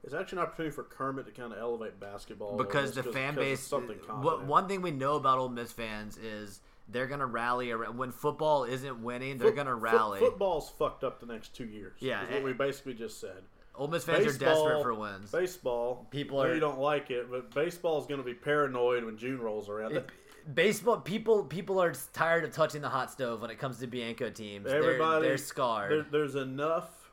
it's 0.04 0.14
actually 0.14 0.38
an 0.38 0.44
opportunity 0.44 0.74
for 0.74 0.84
Kermit 0.84 1.26
to 1.26 1.32
kind 1.32 1.52
of 1.52 1.58
elevate 1.58 1.98
basketball 1.98 2.56
because 2.56 2.92
the 2.92 3.02
fan 3.02 3.34
base. 3.34 3.60
something 3.60 3.96
What 4.22 4.44
one 4.44 4.68
thing 4.68 4.82
we 4.82 4.90
know 4.90 5.16
about 5.16 5.38
Ole 5.38 5.48
Miss 5.48 5.72
fans 5.72 6.16
is 6.18 6.60
they're 6.88 7.06
gonna 7.06 7.26
rally 7.26 7.70
around 7.70 7.96
when 7.96 8.12
football 8.12 8.64
isn't 8.64 9.02
winning. 9.02 9.38
They're 9.38 9.48
Foot- 9.48 9.56
gonna 9.56 9.74
rally. 9.74 10.18
football's 10.20 10.68
fucked 10.70 11.02
up 11.04 11.20
the 11.20 11.26
next 11.26 11.54
two 11.54 11.64
years. 11.64 11.96
Yeah, 12.00 12.24
is 12.26 12.32
what 12.34 12.42
we 12.44 12.52
basically 12.52 12.94
just 12.94 13.20
said. 13.20 13.42
Ole 13.76 13.88
Miss 13.88 14.04
fans 14.04 14.24
are 14.26 14.38
desperate 14.38 14.82
for 14.82 14.94
wins. 14.94 15.32
Baseball, 15.32 16.06
People 16.10 16.40
are- 16.40 16.54
you 16.54 16.60
don't 16.60 16.78
like 16.78 17.10
it, 17.10 17.28
but 17.30 17.50
baseball 17.52 17.98
is 18.00 18.06
going 18.06 18.20
to 18.20 18.24
be 18.24 18.34
paranoid 18.34 19.02
when 19.04 19.16
June 19.18 19.40
rolls 19.40 19.68
around. 19.68 19.96
It- 19.96 20.08
baseball 20.54 21.00
people 21.00 21.42
people 21.44 21.82
are 21.82 21.92
tired 22.12 22.44
of 22.44 22.52
touching 22.52 22.82
the 22.82 22.88
hot 22.88 23.10
stove 23.10 23.40
when 23.40 23.50
it 23.50 23.58
comes 23.58 23.78
to 23.78 23.86
Bianco 23.86 24.28
teams. 24.30 24.66
They're- 24.66 24.76
Everybody, 24.76 25.26
they're, 25.26 25.38
scarred. 25.38 25.90
There, 25.90 26.06
there's 26.10 26.34
enough. 26.36 27.10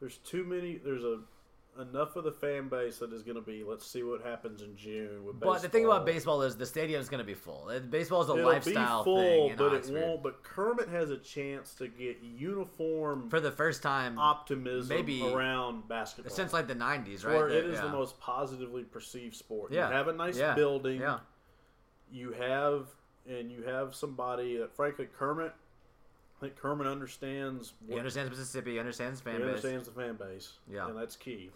There's 0.00 0.18
too 0.18 0.44
many. 0.44 0.76
There's 0.76 1.02
a 1.04 1.18
enough 1.80 2.16
of 2.16 2.24
the 2.24 2.32
fan 2.32 2.68
base 2.68 2.98
that 2.98 3.12
is 3.12 3.22
going 3.22 3.36
to 3.36 3.40
be. 3.42 3.62
Let's 3.64 3.86
see 3.86 4.02
what 4.02 4.22
happens 4.24 4.62
in 4.62 4.76
June 4.76 5.24
with 5.24 5.36
baseball. 5.40 5.52
But 5.54 5.62
the 5.62 5.68
thing 5.68 5.84
about 5.84 6.04
baseball 6.06 6.42
is 6.42 6.56
the 6.56 6.66
stadium's 6.66 7.08
going 7.08 7.18
to 7.20 7.24
be 7.26 7.34
full. 7.34 7.68
Uh, 7.70 7.78
Baseball 7.78 8.22
is 8.22 8.28
a 8.28 8.32
It'll 8.34 8.44
lifestyle 8.50 9.02
be 9.02 9.04
full, 9.04 9.18
thing 9.48 9.54
but 9.56 9.72
Oxford. 9.74 9.96
it 9.96 10.06
won't. 10.06 10.22
But 10.22 10.42
Kermit 10.42 10.88
has 10.88 11.10
a 11.10 11.16
chance 11.18 11.74
to 11.74 11.88
get 11.88 12.18
uniform 12.22 13.30
For 13.30 13.40
the 13.40 13.52
first 13.52 13.82
time 13.82 14.18
optimism 14.18 14.94
maybe 14.96 15.22
around 15.26 15.88
basketball. 15.88 16.34
since 16.34 16.52
like 16.52 16.66
the 16.68 16.74
'90s, 16.74 17.24
right? 17.24 17.34
where 17.36 17.48
it 17.48 17.64
is 17.66 17.80
the 17.80 17.88
most 17.88 18.18
positively 18.20 18.82
perceived 18.84 19.34
sport. 19.36 19.72
Yeah. 19.72 19.88
You 19.88 19.94
have 19.94 20.08
a 20.08 20.12
nice 20.12 20.36
Yeah. 20.36 20.54
building. 20.54 21.00
Yeah, 21.00 21.20
You 22.12 22.32
have 22.32 22.86
and 23.28 23.52
you 23.52 23.62
have 23.64 23.94
somebody 23.94 24.56
that, 24.56 24.74
frankly, 24.74 25.06
Kermit. 25.18 25.52
I 26.36 26.40
think 26.40 26.56
Kermit 26.56 26.86
understands. 26.86 27.72
he 27.88 27.96
understands 27.98 28.30
Mississippi, 28.30 28.72
he 28.74 28.78
understands 28.78 29.20
fan 29.20 29.34
he 29.34 29.38
base. 29.40 29.48
understands 29.48 29.86
the 29.88 29.92
fan 30.00 30.14
base. 30.14 30.52
Yeah. 30.70 30.86
and 30.88 30.96
that's 30.96 31.16
key. 31.16 31.50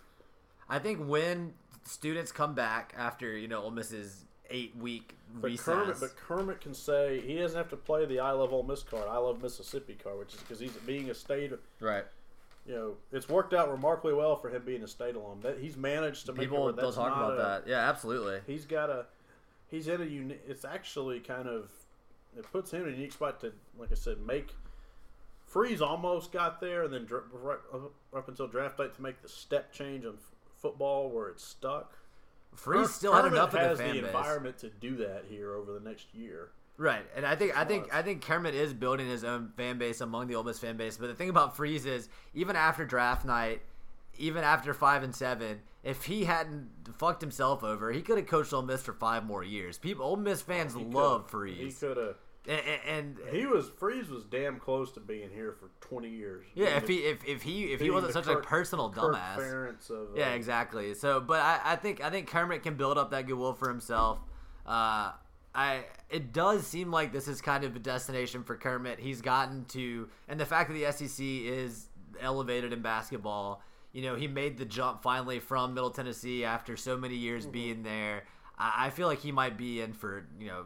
I 0.69 0.79
think 0.79 1.07
when 1.07 1.55
students 1.85 2.33
come 2.33 2.55
back 2.55 2.95
after 2.97 3.37
you 3.37 3.49
know 3.49 3.63
Ole 3.63 3.71
Miss's 3.71 4.25
eight 4.51 4.77
week 4.77 5.15
But 5.35 5.49
recess, 5.51 5.65
Kermit, 5.65 5.97
but 6.01 6.17
Kermit 6.17 6.61
can 6.61 6.75
say 6.75 7.21
he 7.21 7.37
doesn't 7.37 7.57
have 7.57 7.71
to 7.71 7.77
play 7.77 8.05
the 8.07 8.21
"I 8.21 8.33
love 8.33 8.53
Ole 8.53 8.63
Miss" 8.63 8.83
card. 8.83 9.09
I 9.09 9.17
love 9.19 9.43
Mississippi 9.43 9.97
card, 10.03 10.19
which 10.19 10.35
is 10.35 10.41
because 10.41 10.61
he's 10.61 10.73
being 10.87 11.11
a 11.11 11.15
state. 11.15 11.53
right? 11.81 12.05
You 12.65 12.75
know, 12.75 12.95
it's 13.11 13.29
worked 13.29 13.55
out 13.55 13.73
remarkably 13.73 14.15
well 14.15 14.37
for 14.37 14.49
him 14.49 14.63
being 14.65 14.85
a 14.85 14.89
state 14.89 15.17
alum. 15.17 15.41
That 15.43 15.59
he's 15.59 15.77
managed 15.77 16.27
to 16.27 16.33
make 16.33 16.43
it 16.43 16.51
People 16.51 16.65
where 16.65 16.73
they'll 16.73 16.93
talk 16.93 17.17
about 17.17 17.33
a- 17.35 17.37
that. 17.43 17.69
Yeah, 17.69 17.89
absolutely. 17.89 18.41
He's 18.47 18.67
got 18.67 18.89
a. 18.89 19.07
He's 19.69 19.89
in 19.89 20.01
a 20.01 20.05
unique. 20.05 20.43
It's 20.47 20.65
actually 20.65 21.21
kind 21.21 21.49
of. 21.49 21.71
It 22.39 22.51
puts 22.53 22.71
him 22.71 22.83
in 22.83 22.89
a 22.89 22.97
unique 22.97 23.13
spot 23.13 23.41
to, 23.41 23.53
like 23.79 23.91
I 23.91 23.95
said, 23.95 24.21
make. 24.21 24.55
Freeze 25.47 25.83
almost 25.83 26.33
got 26.33 26.61
there, 26.61 26.85
and 26.85 26.93
then 26.95 27.07
right 27.33 27.59
up- 27.75 28.29
until 28.29 28.47
draft 28.47 28.79
night 28.79 28.95
to 28.95 29.03
make 29.03 29.21
the 29.23 29.29
step 29.29 29.73
change 29.73 30.05
on 30.07 30.17
football 30.63 31.11
where 31.11 31.29
it's 31.29 31.45
stuck. 31.45 31.99
Freeze 32.55 32.87
Ker- 32.87 32.93
still 32.93 33.13
had 33.13 33.27
enough 33.27 33.55
of 33.55 33.79
the 33.79 33.85
base. 33.85 34.05
environment 34.05 34.59
to 34.59 34.71
do 34.71 34.97
that 34.97 35.25
here 35.29 35.55
over 35.55 35.73
the 35.73 35.81
next 35.81 36.15
year. 36.15 36.51
Right, 36.79 37.05
and 37.15 37.27
I 37.27 37.37
think 37.37 37.57
I 37.57 37.65
think 37.65 37.95
I 37.95 38.03
think 38.03 38.25
Kermit 38.25 38.55
is 38.55 38.73
building 38.73 39.07
his 39.07 39.25
own 39.25 39.53
fan 39.57 39.79
base 39.79 40.01
among 40.01 40.29
the 40.29 40.37
Ole 40.37 40.45
Miss 40.45 40.59
fan 40.59 40.77
base. 40.77 40.97
But 40.97 41.09
the 41.09 41.15
thing 41.15 41.29
about 41.29 41.55
Freeze 41.57 41.85
is, 41.85 42.09
even 42.35 42.57
after 42.57 42.85
draft 42.85 43.27
night, 43.27 43.61
even 44.19 44.43
after 44.43 44.73
five 44.73 45.03
and 45.03 45.15
seven, 45.15 45.61
if 45.83 46.05
he 46.05 46.25
hadn't 46.25 46.71
fucked 46.97 47.21
himself 47.21 47.63
over, 47.63 47.93
he 47.93 48.01
could 48.01 48.17
have 48.17 48.27
coached 48.27 48.53
Ole 48.53 48.63
Miss 48.63 48.83
for 48.83 48.95
five 48.95 49.25
more 49.25 49.45
years. 49.45 49.79
People, 49.79 50.07
Ole 50.07 50.17
Miss 50.17 50.43
oh, 50.43 50.45
fans 50.53 50.75
He 50.75 50.83
love 50.83 51.31
coulda- 51.31 51.53
He 51.53 51.71
could 51.73 51.97
have. 51.99 52.17
And, 52.49 52.61
and, 52.89 53.19
and 53.19 53.37
He 53.37 53.47
was 53.47 53.71
Freeze 53.79 54.09
was 54.09 54.25
damn 54.25 54.59
close 54.59 54.93
to 54.93 55.01
being 55.01 55.31
here 55.31 55.53
for 55.59 55.71
twenty 55.81 56.11
years. 56.11 56.45
yeah, 56.55 56.77
if 56.77 56.89
he 56.89 56.97
if, 56.99 57.25
if 57.27 57.43
he 57.43 57.73
if 57.73 57.81
he 57.81 57.91
wasn't 57.91 58.13
such 58.13 58.27
a 58.27 58.37
personal 58.37 58.91
Kirk 58.91 59.15
dumbass, 59.15 59.91
of, 59.91 60.09
uh, 60.09 60.15
Yeah, 60.17 60.31
exactly. 60.31 60.95
So, 60.95 61.21
but 61.21 61.41
I, 61.41 61.61
I 61.65 61.77
think 61.77 62.03
I 62.03 62.11
think 62.11 62.29
Kermit 62.29 62.63
can 62.63 62.75
build 62.75 62.99
up 62.99 63.11
that 63.13 63.27
goodwill 63.27 63.55
for 63.55 63.69
himself. 63.69 64.19
Uh, 64.67 65.13
I 65.55 65.85
it 66.11 66.33
does 66.33 66.67
seem 66.67 66.91
like 66.91 67.13
this 67.13 67.29
is 67.29 67.41
kind 67.41 67.65
of 67.65 67.77
a 67.77 67.79
destination 67.79 68.43
for 68.43 68.57
Kermit. 68.57 68.99
He's 68.99 69.21
gotten 69.21 69.65
to, 69.67 70.09
and 70.29 70.41
the 70.41 70.47
fact 70.47 70.71
that 70.71 70.75
the 70.75 70.91
SEC 70.93 71.25
is 71.25 71.89
elevated 72.21 72.73
in 72.73 72.83
basketball. 72.83 73.63
You 73.93 74.01
know, 74.03 74.15
he 74.15 74.27
made 74.27 74.57
the 74.57 74.65
jump 74.65 75.03
finally 75.03 75.39
from 75.39 75.75
Middle 75.75 75.91
Tennessee 75.91 76.45
after 76.45 76.77
so 76.79 76.97
many 76.97 77.15
years 77.17 77.43
Mm-hmm. 77.45 77.53
being 77.53 77.83
there. 77.83 78.25
I, 78.59 78.87
I 78.87 78.91
feel 78.91 79.07
like 79.07 79.19
he 79.21 79.33
might 79.33 79.59
be 79.59 79.83
in 79.83 79.93
for 79.93 80.25
you 80.41 80.47
know 80.47 80.65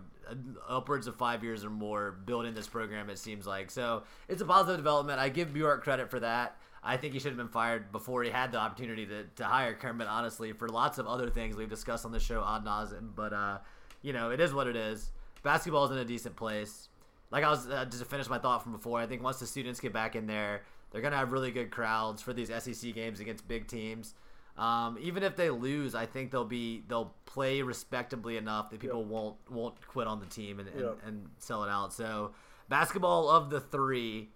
upwards 0.69 1.07
of 1.07 1.17
five 1.17 1.43
years 1.43 1.65
or 1.65 1.71
more 1.71 2.13
building 2.13 2.55
this 2.55 2.69
program. 2.69 3.11
It 3.11 3.19
seems 3.19 3.47
like 3.47 3.71
so 3.71 4.05
it's 4.29 4.43
a 4.43 4.45
positive 4.45 4.79
development. 4.79 5.19
I 5.19 5.29
give 5.29 5.53
Bjork 5.53 5.83
credit 5.83 6.11
for 6.11 6.21
that. 6.21 6.57
I 6.83 6.97
think 6.97 7.15
he 7.15 7.19
should 7.19 7.31
have 7.31 7.37
been 7.37 7.49
fired 7.49 7.91
before 7.91 8.23
he 8.23 8.31
had 8.31 8.53
the 8.53 8.59
opportunity 8.59 9.07
to, 9.07 9.25
to 9.37 9.45
hire 9.45 9.75
Kermit. 9.75 10.07
Honestly, 10.07 10.53
for 10.53 10.69
lots 10.69 10.99
of 10.99 11.07
other 11.07 11.29
things 11.29 11.57
we've 11.57 11.69
discussed 11.69 12.05
on 12.05 12.13
the 12.13 12.21
show 12.21 12.45
ad 12.47 12.65
nauseum. 12.65 13.15
But 13.15 13.33
uh, 13.33 13.59
you 14.03 14.13
know, 14.13 14.31
it 14.31 14.41
is 14.41 14.55
what 14.55 14.67
it 14.67 14.77
is. 14.77 15.11
Basketball 15.43 15.85
is 15.87 15.91
in 15.91 15.99
a 15.99 16.05
decent 16.05 16.37
place. 16.37 16.89
Like 17.31 17.45
I 17.45 17.51
was 17.51 17.69
uh, 17.69 17.85
just 17.87 17.99
to 17.99 18.05
finish 18.05 18.29
my 18.29 18.39
thought 18.39 18.63
from 18.63 18.73
before. 18.73 19.01
I 19.01 19.07
think 19.07 19.23
once 19.23 19.41
the 19.41 19.47
students 19.47 19.81
get 19.81 19.93
back 19.93 20.15
in 20.15 20.27
there, 20.27 20.63
they're 20.91 21.03
gonna 21.03 21.17
have 21.17 21.33
really 21.33 21.51
good 21.51 21.71
crowds 21.71 22.23
for 22.23 22.33
these 22.33 22.49
SEC 22.49 22.95
games 22.95 23.21
against 23.21 23.49
big 23.49 23.67
teams. 23.67 24.15
Um, 24.59 24.97
even 25.01 25.23
if 25.23 25.37
they 25.37 25.51
lose, 25.51 25.95
I 25.95 26.07
think 26.07 26.31
they'll 26.31 26.45
be 26.45 26.83
they'll 26.89 27.15
play 27.27 27.61
respectably 27.63 28.37
enough 28.39 28.71
that 28.71 28.81
people 28.81 29.05
won't 29.05 29.37
won't 29.51 29.75
quit 29.87 30.07
on 30.07 30.19
the 30.21 30.27
team 30.27 30.61
and, 30.61 30.69
and, 30.69 30.79
and 31.07 31.27
sell 31.39 31.63
it 31.65 31.69
out. 31.69 31.93
So 31.93 32.33
basketball 32.69 33.29
of 33.29 33.51
the 33.51 33.61
three, 33.61 34.31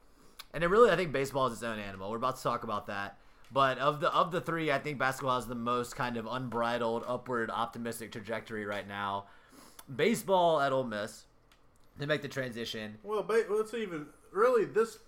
and 0.53 0.63
it 0.63 0.67
really 0.67 0.91
I 0.91 0.97
think 0.97 1.13
baseball 1.13 1.47
is 1.47 1.55
its 1.55 1.63
own 1.63 1.79
animal. 1.79 2.11
We're 2.11 2.19
about 2.19 2.37
to 2.37 2.43
talk 2.43 2.65
about 2.65 2.87
that. 2.89 3.17
But 3.53 3.79
of 3.79 4.01
the 4.01 4.13
of 4.15 4.31
the 4.31 4.41
three, 4.41 4.71
I 4.71 4.79
think 4.79 4.99
basketball 4.99 5.37
has 5.37 5.47
the 5.47 5.55
most 5.55 5.97
kind 5.97 6.17
of 6.17 6.27
unbridled, 6.27 7.03
upward, 7.07 7.51
optimistic 7.51 8.13
trajectory 8.13 8.65
right 8.65 8.87
now. 8.87 9.25
Baseball 9.95 10.61
at 10.61 10.71
Ole 10.73 10.85
Miss, 10.85 11.25
they 11.99 12.07
make 12.07 12.23
the 12.23 12.29
transition. 12.29 12.99
Well, 13.03 13.23
ba- 13.23 13.47
let's 13.49 13.75
even 13.75 14.07
really 14.33 14.67
this 14.67 14.99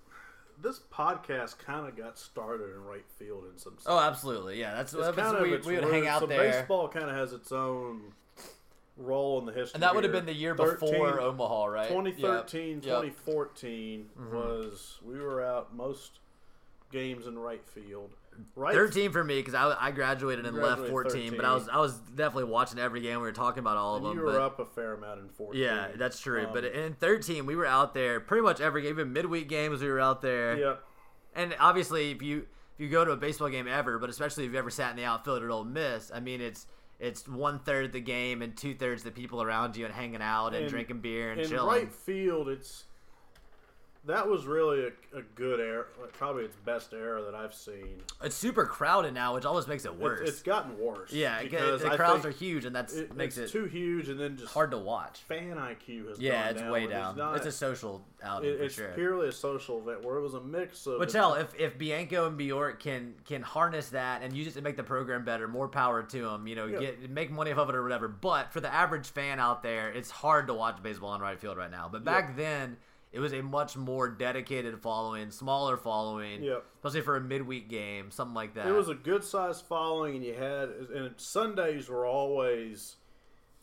this 0.63 0.81
podcast 0.93 1.59
kind 1.59 1.87
of 1.87 1.97
got 1.97 2.19
started 2.19 2.75
in 2.75 2.85
right 2.85 3.05
field 3.19 3.45
in 3.53 3.59
some 3.59 3.75
oh, 3.75 3.77
sense. 3.77 3.87
Oh, 3.87 3.99
absolutely, 3.99 4.61
yeah. 4.61 4.75
That's, 4.75 4.95
It's 4.95 5.03
that's 5.03 5.17
kind 5.17 5.37
of 5.37 5.43
we, 5.43 5.57
we 5.59 5.81
would 5.81 5.93
hang 5.93 6.07
out 6.07 6.21
so 6.21 6.27
there, 6.27 6.53
Baseball 6.53 6.89
kind 6.89 7.11
of 7.11 7.17
has 7.17 7.33
its 7.33 7.53
own 7.53 8.13
role 8.97 9.39
in 9.41 9.47
the 9.47 9.53
history. 9.53 9.75
and 9.75 9.83
that 9.83 9.95
would 9.95 10.05
have 10.05 10.13
been 10.13 10.27
the 10.27 10.35
year 10.35 10.55
13 10.55 10.91
before 10.91 11.21
Omaha, 11.21 11.67
right? 11.67 11.89
2013, 11.89 12.69
Yep. 12.69 12.85
Yep. 12.85 12.85
2014 12.85 14.07
mm-hmm. 14.19 14.37
was 14.37 14.99
we 15.05 15.19
were 15.19 15.45
out 15.45 15.75
most 15.75 16.21
games 16.91 17.27
in 17.27 17.39
right 17.39 17.67
field. 17.67 18.11
Right, 18.55 18.75
Thirteen 18.75 19.13
for 19.13 19.23
me 19.25 19.39
because 19.39 19.55
I, 19.55 19.75
I 19.79 19.91
graduated 19.93 20.45
and 20.47 20.57
left 20.57 20.81
Graduated 20.81 20.91
fourteen, 20.91 21.37
but 21.37 21.45
I 21.45 21.55
was 21.55 21.69
I 21.69 21.79
was 21.79 21.95
definitely 22.15 22.51
watching 22.51 22.79
every 22.79 23.01
game. 23.01 23.17
We 23.17 23.23
were 23.23 23.33
talking 23.33 23.61
about 23.61 23.77
all 23.77 23.97
of 23.97 24.03
and 24.05 24.11
them. 24.13 24.19
you 24.19 24.25
were 24.25 24.33
but, 24.33 24.41
up 24.41 24.59
a 24.59 24.65
fair 24.67 24.95
amount 24.95 25.21
in 25.21 25.29
14. 25.31 25.61
Yeah, 25.61 25.89
that's 25.97 26.21
true. 26.21 26.47
but 26.53 26.65
Um, 26.65 26.71
in 26.73 26.95
13, 26.95 27.47
we 27.47 27.57
were 27.57 27.67
out 27.67 27.95
there 27.95 28.21
pretty 28.21 28.43
much 28.43 28.61
every 28.61 28.83
game. 28.83 28.93
Even 28.93 29.13
midweek 29.13 29.49
games, 29.49 29.81
we 29.81 29.89
were 29.89 30.01
out 30.01 30.21
there. 30.23 30.57
Yep. 30.59 30.85
And 31.35 31.57
obviously, 31.59 32.11
if 32.11 32.21
you 32.23 32.47
if 32.75 32.81
you 32.81 32.89
go 32.89 33.05
to 33.05 33.13
a 33.13 33.17
baseball 33.17 33.49
game 33.49 33.67
ever, 33.69 33.99
but 33.99 34.11
especially 34.11 34.45
if 34.47 34.53
you 34.53 34.59
ever 34.59 34.71
sat 34.71 34.91
in 34.91 34.97
the 34.97 35.05
outfield 35.05 35.43
at 35.43 35.49
Ole 35.51 35.65
Miss, 35.65 36.11
I 36.15 36.21
mean, 36.21 36.41
it's 36.41 36.67
it's 37.01 37.27
one 37.27 37.59
third 37.59 37.93
the 37.93 38.01
game 38.01 38.43
and 38.43 38.57
two 38.57 38.75
thirds 38.75 39.03
the 39.03 39.11
people 39.11 39.43
around 39.43 39.77
you 39.77 39.85
and 39.87 39.95
hanging 39.95 40.23
out 40.23 40.49
and, 40.49 40.65
And- 40.65 40.69
drinking 40.69 41.01
beer 41.01 41.33
and 41.33 41.41
in 41.41 41.49
chilling. 41.49 41.69
right 41.69 41.93
field, 41.93 42.49
it's 42.49 42.85
that 44.05 44.29
was 44.29 44.47
really 44.47 44.85
a, 44.85 45.19
a 45.19 45.23
good 45.37 45.61
era, 45.61 45.85
like, 46.01 46.13
probably 46.13 46.45
its 46.45 46.57
best 46.65 46.93
era 46.93 47.23
that 47.23 47.35
I've 47.37 47.55
seen. 47.55 47.99
It's 48.23 48.35
super 48.35 48.65
crowded 48.67 49.15
now, 49.15 49.35
which 49.35 49.45
almost 49.45 49.69
makes 49.69 49.85
it 49.85 49.95
worse. 49.97 50.21
It's, 50.23 50.31
it's 50.31 50.43
gotten 50.43 50.77
worse. 50.79 51.13
yeah, 51.13 51.39
it, 51.39 51.45
because 51.51 51.83
the 51.83 51.91
crowds 51.91 52.27
are 52.27 52.31
huge, 52.31 52.65
and 52.65 52.75
that's 52.75 52.95
it 52.95 53.15
makes 53.15 53.39
it's 53.39 53.55
it 53.55 53.59
too 53.59 53.65
huge, 53.67 54.09
and 54.09 54.19
then 54.19 54.37
just 54.37 54.53
hard 54.53 54.73
to 54.73 54.79
watch. 54.79 55.21
fan 55.29 55.57
IQ 55.57 56.09
has 56.09 56.19
Yeah, 56.19 56.43
gone 56.43 56.51
it's 56.51 56.61
down. 56.63 56.71
way 56.73 56.83
It's 56.85 56.91
down. 56.93 57.17
not- 57.17 57.37
it's 57.37 57.47
a 57.47 57.53
social 57.53 58.05
outing 58.25 58.51
it's 58.61 58.75
sure. 58.75 58.89
purely 58.95 59.29
a 59.29 59.33
social 59.33 59.81
event 59.81 60.05
where 60.05 60.17
it 60.17 60.23
was 60.23 60.35
a 60.35 60.41
mix 60.41 60.85
of. 60.87 60.99
But 60.99 61.09
tell 61.09 61.35
if 61.35 61.55
if 61.59 61.79
Bianco 61.79 62.27
and 62.27 62.37
Bjork 62.37 62.81
can 62.81 63.15
can 63.25 63.43
harness 63.43 63.91
that 63.91 64.23
and 64.23 64.33
use 64.33 64.49
it 64.49 64.55
to 64.55 64.63
make 64.63 64.77
the 64.77 64.83
program 64.85 65.25
better, 65.25 65.47
more 65.49 65.69
power 65.69 66.03
to 66.03 66.23
them. 66.23 66.47
You 66.49 66.57
know, 66.57 66.67
Yeah. 66.67 66.79
get 66.81 67.11
make 67.11 67.31
money 67.31 67.53
off 67.53 67.59
of 67.59 67.69
it 67.69 67.75
or 67.77 67.83
whatever. 67.85 68.09
But 68.09 68.53
for 68.53 68.61
the 68.61 68.73
average 68.73 69.07
fan 69.09 69.39
out 69.41 69.63
there, 69.63 69.91
it's 69.91 70.11
hard 70.11 70.47
to 70.49 70.55
watch 70.55 70.83
baseball 70.83 71.15
in 71.15 71.21
right 71.21 71.39
field 71.39 71.57
right 71.57 71.71
now. 71.71 71.89
But 71.91 72.05
back 72.05 72.37
then, 72.37 72.77
it 73.13 73.21
was 73.21 73.33
a 73.33 73.43
much 73.43 73.77
more 73.77 74.09
dedicated 74.09 74.81
following, 74.81 75.31
smaller 75.31 75.77
following, 75.77 76.43
Yep. 76.43 76.65
especially 76.77 77.01
for 77.03 77.17
a 77.17 77.21
midweek 77.21 77.69
game, 77.69 78.11
something 78.11 78.35
like 78.35 78.55
that. 78.55 78.67
It 78.67 78.73
was 78.73 78.89
a 78.89 78.95
good 78.95 79.23
sized 79.23 79.67
following, 79.67 80.17
and 80.17 80.25
you 80.25 80.35
had 80.35 80.69
and 80.71 81.15
Sundays 81.21 81.89
were 81.89 82.07
always. 82.07 82.97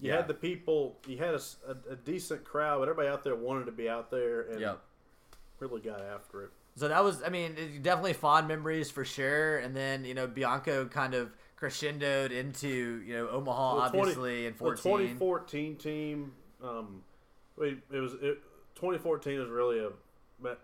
You 0.02 0.12
Yeah. 0.12 0.18
had 0.18 0.28
the 0.30 0.34
people. 0.34 0.98
You 1.08 1.18
had 1.18 1.36
a 1.36 1.96
decent 1.98 2.46
crowd, 2.46 2.80
but 2.80 2.84
everybody 2.90 3.10
out 3.10 3.24
there 3.24 3.36
wanted 3.36 3.66
to 3.66 3.72
be 3.74 3.90
out 3.90 4.10
there 4.12 4.42
and 4.44 4.62
Yep. 4.62 4.80
really 5.60 5.82
got 5.82 6.00
after 6.02 6.44
it. 6.44 6.52
So 6.76 6.88
that 6.88 7.04
was, 7.04 7.22
I 7.24 7.28
mean, 7.30 7.82
definitely 7.82 8.14
fond 8.14 8.48
memories 8.48 8.90
for 8.90 9.04
sure. 9.04 9.58
And 9.58 9.76
then 9.76 10.06
you 10.06 10.14
know, 10.14 10.26
Bianco 10.28 10.86
kind 10.88 11.14
of 11.16 11.36
crescendoed 11.60 12.32
into 12.32 13.02
you 13.06 13.14
know 13.14 13.28
Omaha, 13.30 13.74
The 13.76 13.90
20 13.90 14.00
obviously, 14.00 14.46
in 14.46 14.54
The 14.54 14.58
fourteen. 14.60 14.84
2014 15.18 15.76
team, 15.76 16.32
um, 16.64 17.04
we, 17.58 17.82
it 17.92 18.00
was 18.00 18.14
it, 18.14 18.42
2014 18.80 19.40
was 19.40 19.50
really 19.50 19.80
a. 19.80 19.90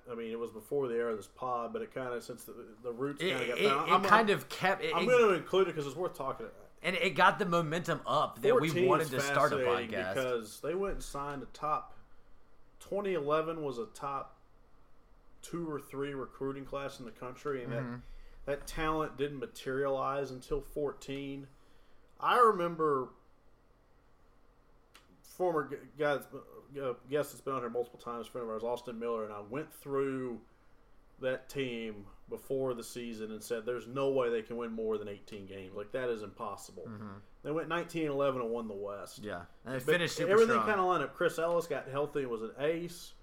I 0.09 0.16
mean, 0.16 0.32
it 0.32 0.39
was 0.39 0.51
before 0.51 0.88
the 0.88 0.95
era 0.95 1.11
of 1.11 1.18
this 1.18 1.28
pod, 1.28 1.74
but 1.74 1.82
it 1.82 1.93
kind 1.93 2.13
of 2.13 2.24
since 2.24 2.45
the, 2.45 2.53
the 2.82 2.93
roots 2.93 3.22
kind 3.22 3.34
of 3.34 3.47
got 3.47 3.57
it, 3.59 3.68
found. 3.70 3.89
it 3.89 3.93
I'm, 3.93 4.03
kind 4.03 4.30
I'm, 4.30 4.36
of 4.38 4.47
kept. 4.47 4.84
It, 4.84 4.93
I'm 4.95 5.05
going 5.05 5.28
to 5.30 5.34
include 5.34 5.68
it 5.68 5.76
because 5.76 5.86
it's 5.86 5.97
worth 5.97 6.18
talking. 6.18 6.45
about. 6.45 6.55
and 6.82 6.95
it 6.95 7.09
got 7.16 7.39
the 7.39 7.45
momentum 7.45 7.99
up 8.07 8.41
that 8.41 8.59
we 8.61 8.86
wanted 8.86 9.09
to 9.09 9.20
start 9.20 9.51
a 9.51 9.57
podcast. 9.57 10.13
because 10.16 10.59
they 10.61 10.76
went 10.76 10.93
and 10.95 11.03
signed 11.03 11.43
a 11.43 11.47
top. 11.47 11.93
2011 12.89 13.61
was 13.63 13.78
a 13.80 13.86
top 13.88 14.38
two 15.41 15.70
or 15.70 15.82
three 15.82 16.13
recruiting 16.13 16.63
class 16.63 16.99
in 16.99 17.05
the 17.05 17.11
country, 17.11 17.63
and 17.63 17.74
Mm-hmm. 17.74 17.91
that 17.91 17.99
that 18.45 18.68
talent 18.68 19.18
didn't 19.18 19.39
materialize 19.39 20.32
until 20.32 20.61
14. 20.61 21.47
I 22.22 22.38
remember 22.38 23.09
former 25.22 25.68
g- 25.70 25.76
guy, 25.97 26.13
that's 26.13 26.28
been- 26.28 26.39
uh, 26.82 26.93
guest 27.09 27.32
that's 27.32 27.41
been 27.41 27.53
on 27.53 27.61
here 27.61 27.69
multiple 27.69 27.99
times, 27.99 28.28
friend 28.28 28.45
of 28.45 28.51
ours, 28.53 28.63
Austin 28.63 28.99
Miller, 28.99 29.23
and 29.23 29.34
I 29.34 29.41
went 29.49 29.73
through 29.73 30.39
that 31.21 31.49
team 31.49 32.05
before 32.30 32.73
the 32.73 32.84
season 32.84 33.32
and 33.32 33.41
said 33.41 33.65
there's 33.65 33.88
no 33.88 34.09
way 34.09 34.30
they 34.30 34.41
can 34.41 34.57
win 34.57 34.71
more 34.71 34.97
than 34.97 35.07
18 35.07 35.45
games. 35.45 35.76
Like 35.76 35.91
that 35.91 36.09
is 36.09 36.23
impossible. 36.23 36.89
They 37.43 37.51
went 37.51 37.69
19 37.69 38.07
11 38.07 38.41
and 38.41 38.49
won 38.49 38.67
the 38.67 38.73
West. 38.73 39.21
Mm-hmm. 39.21 39.30
yeah, 39.30 39.41
and 39.65 39.76
it 39.76 39.86
But 39.86 39.93
finished 39.93 40.17
super 40.17 40.32
everything 40.32 40.59
kind 40.61 40.80
of 40.80 40.88
lined 40.88 41.03
up. 41.03 41.15
Chris 41.15 41.39
Ellis 41.39 41.67
got 41.67 41.88
healthy 41.88 42.21
and 42.21 42.30
was 42.30 42.41
an 42.41 42.51
ace. 42.59 43.13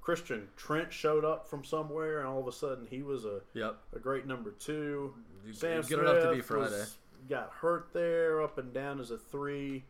Christian 0.00 0.48
Trent 0.56 0.92
showed 0.92 1.24
up 1.24 1.46
from 1.46 1.64
somewhere, 1.64 2.20
and 2.20 2.28
all 2.28 2.40
of 2.40 2.46
a 2.46 2.52
sudden 2.52 2.86
he 2.88 3.02
was 3.02 3.26
a, 3.26 3.40
yep. 3.52 3.76
a 3.94 3.98
great 3.98 4.26
number 4.26 4.52
two. 4.52 5.14
Sam 5.52 5.82
enough 5.82 6.22
to 6.22 6.30
be 6.30 6.36
Smith 6.36 6.46
Friday. 6.46 6.70
was- 6.70 6.96
got 7.28 7.50
hurt 7.50 7.90
there, 7.92 8.42
up 8.42 8.58
and 8.58 8.72
down 8.72 9.00
as 9.00 9.10
a 9.10 9.18
three. 9.18 9.84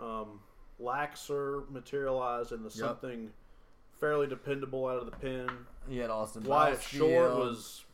Um, 0.00 0.40
Laxer 0.82 1.68
materialized 1.70 2.52
into 2.52 2.70
something 2.70 3.30
fairly 4.00 4.26
dependable 4.26 4.86
out 4.86 4.98
of 4.98 5.06
the 5.06 5.12
pen. 5.16 5.48
He 5.88 5.98
had 5.98 6.10
Austin. 6.10 6.42
Wyatt 6.44 6.78
Bousfield, 6.80 6.98
Short 6.98 7.36
was 7.36 7.84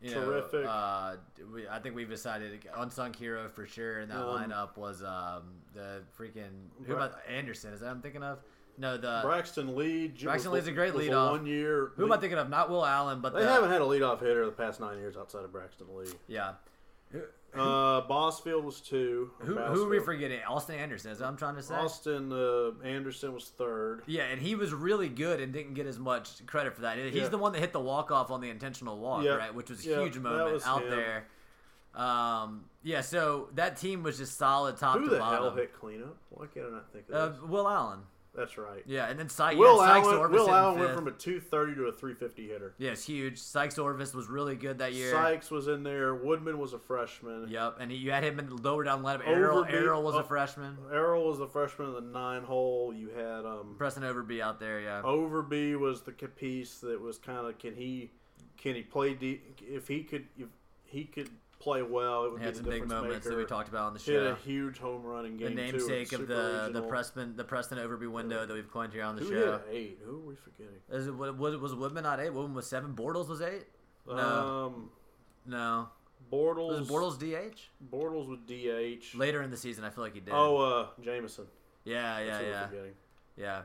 you 0.00 0.14
know, 0.14 0.24
terrific. 0.24 0.66
uh, 0.68 1.16
we, 1.52 1.68
I 1.68 1.78
think 1.80 1.94
we've 1.94 2.08
decided 2.08 2.60
unsung 2.76 3.12
hero 3.14 3.48
for 3.48 3.66
sure 3.66 4.00
in 4.00 4.08
that 4.08 4.18
Um, 4.18 4.24
lineup 4.50 4.76
was 4.76 5.02
um, 5.02 5.42
the 5.74 6.02
freaking 6.18 6.50
who 6.78 6.94
Bra- 6.94 7.06
about 7.06 7.18
Anderson? 7.28 7.72
Is 7.72 7.80
that 7.80 7.88
I'm 7.90 8.00
thinking 8.00 8.22
of? 8.22 8.38
No, 8.80 8.96
the 8.96 9.20
Braxton 9.24 9.74
Lee. 9.74 10.06
Braxton 10.08 10.52
was- 10.52 10.60
Lee's 10.60 10.68
a 10.68 10.72
great 10.72 10.94
leadoff. 10.94 11.32
One 11.32 11.46
year. 11.46 11.90
who 11.96 12.04
am 12.04 12.12
I 12.12 12.16
thinking 12.18 12.38
of? 12.38 12.48
Not 12.48 12.70
Will 12.70 12.86
Allen, 12.86 13.20
but 13.20 13.34
They 13.34 13.40
the, 13.42 13.48
haven't 13.48 13.70
had 13.70 13.80
a 13.82 13.84
leadoff 13.84 14.20
hitter 14.20 14.46
the 14.46 14.52
past 14.52 14.78
nine 14.78 14.98
years 14.98 15.16
outside 15.16 15.44
of 15.44 15.50
Braxton 15.52 15.88
Lee. 15.96 16.06
Yeah. 16.28 16.52
Uh, 17.54 18.02
Bousfield 18.06 18.62
was 18.62 18.80
two. 18.80 19.30
Who, 19.40 19.56
who 19.56 19.84
are 19.84 19.88
we 19.88 20.00
forgetting? 20.00 20.40
Austin 20.46 20.76
Anderson. 20.76 21.10
Is 21.12 21.20
what 21.20 21.28
I'm 21.28 21.36
trying 21.36 21.56
to 21.56 21.62
say? 21.62 21.74
Austin 21.74 22.30
uh, 22.32 22.72
Anderson 22.84 23.32
was 23.32 23.46
third. 23.56 24.02
Yeah, 24.06 24.24
and 24.24 24.40
he 24.40 24.54
was 24.54 24.72
really 24.74 25.08
good 25.08 25.40
and 25.40 25.52
didn't 25.52 25.74
get 25.74 25.86
as 25.86 25.98
much 25.98 26.44
credit 26.46 26.74
for 26.74 26.82
that. 26.82 26.98
He's 26.98 27.14
Yeah. 27.14 27.28
the 27.28 27.38
one 27.38 27.52
that 27.52 27.58
hit 27.60 27.72
the 27.72 27.80
walk 27.80 28.10
off 28.10 28.30
on 28.30 28.40
the 28.40 28.50
intentional 28.50 28.98
walk, 28.98 29.24
Yeah. 29.24 29.32
right? 29.36 29.54
Which 29.54 29.70
was 29.70 29.84
a 29.84 29.88
Yeah, 29.88 30.02
huge 30.02 30.18
moment 30.18 30.66
out 30.66 30.82
him. 30.82 30.90
there. 30.90 31.26
Um, 31.94 32.66
yeah, 32.82 33.00
so 33.00 33.48
that 33.54 33.76
team 33.78 34.02
was 34.02 34.18
just 34.18 34.36
solid 34.36 34.76
top 34.76 34.98
Who 34.98 35.04
to 35.04 35.10
the 35.10 35.18
bottom. 35.18 35.42
hell 35.44 35.54
hit 35.54 35.72
cleanup? 35.72 36.16
Why 36.28 36.46
can't 36.46 36.66
I 36.66 36.70
not 36.70 36.92
think 36.92 37.06
of 37.10 37.42
Uh? 37.42 37.46
Will 37.46 37.66
Allen. 37.68 38.00
That's 38.34 38.56
right. 38.56 38.82
Yeah, 38.86 39.06
and 39.08 39.18
then 39.18 39.28
Sykes. 39.28 39.56
Will 39.56 39.80
yeah, 39.80 39.94
Sykes 39.94 40.06
Allen, 40.06 40.18
Orvis 40.18 40.40
Will 40.40 40.50
Allen 40.50 40.78
went 40.78 40.94
from 40.94 41.08
a 41.08 41.12
230 41.12 41.74
to 41.74 41.86
a 41.86 41.92
350 41.92 42.48
hitter. 42.48 42.74
Yeah, 42.78 42.92
it's 42.92 43.04
huge. 43.04 43.38
Sykes 43.38 43.78
Orvis 43.78 44.14
was 44.14 44.28
really 44.28 44.54
good 44.54 44.78
that 44.78 44.92
year. 44.92 45.10
Sykes 45.10 45.50
was 45.50 45.66
in 45.66 45.82
there. 45.82 46.14
Woodman 46.14 46.58
was 46.58 46.72
a 46.72 46.78
freshman. 46.78 47.48
Yep, 47.48 47.78
and 47.80 47.90
he, 47.90 47.96
you 47.96 48.10
had 48.10 48.24
him 48.24 48.38
in 48.38 48.48
the 48.48 48.54
lower 48.56 48.84
down 48.84 49.02
lineup. 49.02 49.26
Errol, 49.26 49.64
Errol 49.64 50.02
was 50.02 50.14
oh. 50.14 50.18
a 50.18 50.24
freshman. 50.24 50.76
Errol 50.92 51.26
was 51.26 51.38
the 51.38 51.48
freshman 51.48 51.88
in 51.88 51.94
the 51.94 52.00
nine 52.00 52.44
hole. 52.44 52.92
You 52.94 53.08
had 53.10 53.44
um, 53.44 53.74
Preston 53.76 54.02
Overby 54.02 54.40
out 54.40 54.60
there, 54.60 54.80
yeah. 54.80 55.02
Overby 55.02 55.78
was 55.78 56.02
the 56.02 56.12
piece 56.12 56.78
that 56.78 57.00
was 57.00 57.18
kind 57.18 57.46
of 57.46 57.58
can 57.58 57.74
he 57.74 58.10
can 58.56 58.74
he 58.74 58.82
play 58.82 59.14
deep 59.14 59.60
if 59.62 59.88
he 59.88 60.02
could 60.02 60.26
if 60.36 60.48
he 60.84 61.04
could 61.04 61.30
play 61.60 61.82
well 61.82 62.24
it 62.24 62.32
would 62.32 62.40
had 62.40 62.50
be 62.52 62.56
some 62.56 62.64
the 62.66 62.70
big 62.70 62.86
moments 62.88 63.26
maker. 63.26 63.30
that 63.36 63.42
we 63.42 63.44
talked 63.44 63.68
about 63.68 63.86
on 63.86 63.92
the 63.94 63.98
show. 63.98 64.26
a 64.28 64.34
huge 64.36 64.78
home 64.78 65.02
run 65.02 65.26
in 65.26 65.36
The 65.36 65.44
game 65.50 65.56
two 65.56 65.62
at 65.62 65.72
namesake 65.72 66.12
of 66.12 66.28
the 66.28 66.70
the 66.72 66.82
Preston 66.82 67.36
the 67.36 67.44
Preston 67.44 67.78
Overby 67.78 68.08
window 68.10 68.46
that 68.46 68.54
we've 68.54 68.70
coined 68.70 68.92
here 68.92 69.02
on 69.02 69.16
the 69.16 69.22
Who 69.22 69.28
show. 69.30 69.52
hit 69.52 69.62
eight? 69.70 69.98
Who 70.04 70.16
are 70.16 70.20
we 70.20 70.34
forgetting? 70.36 70.74
Is 70.90 71.06
it, 71.08 71.14
was, 71.14 71.56
was 71.56 71.74
Woodman 71.74 72.04
not 72.04 72.20
eight? 72.20 72.30
Woodman 72.32 72.54
was 72.54 72.66
seven. 72.68 72.94
Bortles 72.94 73.28
was 73.28 73.40
eight. 73.42 73.64
No, 74.06 74.14
Um, 74.16 74.90
no. 75.46 75.88
Bortles. 76.32 76.80
Was 76.80 76.88
Bortles 76.88 77.18
DH 77.18 77.58
Bortles 77.92 78.28
with 78.28 78.46
DH. 78.46 79.16
later 79.16 79.42
in 79.42 79.50
the 79.50 79.56
season? 79.56 79.84
I 79.84 79.90
feel 79.90 80.04
like 80.04 80.14
he 80.14 80.20
did. 80.20 80.32
Oh, 80.34 80.56
uh, 80.58 80.86
Jamison. 81.02 81.46
yeah, 81.84 82.18
yeah, 82.20 82.26
That's 82.42 82.72
yeah, 82.74 82.80
yeah. 83.36 83.62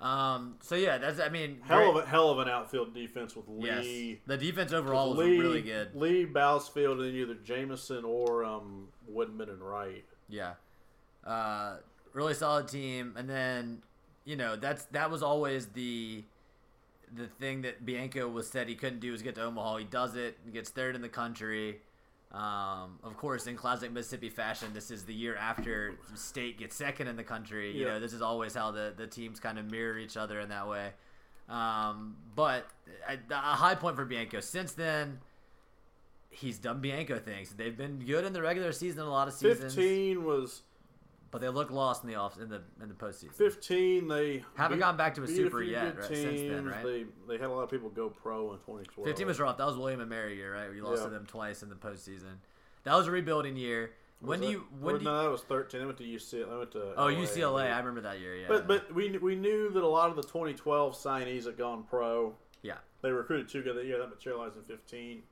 Um. 0.00 0.56
So 0.62 0.74
yeah, 0.76 0.96
that's. 0.98 1.20
I 1.20 1.28
mean, 1.28 1.58
Hell 1.62 1.78
great- 1.78 1.88
of 1.90 1.96
a 1.96 2.06
hell 2.08 2.30
of 2.30 2.38
an 2.38 2.48
outfield 2.48 2.94
defense 2.94 3.36
with 3.36 3.46
Lee. 3.48 4.10
yes. 4.12 4.18
The 4.26 4.36
defense 4.38 4.72
overall 4.72 5.14
was 5.14 5.26
really 5.28 5.60
good. 5.62 5.94
Lee, 5.94 6.26
Bousfield, 6.26 7.00
and 7.06 7.14
either 7.14 7.34
Jamison 7.34 8.04
or 8.04 8.44
um, 8.44 8.88
Woodman 9.06 9.50
and 9.50 9.60
Wright. 9.60 10.04
Yeah. 10.28 10.54
Uh, 11.24 11.76
really 12.14 12.32
solid 12.34 12.66
team, 12.68 13.14
and 13.16 13.28
then 13.28 13.82
you 14.24 14.36
know 14.36 14.56
that's 14.56 14.84
that 14.86 15.10
was 15.10 15.22
always 15.22 15.66
the 15.66 16.24
the 17.12 17.26
thing 17.26 17.62
that 17.62 17.84
Bianco 17.84 18.26
was 18.28 18.48
said 18.48 18.68
he 18.68 18.76
couldn't 18.76 19.00
do 19.00 19.12
was 19.12 19.20
get 19.20 19.34
to 19.34 19.42
Omaha. 19.42 19.76
He 19.78 19.84
does 19.84 20.14
it. 20.16 20.38
He 20.46 20.50
gets 20.50 20.70
third 20.70 20.94
in 20.96 21.02
the 21.02 21.08
country. 21.10 21.80
Um, 22.32 23.00
of 23.02 23.16
course, 23.16 23.48
in 23.48 23.56
classic 23.56 23.90
Mississippi 23.90 24.28
fashion, 24.28 24.68
this 24.72 24.90
is 24.92 25.04
the 25.04 25.12
year 25.14 25.34
after 25.36 25.94
state 26.14 26.58
gets 26.58 26.76
second 26.76 27.08
in 27.08 27.16
the 27.16 27.24
country. 27.24 27.72
You 27.76 27.86
Yeah. 27.86 27.92
know, 27.94 28.00
this 28.00 28.12
is 28.12 28.22
always 28.22 28.54
how 28.54 28.70
the, 28.70 28.94
the 28.96 29.08
teams 29.08 29.40
kind 29.40 29.58
of 29.58 29.68
mirror 29.70 29.98
each 29.98 30.16
other 30.16 30.38
in 30.38 30.48
that 30.50 30.68
way. 30.68 30.92
Um, 31.48 32.16
but 32.36 32.68
a, 33.08 33.14
a 33.30 33.34
high 33.34 33.74
point 33.74 33.96
for 33.96 34.04
Bianco. 34.04 34.38
Since 34.38 34.74
then, 34.74 35.18
he's 36.30 36.58
done 36.58 36.80
Bianco 36.80 37.18
things. 37.18 37.50
They've 37.52 37.76
been 37.76 37.98
good 37.98 38.24
in 38.24 38.32
the 38.32 38.42
regular 38.42 38.70
season, 38.70 39.02
a 39.02 39.10
lot 39.10 39.26
of 39.26 39.34
seasons. 39.34 39.74
Fifteen 39.74 40.24
was 40.24 40.62
But 41.32 41.40
they 41.40 41.48
look 41.48 41.70
lost 41.70 42.02
in 42.02 42.08
the 42.10 42.16
off 42.16 42.38
in 42.40 42.48
the 42.48 42.60
in 42.82 42.88
the 42.88 42.94
postseason. 42.94 43.32
fifteen. 43.32 44.08
They 44.08 44.44
Haven't 44.56 44.78
beat- 44.78 44.82
gone 44.82 44.96
back 44.96 45.14
to 45.14 45.22
a 45.22 45.28
super 45.28 45.60
few 45.62 45.70
yet, 45.70 45.96
right, 45.96 46.08
since 46.08 46.40
then, 46.40 46.66
right? 46.66 46.84
They 46.84 47.06
they 47.28 47.34
had 47.38 47.48
a 47.50 47.52
lot 47.52 47.62
of 47.62 47.70
people 47.70 47.88
go 47.88 48.08
pro 48.10 48.52
in 48.52 48.58
twenty 48.58 48.84
twelve. 48.84 49.06
Fifteen 49.06 49.28
was 49.28 49.38
rough. 49.38 49.56
That 49.58 49.66
was 49.66 49.76
William 49.76 50.00
and 50.00 50.10
Mary 50.10 50.34
year, 50.36 50.52
right? 50.54 50.74
You 50.74 50.82
lost 50.82 50.98
Yeah. 51.02 51.04
to 51.04 51.10
them 51.10 51.26
twice 51.26 51.62
in 51.62 51.68
the 51.68 51.76
postseason. 51.76 52.38
That 52.82 52.96
was 52.96 53.06
a 53.06 53.10
rebuilding 53.12 53.56
year. 53.56 53.92
When 54.18 54.40
do 54.40 54.48
you 54.48 54.66
when 54.80 54.96
do 54.98 55.04
you, 55.04 55.10
no, 55.10 55.22
that 55.22 55.30
was 55.30 55.42
thirteen. 55.42 55.82
I 55.82 55.86
went 55.86 55.98
to 55.98 56.04
UCLA. 56.04 56.48
They 56.50 56.56
went 56.56 56.72
to 56.72 56.94
oh 56.96 57.04
LA, 57.06 57.10
UCLA? 57.12 57.72
I 57.72 57.78
remember 57.78 58.00
that 58.02 58.18
year. 58.18 58.34
Yeah, 58.36 58.48
But 58.48 58.66
but 58.66 58.92
we 58.92 59.16
we 59.18 59.36
knew 59.36 59.70
that 59.70 59.82
a 59.84 59.86
lot 59.88 60.10
of 60.10 60.16
the 60.16 60.22
2012 60.22 60.94
signees 60.96 61.44
had 61.46 61.56
gone 61.56 61.84
pro. 61.84 62.34
yeah, 62.62 62.78
They 63.02 63.12
recruited 63.12 63.48
two 63.48 63.62
good 63.62 63.76
that 63.76 63.86
year. 63.86 63.98
That 63.98 64.10
materialized 64.10 64.56
in 64.56 64.64
15. 64.64 65.22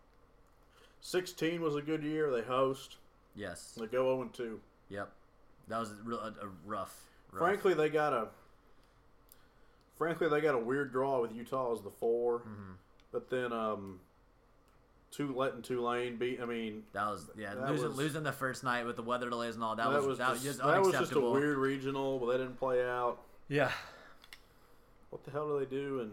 16 1.01 1.61
was 1.61 1.75
a 1.77 1.83
good 1.83 2.03
year. 2.03 2.31
They 2.31 2.43
host. 2.43 2.97
yes, 3.35 3.73
They 3.79 3.87
go 3.87 4.05
0 4.15 4.23
and 4.23 4.33
2. 4.33 4.61
yep. 4.89 5.13
That 5.69 5.79
was 5.81 5.91
a, 5.91 5.97
real, 6.05 6.19
a, 6.19 6.29
a 6.29 6.49
rough, 6.67 6.95
rough. 7.33 7.41
Frankly, 7.41 7.75
they 7.75 7.89
got 7.91 8.13
a. 8.13 8.29
Frankly, 9.97 10.29
they 10.29 10.41
got 10.41 10.55
a 10.55 10.59
weird 10.59 10.93
draw 10.93 11.21
with 11.21 11.33
Utah 11.35 11.73
as 11.75 11.83
the 11.83 11.91
4 11.91 12.39
Mm-hmm. 12.39 12.73
but 13.13 13.29
then 13.31 13.53
um, 13.53 13.99
two 15.11 15.35
letting 15.35 15.61
Tulane 15.63 16.17
beat. 16.17 16.41
I 16.41 16.45
mean, 16.47 16.85
That 16.93 17.07
was 17.09 17.29
yeah, 17.37 17.55
That 17.55 17.71
losing 17.71 17.89
was- 17.89 17.97
losing 17.97 18.23
the 18.23 18.33
first 18.33 18.63
night 18.63 18.87
with 18.87 18.95
the 18.97 19.03
weather 19.03 19.29
delays 19.29 19.57
and 19.57 19.65
all 19.65 19.75
that, 19.77 19.91
that, 19.91 19.97
was, 19.97 20.07
was 20.07 20.19
that 20.19 20.29
just, 20.35 20.45
was 20.45 20.45
just 20.45 20.59
that 20.61 20.67
was 20.79 20.87
just 20.89 20.95
a 20.95 20.97
unacceptable. 20.99 21.33
weird 21.33 21.59
regional, 21.59 22.19
but 22.21 22.27
they 22.33 22.39
didn't 22.39 22.59
play 22.59 22.85
out. 22.85 23.19
Yeah, 23.49 23.73
What 25.11 25.25
the 25.25 25.31
hell 25.33 25.49
do 25.49 25.59
they 25.59 25.65
do? 25.67 26.01
in 26.01 26.11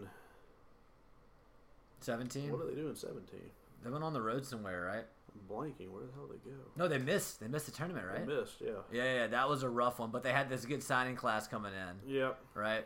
seventeen. 2.00 2.50
what 2.50 2.62
do 2.62 2.68
they 2.74 2.80
do 2.80 2.88
in 2.88 2.96
seventeen? 2.96 3.50
They 3.84 3.90
went 3.90 4.02
on 4.04 4.12
the 4.12 4.22
road 4.22 4.44
somewhere, 4.44 4.84
right? 4.84 5.04
Blanking. 5.50 5.90
Where 5.90 6.02
the 6.04 6.12
hell 6.14 6.26
did 6.26 6.42
they 6.44 6.50
go? 6.50 6.56
No, 6.76 6.88
they 6.88 6.98
missed. 6.98 7.40
They 7.40 7.48
missed 7.48 7.66
the 7.66 7.72
tournament, 7.72 8.06
right? 8.06 8.26
They 8.26 8.34
missed. 8.36 8.54
Yeah. 8.60 8.70
Yeah, 8.92 9.04
yeah, 9.14 9.26
that 9.28 9.48
was 9.48 9.62
a 9.62 9.68
rough 9.68 9.98
one. 9.98 10.10
But 10.10 10.22
they 10.22 10.32
had 10.32 10.48
this 10.48 10.64
good 10.64 10.82
signing 10.82 11.16
class 11.16 11.46
coming 11.48 11.72
in, 11.72 12.12
Yep. 12.12 12.38
right? 12.54 12.84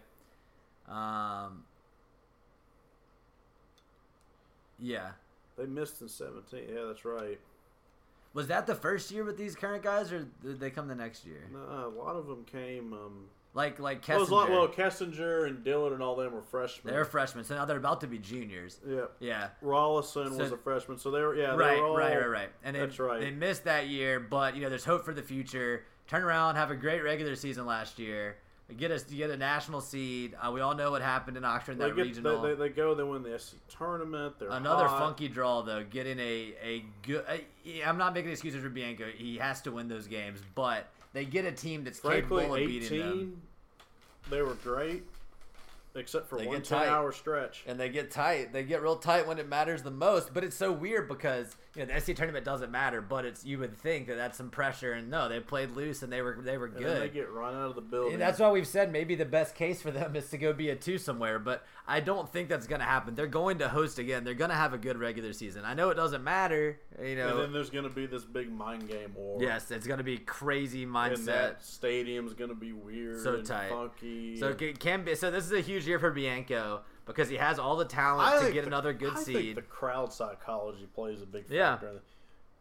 Um, 0.89 1.65
yeah. 4.79 5.11
They 5.57 5.67
missed 5.67 6.01
in 6.01 6.09
17. 6.09 6.65
Yeah, 6.75 6.85
that's 6.87 7.05
right. 7.05 7.39
Was 8.33 8.47
that 8.47 8.67
the 8.67 8.75
first 8.75 9.11
year 9.11 9.25
with 9.25 9.37
these 9.37 9.55
current 9.57 9.83
guys, 9.83 10.13
or 10.13 10.27
did 10.43 10.61
they 10.61 10.71
come 10.71 10.87
the 10.89 10.95
next 10.95 11.27
year? 11.27 11.49
No, 11.53 11.59
a 11.59 11.93
lot 11.99 12.15
of 12.17 12.27
them 12.27 12.45
came. 12.45 12.93
Um, 12.93 13.25
Like, 13.53 13.81
like 13.81 14.07
well, 14.07 14.19
it 14.19 14.21
was 14.21 14.29
a 14.31 14.35
lot, 14.35 14.49
Kessinger. 14.49 14.51
well, 14.51 14.69
Kessinger 14.69 15.47
and 15.49 15.65
Dillon 15.65 15.93
and 15.93 16.03
all 16.03 16.15
them 16.15 16.33
were 16.33 16.43
freshmen. 16.43 16.93
they're 16.95 17.05
freshmen, 17.05 17.45
so 17.45 17.57
now 17.57 17.65
they're 17.65 17.79
about 17.79 18.01
to 18.03 18.07
be 18.07 18.19
juniors. 18.19 18.79
yeah. 18.87 19.07
Yeah. 19.19 19.49
Rolison 19.63 20.37
was 20.39 20.53
a 20.53 20.57
freshman, 20.57 20.99
so 20.99 21.11
they 21.11 21.21
were 21.21 21.35
yeah. 21.35 21.53
They 21.53 21.57
right, 21.57 21.79
were 21.79 21.87
all, 21.87 21.97
right, 21.97 22.17
right, 22.17 22.29
right. 22.29 22.49
And 22.63 22.77
they, 22.77 22.81
That's 22.81 22.99
right. 23.01 23.21
they 23.21 23.33
missed 23.33 23.65
that 23.65 23.89
year, 23.89 24.21
but 24.21 24.55
you 24.55 24.63
know, 24.63 24.69
there's 24.69 24.85
hope 24.85 25.05
for 25.05 25.13
the 25.15 25.23
future. 25.23 25.85
Turn 26.07 26.23
around, 26.23 26.57
have 26.57 26.71
a 26.71 26.77
great 26.77 27.03
regular 27.03 27.35
season 27.35 27.67
last 27.67 27.99
year. 27.99 28.37
Get 28.77 28.93
us, 28.93 29.03
get 29.03 29.31
a 29.31 29.37
national 29.37 29.81
seed. 29.81 30.37
Uh, 30.41 30.53
we 30.53 30.61
all 30.61 30.77
know 30.77 30.93
what 30.93 31.03
happened 31.03 31.37
in 31.37 31.45
Oxford 31.45 31.73
in 31.73 31.79
They, 31.79 31.87
that 31.89 31.97
get, 31.97 32.03
regional. 32.03 32.41
they, 32.41 32.51
they, 32.51 32.55
they 32.55 32.69
go. 32.69 32.95
They 32.95 33.03
win 33.03 33.25
the 33.25 33.37
SC 33.37 33.55
tournament. 33.69 34.39
They're 34.39 34.49
Another 34.49 34.87
hot. 34.87 35.01
funky 35.01 35.27
draw 35.27 35.63
though. 35.63 35.83
Getting 35.83 36.21
a 36.21 36.55
a 36.63 36.85
good. 37.03 37.25
I'm 37.85 37.99
not 37.99 38.15
making 38.15 38.31
excuses 38.31 38.63
for 38.63 38.69
Bianco. 38.69 39.07
He 39.13 39.39
has 39.39 39.61
to 39.63 39.73
win 39.73 39.89
those 39.89 40.07
games, 40.07 40.41
but 40.55 40.87
they 41.13 41.25
get 41.25 41.45
a 41.45 41.53
team 41.53 41.85
that's 41.85 41.99
Frankly, 42.01 42.43
capable 42.43 42.55
of 42.57 42.67
beating 42.67 42.99
them. 42.99 43.13
18. 43.13 43.43
They 44.31 44.43
were 44.43 44.55
great, 44.55 45.03
except 45.95 46.29
for 46.29 46.39
They 46.39 46.47
one 46.47 46.57
get 46.59 46.65
tight. 46.67 46.85
10 46.85 46.93
hour 46.95 47.13
stretch. 47.13 47.65
and 47.67 47.79
they 47.81 47.89
get 47.89 48.11
tight. 48.11 48.53
They 48.53 48.63
get 48.63 48.83
real 48.83 48.97
tight 48.97 49.27
when 49.27 49.39
it 49.39 49.49
matters 49.49 49.83
the 49.83 49.91
most. 49.91 50.33
But 50.33 50.45
it's 50.45 50.57
so 50.57 50.71
weird 50.73 51.09
because 51.09 51.57
you 51.77 51.87
know 51.87 51.95
the 51.95 52.01
SC 52.01 52.15
tournament 52.17 52.45
doesn't 52.45 52.71
matter, 52.71 53.01
but 53.01 53.25
it's 53.25 53.45
you 53.45 53.59
would 53.59 53.77
think 53.77 54.07
that 54.09 54.17
that's 54.17 54.37
some 54.37 54.51
pressure. 54.51 54.93
And 54.93 55.09
no, 55.11 55.29
they 55.29 55.41
played 55.41 55.71
loose 55.71 56.03
and 56.03 56.13
they 56.13 56.21
were 56.23 56.39
they 56.43 56.59
were 56.59 56.67
And 56.67 56.77
good. 56.79 57.03
they 57.03 57.09
get 57.09 57.31
run 57.31 57.55
out 57.55 57.69
of 57.71 57.75
the 57.77 57.81
building. 57.81 58.15
And 58.15 58.23
that's 58.23 58.39
why 58.41 58.51
we've 58.51 58.67
said 58.67 58.91
maybe 58.93 59.15
the 59.15 59.25
best 59.25 59.55
case 59.55 59.81
for 59.81 59.91
them 59.91 60.17
is 60.17 60.29
to 60.31 60.39
go 60.39 60.53
be 60.53 60.71
a 60.71 60.77
two 60.77 60.99
somewhere, 60.99 61.39
but 61.39 61.65
I 61.87 62.01
don't 62.01 62.31
think 62.33 62.49
that's 62.49 62.67
going 62.67 62.81
to 62.81 62.87
happen. 62.87 63.15
They're 63.15 63.27
going 63.27 63.59
to 63.59 63.69
host 63.69 63.99
again. 63.99 64.25
They're 64.25 64.35
going 64.35 64.51
to 64.51 64.57
have 64.57 64.73
a 64.75 64.79
good 64.79 64.97
regular 64.99 65.33
season. 65.33 65.65
I 65.65 65.75
know 65.75 65.91
it 65.91 65.95
doesn't 65.95 66.23
matter, 66.25 66.79
you 67.01 67.07
and 67.07 67.19
know. 67.19 67.41
then 67.41 67.53
there's 67.53 67.71
going 67.71 67.85
to 67.85 67.91
be 67.91 68.07
this 68.07 68.25
big 68.25 68.51
mind 68.51 68.89
game 68.89 69.13
war. 69.15 69.39
Yes, 69.41 69.71
it's 69.71 69.87
going 69.87 69.99
to 69.99 70.05
be 70.05 70.19
crazy 70.19 70.83
And 70.85 70.93
mindset. 70.93 71.25
that 71.27 71.65
stadium's 71.65 72.35
going 72.35 72.51
to 72.51 72.57
be 72.57 72.73
weird 72.73 73.21
So 73.23 73.35
and 73.35 73.47
tight. 73.47 73.71
funky. 73.71 74.37
So 74.39 74.49
it 74.59 74.79
can 74.81 75.05
be. 75.05 75.15
So 75.15 75.31
this 75.31 75.45
is 75.45 75.53
a 75.53 75.61
huge 75.61 75.87
year 75.87 75.99
for 75.99 76.11
Bianco 76.11 76.83
because 77.11 77.29
he 77.29 77.37
has 77.37 77.59
all 77.59 77.77
the 77.77 77.85
talent 77.85 78.45
to 78.47 78.53
get 78.53 78.63
the- 78.63 78.67
another 78.69 78.93
good 78.93 79.15
I 79.15 79.21
seed. 79.23 79.37
think 79.37 79.55
the 79.57 79.63
crowd 79.63 80.13
psychology 80.13 80.87
plays 80.95 81.23
a 81.23 81.27
big 81.27 81.45
Yeah. 81.49 81.73
factor. 81.77 81.89
it. 81.89 82.03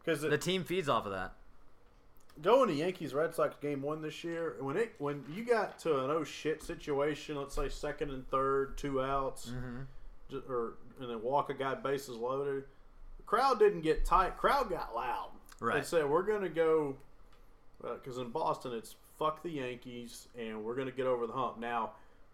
Because 0.04 0.20
the 0.22 0.38
team 0.38 0.64
feeds 0.64 0.88
off 0.88 1.04
of 1.06 1.12
that. 1.12 1.34
going 2.40 2.68
to 2.68 2.74
Yankees 2.74 3.12
Red 3.12 3.34
Sox 3.34 3.54
game 3.60 3.82
one 3.82 4.00
this 4.00 4.24
year, 4.24 4.56
when 4.60 4.76
it 4.76 4.94
when 4.98 5.24
you 5.30 5.44
got 5.44 5.78
to 5.80 6.02
an 6.04 6.10
oh 6.10 6.24
shit 6.24 6.62
situation, 6.62 7.36
let's 7.36 7.54
say 7.54 7.68
second 7.68 8.10
and 8.10 8.26
third, 8.30 8.78
two 8.78 9.02
outs, 9.02 9.50
Mm-hmm. 9.50 10.36
or 10.50 10.74
and 11.00 11.10
then 11.10 11.22
walk 11.22 11.50
a 11.50 11.54
guy 11.54 11.74
bases 11.74 12.16
loaded, 12.16 12.64
the 13.18 13.22
crowd 13.24 13.58
didn't 13.58 13.82
get 13.82 14.04
tight. 14.06 14.36
Crowd 14.38 14.70
got 14.70 14.94
loud. 14.94 15.30
Right. 15.60 15.76
They 15.76 15.82
said 15.82 16.08
we're 16.08 16.22
gonna 16.22 16.48
go 16.48 16.96
because 17.82 18.16
in 18.18 18.30
Boston 18.30 18.72
it's 18.72 18.94
fuck 19.18 19.42
the 19.42 19.50
Yankees 19.50 20.28
and 20.38 20.64
we're 20.64 20.74
gonna 20.76 20.90
get 20.90 21.06
over 21.06 21.26
the 21.26 21.32
hump. 21.34 21.58
Now 21.58 21.90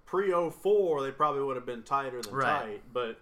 pre 0.07 0.31
04 0.33 1.03
they 1.03 1.11
probably 1.11 1.43
would 1.43 1.57
have 1.57 1.67
been 1.67 1.83
tighter 1.83 2.23
than 2.23 2.33
Right. 2.35 2.61
tight, 2.63 2.83
but. 2.93 3.19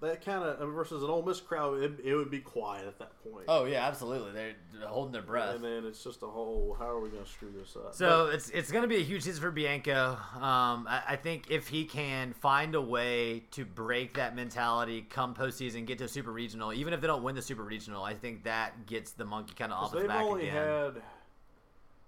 That 0.00 0.24
kind 0.24 0.44
of 0.44 0.68
versus 0.74 1.02
an 1.02 1.10
Ole 1.10 1.24
Miss 1.24 1.40
crowd, 1.40 1.82
it, 1.82 1.98
it 2.04 2.14
would 2.14 2.30
be 2.30 2.38
quiet 2.38 2.86
at 2.86 3.00
that 3.00 3.20
point. 3.24 3.46
Oh 3.48 3.64
yeah, 3.64 3.84
absolutely. 3.84 4.30
They're 4.30 4.54
holding 4.86 5.10
their 5.10 5.22
breath. 5.22 5.56
And 5.56 5.64
then 5.64 5.84
it's 5.84 6.04
just 6.04 6.22
a 6.22 6.26
whole, 6.28 6.76
how 6.78 6.86
are 6.88 7.00
we 7.00 7.08
going 7.08 7.24
to 7.24 7.28
screw 7.28 7.50
this 7.50 7.74
up? 7.74 7.96
So 7.96 8.26
it's 8.28 8.48
it's 8.50 8.70
going 8.70 8.82
to 8.82 8.88
be 8.88 8.98
a 8.98 9.02
huge 9.02 9.24
season 9.24 9.42
for 9.42 9.50
Bianco. 9.50 10.16
Um, 10.36 10.86
I, 10.88 11.02
I 11.08 11.16
think 11.16 11.50
if 11.50 11.66
he 11.66 11.84
can 11.84 12.32
find 12.32 12.76
a 12.76 12.80
way 12.80 13.40
to 13.50 13.64
break 13.64 14.14
that 14.14 14.36
mentality, 14.36 15.02
come 15.10 15.34
postseason, 15.34 15.84
get 15.84 15.98
to 15.98 16.04
a 16.04 16.08
super 16.08 16.30
regional, 16.30 16.72
even 16.72 16.92
if 16.92 17.00
they 17.00 17.08
don't 17.08 17.24
win 17.24 17.34
the 17.34 17.42
super 17.42 17.64
regional, 17.64 18.04
I 18.04 18.14
think 18.14 18.44
that 18.44 18.86
gets 18.86 19.10
the 19.10 19.24
monkey 19.24 19.54
kind 19.58 19.72
of 19.72 19.82
off 19.82 19.90
But 19.90 20.02
his 20.02 20.02
they've 20.06 20.16
back 20.16 20.24
only 20.26 20.48
again. 20.48 20.54
had 20.94 21.02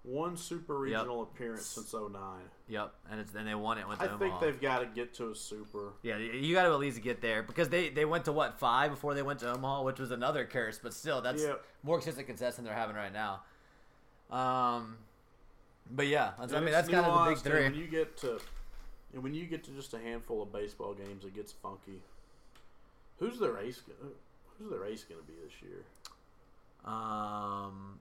one 0.03 0.37
super 0.37 0.79
regional 0.79 1.23
appearance 1.23 1.67
since 1.67 1.93
09. 1.93 2.21
Yep, 2.69 2.95
and 3.11 3.21
it's 3.21 3.35
and 3.35 3.47
they 3.47 3.55
won 3.55 3.79
it. 3.79 3.87
Went 3.87 4.01
I 4.01 4.07
to 4.07 4.17
think 4.19 4.41
they've 4.41 4.61
got 4.61 4.79
to 4.81 4.87
get 4.87 5.13
to 5.15 5.31
a 5.31 5.35
super. 5.35 5.93
Yeah, 6.03 6.17
you- 6.17 6.55
got 6.55 6.63
to 6.65 6.71
at 6.71 6.79
least 6.79 7.03
get 7.03 7.21
there 7.21 7.43
because 7.43 7.69
they 7.69 7.89
they 7.91 8.05
went 8.05 8.25
to 8.27 8.33
what 8.33 8.59
five 8.59 8.91
before 8.91 9.15
they 9.15 9.23
went 9.23 9.41
to 9.41 9.53
Omaha, 9.53 9.83
which 9.83 9.99
was 9.99 10.11
another 10.11 10.45
curse. 10.45 10.79
But 10.83 10.95
still, 10.95 11.21
that's 11.21 11.43
Yep. 11.43 11.65
more 11.83 12.01
consistent 12.01 12.39
than 12.57 12.65
they're 12.65 12.75
having 12.75 12.97
right 12.97 13.13
now. 13.13 13.43
Um, 14.31 14.97
but 15.91 16.07
yeah, 16.07 16.33
that's, 16.39 16.53
I 16.53 16.61
mean 16.61 16.71
that's 16.71 16.89
kind 16.89 17.05
of 17.05 17.25
the 17.25 17.31
big 17.35 17.39
three. 17.43 17.63
When 17.65 17.75
you 17.75 17.87
get 17.89 18.17
to, 18.19 18.41
and 19.13 19.23
when 19.23 19.35
you 19.35 19.47
get 19.47 19.65
to 19.65 19.71
just 19.73 19.93
a 19.95 19.99
handful 19.99 20.41
of 20.43 20.53
baseball 20.53 20.95
games, 20.95 21.25
it 21.25 21.35
gets 21.35 21.53
funky. 21.53 22.01
Who's 23.19 23.39
their 23.39 23.59
ace? 23.59 23.81
go- 23.81 24.09
Who's 24.59 24.71
their 24.71 24.85
ace 24.87 25.05
going 25.05 25.21
to 25.21 25.27
be 25.27 25.33
this 25.45 25.53
year? 25.63 25.85
Um, 26.85 27.99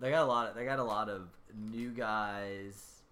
they 0.00 0.10
got 0.10 0.22
a 0.22 0.26
lot. 0.26 0.48
Of, 0.48 0.54
they 0.54 0.64
got 0.64 0.78
a 0.78 0.84
lot 0.84 1.08
of 1.08 1.28
new 1.54 1.90
guys. 1.90 3.02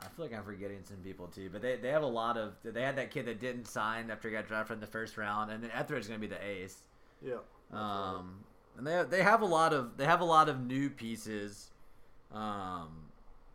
I 0.00 0.08
feel 0.08 0.26
like 0.26 0.34
I'm 0.34 0.44
forgetting 0.44 0.80
some 0.84 0.98
people 0.98 1.26
too, 1.28 1.48
but 1.50 1.62
they, 1.62 1.76
they 1.76 1.88
have 1.88 2.02
a 2.02 2.06
lot 2.06 2.36
of. 2.36 2.54
They 2.62 2.82
had 2.82 2.96
that 2.96 3.10
kid 3.10 3.26
that 3.26 3.40
didn't 3.40 3.66
sign 3.66 4.10
after 4.10 4.28
he 4.28 4.34
got 4.34 4.46
drafted 4.46 4.74
in 4.74 4.80
the 4.80 4.86
first 4.86 5.16
round, 5.16 5.50
and 5.50 5.62
then 5.62 5.70
Ethridge's 5.72 6.08
going 6.08 6.20
to 6.20 6.26
be 6.26 6.32
the 6.32 6.44
ace. 6.44 6.82
Yeah. 7.22 7.36
that's 7.70 7.82
right. 7.82 8.14
Um, 8.14 8.44
and 8.76 8.86
they 8.86 9.02
they 9.08 9.22
have 9.22 9.40
a 9.40 9.46
lot 9.46 9.72
of 9.72 9.96
they 9.96 10.04
have 10.04 10.20
a 10.20 10.24
lot 10.24 10.48
of 10.48 10.60
new 10.60 10.90
pieces. 10.90 11.70
Um, 12.32 12.88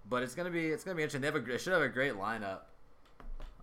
but 0.09 0.23
it's 0.23 0.33
gonna 0.33 0.49
be 0.49 0.67
it's 0.67 0.83
gonna 0.83 0.95
be 0.95 1.03
interesting. 1.03 1.21
They 1.21 1.27
have 1.27 1.35
a 1.35 1.39
they 1.41 1.57
should 1.57 1.73
have 1.73 1.81
a 1.81 1.89
great 1.89 2.13
lineup. 2.13 2.61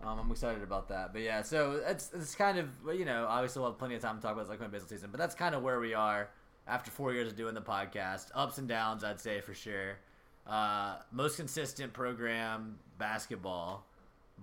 Um, 0.01 0.17
I'm 0.19 0.31
excited 0.31 0.63
about 0.63 0.87
that. 0.89 1.11
But 1.11 1.21
yeah, 1.21 1.41
so 1.41 1.81
it's 1.85 2.11
it's 2.13 2.35
kind 2.35 2.57
of 2.57 2.69
you 2.97 3.05
know 3.05 3.25
obviously 3.27 3.61
we'll 3.61 3.71
have 3.71 3.79
plenty 3.79 3.95
of 3.95 4.01
time 4.01 4.15
to 4.17 4.21
talk 4.21 4.33
about 4.33 4.47
this 4.47 4.59
like 4.59 4.71
baseball 4.71 4.89
season, 4.89 5.09
but 5.11 5.19
that's 5.19 5.35
kind 5.35 5.53
of 5.53 5.61
where 5.61 5.79
we 5.79 5.93
are 5.93 6.29
after 6.69 6.91
four 6.91 7.13
years 7.13 7.27
of 7.27 7.35
doing 7.35 7.55
the 7.55 7.61
podcast. 7.61 8.27
Ups 8.35 8.57
and 8.57 8.67
downs, 8.67 9.03
I'd 9.03 9.19
say 9.19 9.41
for 9.41 9.53
sure. 9.53 9.97
Uh, 10.47 10.97
most 11.11 11.37
consistent 11.37 11.93
program 11.93 12.77
basketball, 12.97 13.85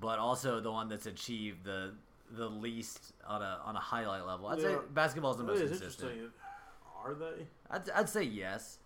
but 0.01 0.19
also 0.19 0.61
the 0.61 0.71
one 0.71 0.89
that's 0.89 1.07
achieved 1.07 1.65
the 1.65 1.95
the 2.33 2.49
least 2.49 3.13
on 3.27 3.41
a 3.41 3.61
on 3.65 3.77
a 3.77 3.81
highlight 3.81 4.27
level. 4.27 4.49
I'd 4.49 4.61
say 4.61 4.77
basketball 4.93 5.31
is 5.31 5.37
the 5.37 5.45
most 5.45 5.61
consistent. 5.61 6.13
Are 7.05 7.15
they? 7.15 7.47
I'd, 7.71 7.89
I'd 7.91 8.09
say 8.09 8.25
yes. 8.25 8.79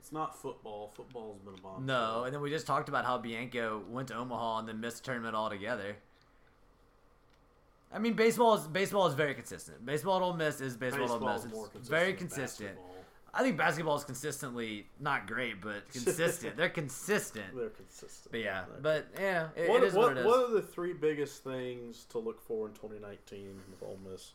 It's 0.00 0.12
not 0.12 0.40
football. 0.40 0.92
Football's 0.94 1.40
been 1.40 1.54
a 1.54 1.60
bomb. 1.60 1.84
No, 1.84 2.24
and 2.24 2.32
then 2.32 2.40
we 2.40 2.48
just 2.48 2.66
talked 2.66 2.88
about 2.88 3.04
how 3.04 3.18
Bianco 3.18 3.82
went 3.88 4.08
to 4.08 4.14
Omaha 4.14 4.60
and 4.60 4.68
then 4.68 4.80
missed 4.80 4.98
the 4.98 5.06
tournament 5.06 5.34
altogether. 5.34 5.96
I 7.92 7.98
mean, 7.98 8.14
baseball 8.14 8.54
is 8.54 8.66
baseball 8.66 9.06
is 9.06 9.14
very 9.14 9.34
consistent. 9.34 9.84
Baseball 9.86 10.16
at 10.16 10.22
Ole 10.22 10.34
Miss 10.34 10.60
is 10.60 10.76
baseball 10.76 11.04
at 11.04 11.10
Ole 11.10 11.32
Miss. 11.32 11.44
It's 11.44 11.52
consistent 11.52 11.86
very 11.86 12.12
consistent. 12.12 12.70
basketball. 12.70 12.92
I 13.32 13.42
think 13.42 13.56
basketball 13.58 13.96
is 13.96 14.04
consistently 14.04 14.86
not 14.98 15.26
great, 15.26 15.60
but 15.60 15.88
consistent. 15.92 16.56
They're 16.56 16.68
consistent. 16.70 17.54
They're 17.54 17.68
consistent. 17.68 18.32
But 18.32 18.40
yeah, 18.40 18.64
but 18.82 19.06
yeah, 19.18 19.48
it, 19.54 19.68
what, 19.68 19.82
it 19.82 19.86
is 19.88 19.94
what, 19.94 20.08
what, 20.08 20.16
it 20.16 20.20
is. 20.20 20.26
what 20.26 20.50
are 20.50 20.52
the 20.54 20.62
three 20.62 20.94
biggest 20.94 21.44
things 21.44 22.04
to 22.10 22.18
look 22.18 22.40
for 22.40 22.66
in 22.66 22.72
2019 22.74 23.60
with 23.70 23.82
Ole 23.82 23.98
Miss? 24.10 24.32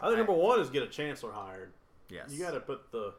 I 0.00 0.06
think 0.06 0.14
I- 0.14 0.18
number 0.18 0.32
one 0.32 0.60
is 0.60 0.68
get 0.68 0.82
a 0.82 0.88
chancellor 0.88 1.32
hired. 1.32 1.72
yes, 2.10 2.30
You 2.32 2.40
got 2.44 2.52
to 2.52 2.60
put 2.60 2.90
the, 2.90 3.14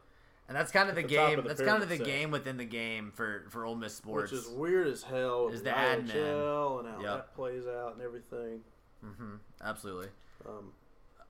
and 0.48 0.56
that's 0.56 0.70
kind 0.70 0.88
of 0.90 0.94
the, 0.94 1.02
the 1.02 1.08
game. 1.08 1.38
of 1.38 1.44
the 1.44 1.48
that's 1.48 1.62
kind 1.62 1.82
of 1.82 1.88
the 1.88 1.96
set. 1.96 2.06
game 2.06 2.30
within 2.30 2.56
the 2.58 2.64
game 2.66 3.10
for 3.14 3.46
for 3.48 3.64
Ole 3.64 3.74
Miss 3.74 3.94
sports. 3.94 4.30
which 4.32 4.40
is 4.42 4.48
weird 4.48 4.86
as 4.86 5.02
hell. 5.02 5.48
Is 5.48 5.62
the 5.62 5.70
admin. 5.70 6.00
And 6.00 6.88
how 6.88 6.98
Yep. 7.00 7.02
that 7.02 7.34
plays 7.34 7.66
out 7.66 7.94
and 7.94 8.02
everything. 8.02 8.60
Hmm 9.02 9.34
absolutely. 9.62 10.08
Um, 10.46 10.72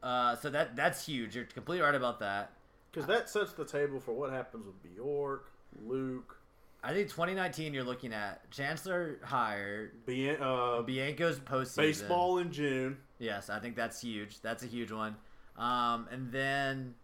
Uh, 0.02 0.36
so 0.36 0.50
that 0.50 0.76
that's 0.76 1.06
huge. 1.06 1.34
You're 1.34 1.44
completely 1.46 1.82
right 1.84 1.94
about 1.94 2.20
that. 2.20 2.52
because 2.90 3.06
that 3.08 3.28
sets 3.28 3.52
the 3.52 3.64
table 3.64 3.98
for 4.00 4.12
what 4.12 4.30
happens 4.30 4.66
with 4.66 4.82
Bjork, 4.82 5.50
Luke, 5.84 6.38
I 6.82 6.92
think 6.92 7.08
2019 7.08 7.74
you're 7.74 7.82
looking 7.84 8.12
at 8.12 8.48
Chancellor 8.50 9.18
hired, 9.24 10.06
Bien- 10.06 10.36
uh, 10.40 10.82
Bianco's 10.82 11.38
postseason. 11.40 11.76
baseball 11.76 12.38
in 12.38 12.52
June. 12.52 12.98
Yes, 13.18 13.50
I 13.50 13.58
think 13.58 13.74
that's 13.76 14.00
huge. 14.00 14.40
That's 14.40 14.62
a 14.62 14.66
huge 14.66 14.92
one. 14.92 15.16
Um, 15.56 16.06
and 16.12 16.30
then 16.30 16.94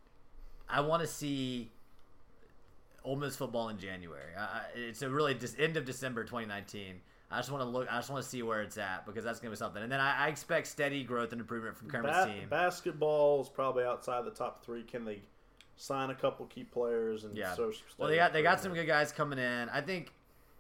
I 0.69 0.81
want 0.83 1.01
to 1.03 1.09
see 1.09 1.73
Ole 3.05 3.17
Miss 3.17 3.35
football 3.35 3.69
in 3.71 3.79
January. 3.79 4.33
It's 4.77 5.03
a 5.03 5.09
really 5.11 5.35
just 5.35 5.59
end 5.59 5.77
of 5.77 5.85
December 5.85 6.23
2019. 6.25 7.01
I 7.33 7.39
just 7.39 7.51
want 7.51 7.62
to 7.62 7.68
look. 7.68 7.89
I 7.91 7.97
just 7.97 8.11
want 8.11 8.22
to 8.22 8.28
see 8.28 8.43
where 8.43 8.62
it's 8.62 8.76
at 8.78 9.07
because 9.07 9.24
that's 9.24 9.41
gonna 9.41 9.51
be 9.51 9.57
something. 9.57 9.83
And 9.83 9.91
then 9.91 10.01
I, 10.01 10.26
I 10.26 10.28
expect 10.28 10.66
steady 10.66 11.03
growth 11.05 11.33
and 11.33 11.41
improvement 11.41 11.76
from 11.76 11.89
Kermit's 11.89 12.16
Ba- 12.16 12.26
team. 12.26 12.49
basketball 12.49 13.43
is 13.43 13.49
probably 13.49 13.85
outside 13.85 14.24
the 14.24 14.30
top 14.30 14.64
three. 14.64 14.83
Can 14.83 15.05
they 15.05 15.20
sign 15.76 16.11
a 16.11 16.14
couple 16.14 16.45
key 16.47 16.64
players 16.64 17.24
and 17.24 17.37
Yeah. 17.37 17.55
so 17.55 17.72
Well, 17.99 18.09
they 18.09 18.16
got 18.16 18.33
they 18.33 18.43
got 18.43 18.61
some 18.61 18.74
good 18.74 18.87
guys 18.87 19.12
coming 19.12 19.39
in. 19.39 19.68
I 19.70 19.80
think 19.80 20.12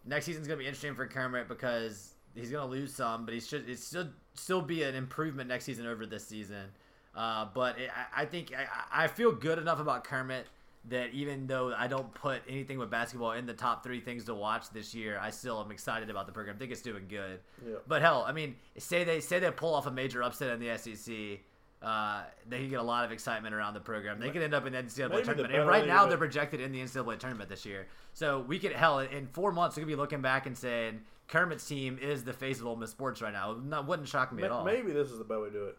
next 0.04 0.24
season's 0.26 0.46
gonna 0.48 0.58
be 0.58 0.66
interesting 0.66 0.94
for 0.94 1.06
Kermit 1.06 1.48
because 1.48 2.14
he's 2.34 2.50
gonna 2.50 2.66
lose 2.70 2.94
some, 2.94 3.24
but 3.24 3.34
he 3.34 3.40
should 3.40 3.68
it 3.68 3.78
should 3.78 4.12
still 4.34 4.62
be 4.62 4.82
an 4.82 4.94
improvement 4.94 5.48
next 5.48 5.64
season 5.66 5.86
over 5.86 6.06
this 6.06 6.26
season. 6.26 6.70
Uh, 7.14 7.46
but 7.52 7.78
it, 7.78 7.90
I, 7.94 8.22
I 8.22 8.24
think 8.24 8.52
I, 8.54 9.04
I 9.04 9.06
feel 9.06 9.32
good 9.32 9.58
enough 9.58 9.78
about 9.80 10.04
Kermit 10.04 10.46
that 10.86 11.10
even 11.12 11.46
though 11.46 11.72
I 11.76 11.86
don't 11.86 12.12
put 12.12 12.42
anything 12.48 12.78
with 12.78 12.90
basketball 12.90 13.32
in 13.32 13.46
the 13.46 13.54
top 13.54 13.84
three 13.84 14.00
things 14.00 14.24
to 14.24 14.34
watch 14.34 14.70
this 14.70 14.94
year, 14.94 15.18
I 15.20 15.30
still 15.30 15.60
am 15.60 15.70
excited 15.70 16.10
about 16.10 16.26
the 16.26 16.32
program. 16.32 16.56
I 16.56 16.58
think 16.58 16.72
it's 16.72 16.82
doing 16.82 17.04
good. 17.08 17.40
Yeah. 17.64 17.76
But 17.86 18.02
hell, 18.02 18.24
I 18.26 18.32
mean, 18.32 18.56
say 18.78 19.04
they 19.04 19.20
say 19.20 19.38
they 19.38 19.50
pull 19.50 19.74
off 19.74 19.86
a 19.86 19.90
major 19.90 20.22
upset 20.22 20.50
in 20.50 20.60
the 20.60 20.76
SEC. 20.76 21.40
Uh, 21.80 22.22
they 22.48 22.58
can 22.58 22.70
get 22.70 22.78
a 22.78 22.82
lot 22.82 23.04
of 23.04 23.10
excitement 23.10 23.54
around 23.54 23.74
the 23.74 23.80
program. 23.80 24.20
They 24.20 24.30
could 24.30 24.42
end 24.42 24.54
up 24.54 24.66
in 24.66 24.72
the 24.72 24.78
NCAA 24.78 25.10
Maybe 25.10 25.22
tournament. 25.24 25.48
better 25.48 25.60
And 25.62 25.68
right 25.68 25.86
now, 25.86 26.06
they're 26.06 26.16
projected 26.16 26.60
in 26.60 26.70
the 26.70 26.80
NCAA 26.80 27.18
tournament 27.18 27.48
this 27.48 27.66
year. 27.66 27.88
So 28.12 28.40
we 28.40 28.60
could 28.60 28.72
hell 28.72 29.00
in 29.00 29.26
four 29.26 29.50
months 29.50 29.76
we 29.76 29.80
could 29.80 29.88
be 29.88 29.96
looking 29.96 30.22
back 30.22 30.46
and 30.46 30.56
saying 30.56 31.00
Kermit's 31.26 31.66
team 31.66 31.98
is 32.00 32.22
the 32.22 32.32
face 32.32 32.60
of 32.60 32.66
Ole 32.66 32.76
Miss 32.76 32.90
sports 32.90 33.20
right 33.22 33.32
now. 33.32 33.56
That 33.68 33.86
wouldn't 33.86 34.08
shock 34.08 34.32
me 34.32 34.42
at 34.44 34.50
all. 34.50 34.64
Maybe 34.64 34.92
this 34.92 35.10
is 35.10 35.18
the 35.18 35.24
better 35.24 35.42
way 35.42 35.48
to 35.48 35.54
do 35.54 35.64
it. 35.66 35.76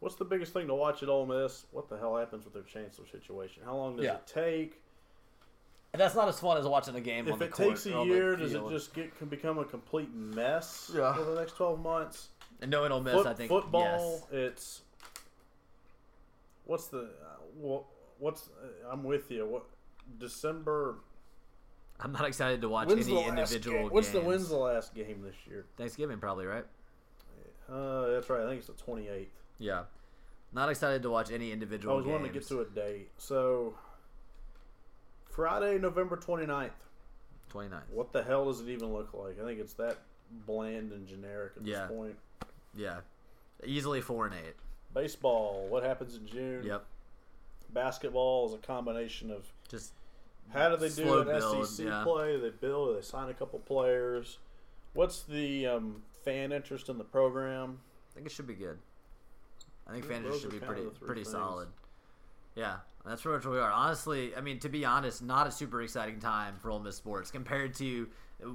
What's 0.00 0.16
the 0.16 0.24
biggest 0.24 0.52
thing 0.52 0.66
to 0.66 0.74
watch 0.74 1.02
at 1.02 1.08
Ole 1.08 1.26
Miss? 1.26 1.66
What 1.72 1.88
the 1.88 1.96
hell 1.96 2.16
happens 2.16 2.44
with 2.44 2.52
their 2.54 2.62
chancellor 2.62 3.06
situation? 3.06 3.62
How 3.64 3.76
long 3.76 3.96
does 3.96 4.04
Yeah. 4.04 4.16
it 4.16 4.26
take? 4.26 4.82
And 5.92 6.00
that's 6.00 6.14
not 6.14 6.28
as 6.28 6.38
fun 6.38 6.58
as 6.58 6.66
watching 6.66 6.94
a 6.96 7.00
game. 7.00 7.26
on 7.26 7.32
If 7.32 7.38
the 7.38 7.44
it 7.46 7.50
court 7.52 7.68
takes 7.70 7.86
a 7.86 8.04
year, 8.04 8.36
does 8.36 8.52
it 8.52 8.62
just 8.68 8.92
get 8.92 9.16
can 9.16 9.28
become 9.28 9.58
a 9.58 9.64
complete 9.64 10.12
mess 10.12 10.90
Yeah. 10.94 11.16
over 11.16 11.32
the 11.34 11.40
next 11.40 11.56
twelve 11.56 11.80
months? 11.80 12.28
and 12.60 12.70
no, 12.70 12.80
knowing 12.80 12.92
Ole 12.92 13.00
Miss? 13.00 13.14
Foot- 13.14 13.26
I 13.26 13.34
think 13.34 13.48
football, 13.48 14.28
yes. 14.32 14.40
it's 14.52 14.82
what's 16.64 16.88
the 16.88 16.98
uh, 17.00 17.36
what, 17.56 17.84
what's 18.18 18.48
uh, 18.62 18.90
I'm 18.90 19.02
with 19.04 19.30
you. 19.30 19.46
What 19.46 19.64
December? 20.18 20.96
I'm 22.00 22.12
not 22.12 22.26
excited 22.26 22.60
to 22.60 22.68
watch 22.68 22.88
When's 22.88 23.08
any 23.08 23.24
individual. 23.24 23.78
game? 23.84 23.88
What's 23.90 24.08
the 24.10 24.18
games. 24.18 24.26
when's 24.26 24.48
the 24.50 24.56
last 24.56 24.94
game 24.94 25.22
this 25.22 25.36
year? 25.46 25.64
Thanksgiving 25.78 26.18
probably 26.18 26.44
right. 26.44 26.66
Uh, 27.70 28.08
that's 28.10 28.28
right. 28.28 28.42
I 28.42 28.46
think 28.48 28.58
it's 28.58 28.66
the 28.68 28.74
28th. 28.74 29.28
Yeah. 29.58 29.84
Not 30.52 30.68
excited 30.70 31.02
to 31.02 31.10
watch 31.10 31.30
any 31.30 31.52
individual. 31.52 31.94
I 31.94 31.96
was 31.98 32.06
wanting 32.06 32.28
to 32.28 32.32
get 32.32 32.46
to 32.48 32.60
a 32.60 32.64
date. 32.64 33.10
So 33.18 33.74
Friday, 35.30 35.78
November 35.78 36.16
29th. 36.16 36.70
29th. 37.52 37.90
What 37.90 38.12
the 38.12 38.22
hell 38.22 38.46
does 38.46 38.60
it 38.60 38.68
even 38.68 38.92
look 38.92 39.12
like? 39.14 39.40
I 39.40 39.44
think 39.44 39.60
it's 39.60 39.74
that 39.74 39.98
bland 40.46 40.92
and 40.92 41.06
generic 41.06 41.52
at 41.56 41.66
Yeah. 41.66 41.86
this 41.86 41.96
point. 41.96 42.16
Yeah. 42.74 43.00
Easily 43.64 44.00
four 44.00 44.26
and 44.26 44.34
eight. 44.34 44.54
Baseball, 44.94 45.66
what 45.68 45.82
happens 45.82 46.16
in 46.16 46.26
June? 46.26 46.64
Yep. 46.64 46.84
Basketball 47.72 48.48
is 48.48 48.54
a 48.54 48.58
combination 48.58 49.30
of 49.30 49.46
Just 49.68 49.92
how 50.52 50.68
do 50.68 50.76
they 50.76 50.88
do 50.88 51.18
an 51.18 51.26
build, 51.26 51.66
SEC 51.66 51.86
yeah. 51.86 52.02
play? 52.04 52.32
Do 52.36 52.40
they 52.42 52.50
build? 52.50 52.90
Do 52.90 52.94
they 52.94 53.02
sign 53.02 53.28
a 53.28 53.34
couple 53.34 53.58
players? 53.60 54.38
What's 54.94 55.22
the 55.22 55.66
um, 55.66 56.02
fan 56.24 56.52
interest 56.52 56.88
in 56.88 56.98
the 56.98 57.04
program? 57.04 57.80
I 58.10 58.14
think 58.14 58.26
it 58.26 58.32
should 58.32 58.46
be 58.46 58.54
good. 58.54 58.78
I 59.88 59.92
think 59.92 60.04
fantasy 60.04 60.40
should 60.40 60.50
be 60.50 60.58
pretty 60.58 60.82
pretty 61.04 61.22
things. 61.22 61.32
solid. 61.32 61.68
Yeah, 62.54 62.76
that's 63.04 63.22
pretty 63.22 63.36
much 63.36 63.44
where 63.44 63.54
we 63.54 63.60
are. 63.60 63.70
Honestly, 63.70 64.34
I 64.34 64.40
mean, 64.40 64.58
to 64.60 64.68
be 64.68 64.84
honest, 64.84 65.22
not 65.22 65.46
a 65.46 65.50
super 65.50 65.82
exciting 65.82 66.18
time 66.18 66.54
for 66.60 66.70
Ole 66.70 66.80
Miss 66.80 66.96
sports 66.96 67.30
compared 67.30 67.74
to 67.74 68.08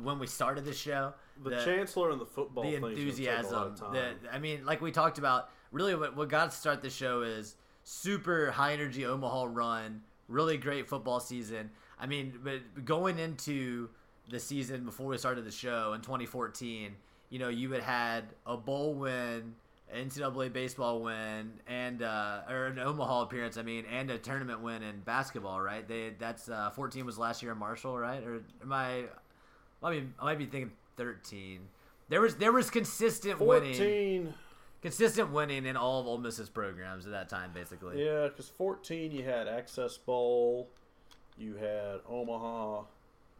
when 0.03 0.19
we 0.19 0.27
started 0.27 0.65
the 0.65 0.73
show. 0.73 1.13
The, 1.43 1.63
chancellor 1.63 2.11
and 2.11 2.21
the 2.21 2.25
football 2.25 2.63
the 2.63 2.71
thing 2.71 2.81
take 2.81 2.83
a 2.83 2.85
lot 2.85 2.97
enthusiasm. 2.97 3.75
The, 3.91 4.13
I 4.31 4.39
mean, 4.39 4.65
like 4.65 4.81
we 4.81 4.91
talked 4.91 5.17
about, 5.17 5.49
really 5.71 5.95
what, 5.95 6.15
what 6.15 6.29
got 6.29 6.51
to 6.51 6.57
start 6.57 6.81
the 6.81 6.89
show 6.89 7.21
is 7.21 7.55
super 7.83 8.51
high 8.51 8.73
energy 8.73 9.05
Omaha 9.05 9.47
run, 9.49 10.01
really 10.27 10.57
great 10.57 10.87
football 10.87 11.19
season. 11.19 11.71
I 11.99 12.07
mean, 12.07 12.39
but 12.43 12.85
going 12.85 13.19
into 13.19 13.89
the 14.29 14.39
season 14.39 14.85
before 14.85 15.07
we 15.07 15.17
started 15.17 15.45
the 15.45 15.51
show 15.51 15.93
in 15.93 16.01
2014, 16.01 16.95
you 17.29 17.39
know, 17.39 17.49
you 17.49 17.71
had 17.71 17.83
had 17.83 18.23
a 18.45 18.57
bowl 18.57 18.93
win, 18.93 19.55
NCAA 19.95 20.51
baseball 20.53 21.01
win, 21.01 21.53
and 21.67 22.01
uh, 22.01 22.41
or 22.49 22.67
an 22.67 22.79
Omaha 22.79 23.23
appearance. 23.23 23.57
I 23.57 23.63
mean, 23.63 23.85
and 23.91 24.09
a 24.09 24.17
tournament 24.17 24.61
win 24.61 24.83
in 24.83 24.99
basketball, 25.01 25.61
right? 25.61 25.87
They 25.87 26.13
that's 26.17 26.49
uh, 26.49 26.69
14 26.71 27.05
was 27.05 27.17
last 27.17 27.41
year 27.41 27.51
in 27.51 27.57
Marshall, 27.57 27.97
right? 27.97 28.23
Or 28.23 28.41
am 28.61 28.73
I? 28.73 29.03
I 29.83 29.91
mean, 29.91 30.13
I 30.19 30.25
might 30.25 30.37
be 30.37 30.45
thinking 30.45 30.71
13. 30.97 31.61
There 32.09 32.21
was 32.21 32.35
there 32.35 32.51
was 32.51 32.69
consistent 32.69 33.39
winning, 33.39 33.73
Fourteen, 33.73 34.33
consistent 34.81 35.31
winning 35.31 35.65
in 35.65 35.77
all 35.77 36.01
of 36.01 36.07
Ole 36.07 36.17
Miss's 36.17 36.49
programs 36.49 37.05
at 37.05 37.11
that 37.11 37.29
time, 37.29 37.51
basically. 37.53 38.03
yeah, 38.03 38.27
because 38.27 38.49
fourteen 38.49 39.11
you 39.11 39.23
had 39.23 39.47
Access 39.47 39.97
Bowl, 39.97 40.67
you 41.37 41.55
had 41.55 42.01
Omaha, 42.09 42.83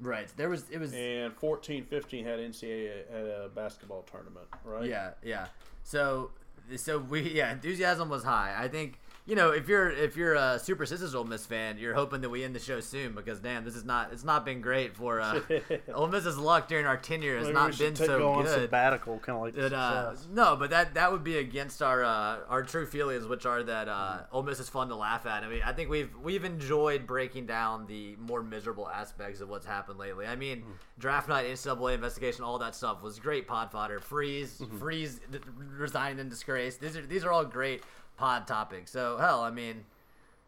Right. 0.02 0.28
There 0.36 0.50
was 0.50 0.70
it 0.72 0.80
was 0.80 0.94
and 0.94 1.34
14, 1.36 1.86
15 1.86 2.26
had 2.26 2.40
NCAA 2.40 3.12
had 3.12 3.26
a 3.26 3.50
basketball 3.54 4.02
tournament, 4.12 4.48
right? 4.66 4.86
yeah 4.86 5.12
yeah. 5.24 5.48
So 5.84 6.32
so 6.78 6.98
we 6.98 7.22
yeah 7.32 7.52
enthusiasm 7.52 8.10
was 8.10 8.24
high. 8.24 8.54
I 8.58 8.68
think 8.68 9.00
you 9.26 9.36
know 9.36 9.52
if 9.52 9.68
you're 9.68 9.90
if 9.90 10.16
you're 10.18 10.34
a 10.34 10.58
super 10.60 10.86
Sisters 10.86 11.14
Ole 11.14 11.24
Miss 11.24 11.46
fan, 11.46 11.78
you're 11.78 11.94
hoping 11.94 12.22
that 12.22 12.30
we 12.30 12.44
end 12.44 12.56
the 12.56 12.60
show 12.60 12.80
soon 12.80 13.14
because 13.14 13.40
damn 13.40 13.64
this 13.64 13.76
is 13.76 13.84
not 13.86 14.12
it's 14.12 14.24
not 14.24 14.44
been 14.46 14.62
great 14.62 14.96
for 14.96 15.22
uh, 15.22 15.40
Ole 15.94 16.08
Miss's 16.08 16.38
luck 16.38 16.68
during 16.68 16.86
our 16.86 16.98
tenure 16.98 17.38
has 17.38 17.46
Maybe 17.46 17.54
not 17.54 17.74
should 17.76 17.86
been 17.86 17.94
take- 17.94 18.08
so 18.08 18.18
go 18.20 18.32
on 18.34 18.46
good. 18.46 18.62
sabbatical, 18.62 19.20
kind 19.20 19.36
of 19.38 19.44
like 19.44 19.54
That, 19.56 19.74
uh, 19.74 20.12
success. 20.16 20.28
no, 20.34 20.56
but 20.56 20.70
that 20.72 20.94
that 20.96 21.12
would 21.12 21.24
be 21.24 21.38
against 21.38 21.82
our 21.82 22.04
uh, 22.04 22.38
our 22.50 22.64
true 22.64 22.86
feelings, 22.86 23.26
which 23.28 23.46
are 23.46 23.64
that 23.64 23.88
uh, 23.88 23.92
Mm-hmm. 23.92 24.36
Ole 24.36 24.44
Miss 24.44 24.60
is 24.60 24.70
fun 24.70 24.90
to 24.90 24.96
laugh 24.96 25.26
at. 25.26 25.44
I 25.44 25.48
mean, 25.48 25.62
I 25.64 25.74
think 25.74 25.90
we've 25.90 26.10
we've 26.24 26.44
enjoyed 26.44 27.06
breaking 27.06 27.46
down 27.46 27.86
the 27.88 28.16
more 28.18 28.42
miserable 28.42 28.90
aspects 28.90 29.40
of 29.42 29.50
what's 29.50 29.66
happened 29.66 30.00
lately. 30.00 30.26
I 30.26 30.36
mean, 30.36 30.60
Mm-hmm. 30.62 30.72
draft 31.00 31.30
night, 31.30 31.46
NCAA 31.46 31.94
investigation, 31.96 32.44
all 32.44 32.58
that 32.60 32.76
stuff 32.76 33.02
was 33.04 33.20
great 33.20 33.48
pod 33.48 33.72
fodder. 33.72 34.00
Freeze, 34.00 34.58
Mm-hmm. 34.60 34.78
freeze, 34.80 35.20
d- 35.32 35.40
resigned 35.78 36.20
in 36.20 36.28
disgrace. 36.30 36.78
These 36.78 36.98
are 36.98 37.06
these 37.06 37.24
are 37.24 37.32
all 37.32 37.46
great 37.46 37.84
pod 38.22 38.48
topic. 38.48 38.88
So 38.88 39.18
hell, 39.18 39.42
I 39.42 39.50
mean, 39.50 39.84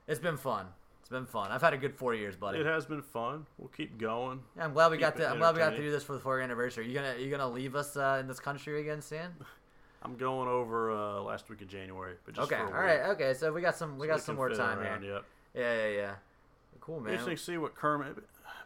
it's 0.08 0.20
been 0.20 0.38
fun. 0.38 0.68
It's 1.02 1.10
been 1.10 1.26
fun. 1.26 1.52
I've 1.52 1.62
had 1.62 1.74
a 1.74 1.78
good 1.78 1.96
four 1.96 2.14
years, 2.14 2.36
buddy. 2.36 2.60
It 2.60 2.66
has 2.66 2.86
been 2.86 3.02
fun. 3.02 3.46
We'll 3.58 3.70
keep 3.70 3.98
going. 3.98 4.42
Yeah, 4.56 4.66
I'm 4.66 4.74
glad 4.74 4.92
we 4.92 4.98
got 4.98 5.16
Keep 5.16 5.22
it 5.22 5.26
to. 5.26 5.32
I'm 5.32 5.40
glad 5.40 5.56
we 5.56 5.60
got 5.60 5.72
to 5.72 5.78
do 5.78 5.92
this 5.92 6.04
for 6.04 6.14
the 6.14 6.20
four 6.20 6.38
year 6.38 6.44
anniversary. 6.44 6.88
You 6.88 6.94
gonna 6.94 7.16
you 7.20 7.30
gonna 7.30 7.50
leave 7.50 7.76
us 7.76 7.98
uh, 7.98 8.20
in 8.22 8.28
this 8.28 8.40
country 8.40 8.80
again 8.80 9.02
soon? 9.02 9.30
I'm 10.04 10.16
going 10.18 10.50
over 10.50 10.92
uh, 10.92 11.22
last 11.22 11.50
week 11.50 11.62
of 11.62 11.68
January, 11.68 12.16
but 12.26 12.36
just 12.36 12.52
Okay, 12.52 12.62
all 12.62 12.72
right, 12.72 13.02
week, 13.02 13.22
okay. 13.22 13.34
So 13.34 13.52
we 13.52 13.62
got 13.62 13.76
some 13.76 13.98
we 13.98 14.08
so 14.08 14.14
got 14.14 14.22
some 14.22 14.36
more 14.36 14.50
time 14.50 14.80
around, 14.80 15.02
here. 15.02 15.14
Yep. 15.14 15.26
Yeah, 15.56 15.76
yeah, 15.76 15.96
yeah. 15.96 16.12
Cool, 16.80 17.00
man. 17.00 17.14
Interesting 17.14 17.38
to 17.38 17.44
see 17.44 17.58
what 17.58 17.76
Kermit 17.76 18.18